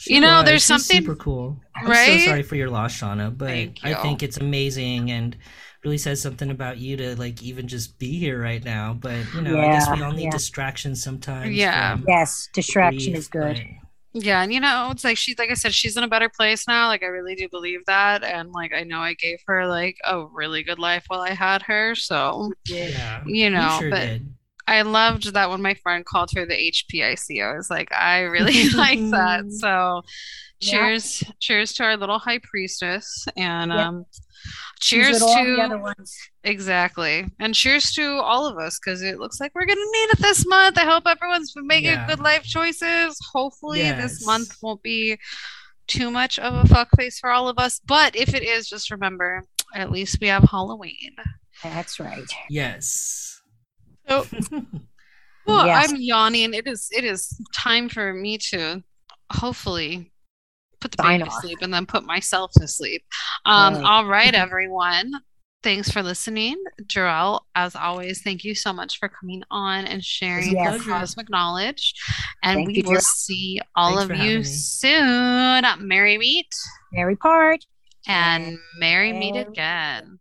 She 0.00 0.14
You 0.14 0.20
know, 0.20 0.38
was. 0.38 0.44
there's 0.46 0.62
She's 0.62 0.66
something- 0.86 1.02
super 1.02 1.14
cool. 1.14 1.60
I'm 1.76 1.86
right? 1.86 2.18
so 2.18 2.26
sorry 2.26 2.42
for 2.42 2.56
your 2.56 2.70
loss, 2.70 2.98
Shauna, 3.00 3.36
but 3.36 3.48
Thank 3.50 3.78
I 3.84 3.94
think 3.94 4.24
it's 4.24 4.38
amazing 4.38 5.12
and 5.12 5.36
really 5.84 5.98
says 5.98 6.20
something 6.20 6.50
about 6.50 6.78
you 6.78 6.96
to 6.96 7.16
like 7.16 7.42
even 7.42 7.68
just 7.68 7.98
be 7.98 8.18
here 8.18 8.40
right 8.40 8.64
now. 8.64 8.94
But 8.98 9.32
you 9.34 9.40
know, 9.42 9.58
I 9.58 9.66
guess 9.66 9.88
we 9.90 10.02
all 10.02 10.12
need 10.12 10.24
yeah. 10.24 10.30
distractions 10.30 11.02
sometimes. 11.02 11.50
Yeah. 11.54 11.98
yes, 12.06 12.48
distraction 12.52 13.12
grief, 13.12 13.16
is 13.18 13.28
good. 13.28 13.56
but- 13.56 14.22
Yeah, 14.24 14.42
and 14.42 14.52
you 14.52 14.58
know, 14.60 14.88
it's 14.90 15.04
like 15.04 15.16
she's 15.16 15.38
like 15.38 15.50
I 15.50 15.54
said, 15.54 15.72
she's 15.74 15.96
in 15.96 16.02
a 16.04 16.08
better 16.08 16.28
place 16.28 16.66
now. 16.66 16.88
Like 16.88 17.02
I 17.02 17.06
really 17.06 17.34
do 17.36 17.48
believe 17.48 17.84
that, 17.86 18.24
and 18.24 18.50
like 18.52 18.72
I 18.74 18.82
know 18.82 18.98
I 19.00 19.14
gave 19.14 19.38
her 19.46 19.66
like 19.68 19.96
a 20.04 20.24
really 20.26 20.62
good 20.62 20.78
life 20.78 21.04
while 21.08 21.20
I 21.20 21.30
had 21.30 21.62
her. 21.62 21.94
So 21.94 22.50
Yeah, 22.66 23.22
you 23.26 23.50
know, 23.50 23.76
sure 23.80 23.90
but 23.90 24.00
did. 24.06 24.34
I 24.66 24.82
loved 24.82 25.32
that 25.32 25.48
when 25.48 25.62
my 25.62 25.74
friend 25.74 26.04
called 26.04 26.30
her 26.34 26.44
the 26.44 26.54
HPIC. 26.54 27.42
I 27.42 27.56
was 27.56 27.70
like, 27.70 27.90
I 27.92 28.20
really 28.22 28.68
like 28.74 28.98
that. 29.10 29.44
So 29.50 30.02
Yeah. 30.60 30.70
cheers, 30.72 31.22
cheers 31.38 31.72
to 31.74 31.84
our 31.84 31.96
little 31.96 32.18
high 32.18 32.40
priestess, 32.42 33.26
and 33.36 33.70
Yep. 33.70 33.78
um, 33.80 34.04
She's 34.12 34.20
cheers 34.80 35.14
with 35.14 35.22
all 35.22 35.44
the 35.44 35.56
to 35.56 35.62
other 35.62 35.78
ones. 35.78 36.16
exactly, 36.44 37.26
and 37.38 37.54
cheers 37.54 37.92
to 37.92 38.16
all 38.18 38.46
of 38.46 38.58
us 38.58 38.78
because 38.78 39.02
it 39.02 39.18
looks 39.18 39.40
like 39.40 39.52
we're 39.54 39.66
gonna 39.66 39.80
need 39.80 40.10
it 40.12 40.18
this 40.20 40.46
month. 40.46 40.78
I 40.78 40.84
hope 40.84 41.04
everyone's 41.06 41.52
been 41.52 41.66
making 41.66 41.90
Yeah. 41.90 42.06
good 42.06 42.20
life 42.20 42.42
choices. 42.44 43.18
Hopefully, 43.32 43.82
this 43.82 44.24
month 44.26 44.56
won't 44.62 44.82
be 44.82 45.18
too 45.86 46.10
much 46.10 46.38
of 46.38 46.54
a 46.54 46.66
fuck 46.68 46.88
face 46.96 47.18
for 47.18 47.30
all 47.30 47.48
of 47.48 47.58
us. 47.58 47.80
But 47.86 48.14
if 48.14 48.34
it 48.34 48.42
is, 48.42 48.68
just 48.68 48.90
remember, 48.90 49.42
at 49.74 49.90
least 49.90 50.18
we 50.20 50.26
have 50.28 50.44
Halloween. 50.44 51.16
That's 51.62 51.98
right. 51.98 52.30
Yes. 52.50 53.40
So 54.08 54.26
Well, 55.46 55.66
Yes. 55.66 55.90
I'm 55.90 55.96
yawning. 55.98 56.52
It 56.52 56.66
is 56.66 56.88
it 56.90 57.04
is 57.04 57.40
time 57.54 57.88
for 57.88 58.12
me 58.12 58.36
to 58.50 58.82
hopefully 59.32 60.12
put 60.80 60.92
the 60.92 61.02
Sign 61.02 61.20
baby 61.20 61.30
to 61.30 61.36
sleep 61.40 61.58
and 61.62 61.72
then 61.72 61.86
put 61.86 62.04
myself 62.04 62.52
to 62.58 62.68
sleep. 62.68 63.02
Um, 63.44 63.74
Right. 63.74 63.84
all 63.84 64.06
right, 64.06 64.34
everyone. 64.34 65.12
Thanks 65.62 65.90
for 65.90 66.04
listening. 66.04 66.56
Jarrell, 66.84 67.40
as 67.56 67.74
always, 67.74 68.22
thank 68.22 68.44
you 68.44 68.54
so 68.54 68.72
much 68.72 68.98
for 69.00 69.08
coming 69.08 69.42
on 69.50 69.86
and 69.86 70.04
sharing 70.04 70.52
Yes. 70.52 70.84
your 70.86 70.94
cosmic 70.94 71.28
knowledge. 71.28 71.94
And 72.44 72.58
Thank 72.58 72.68
we 72.68 72.74
you, 72.76 72.82
will 72.86 72.92
Jarrell. 72.98 73.02
see 73.02 73.60
all 73.74 73.96
Thanks 73.96 74.10
of 74.20 74.24
you 74.24 74.44
soon. 74.44 75.64
Merry 75.80 76.16
meet 76.16 76.48
Merry 76.92 77.16
Part. 77.16 77.64
and 78.06 78.56
merry 78.78 79.12
meet 79.12 79.36
again. 79.36 80.20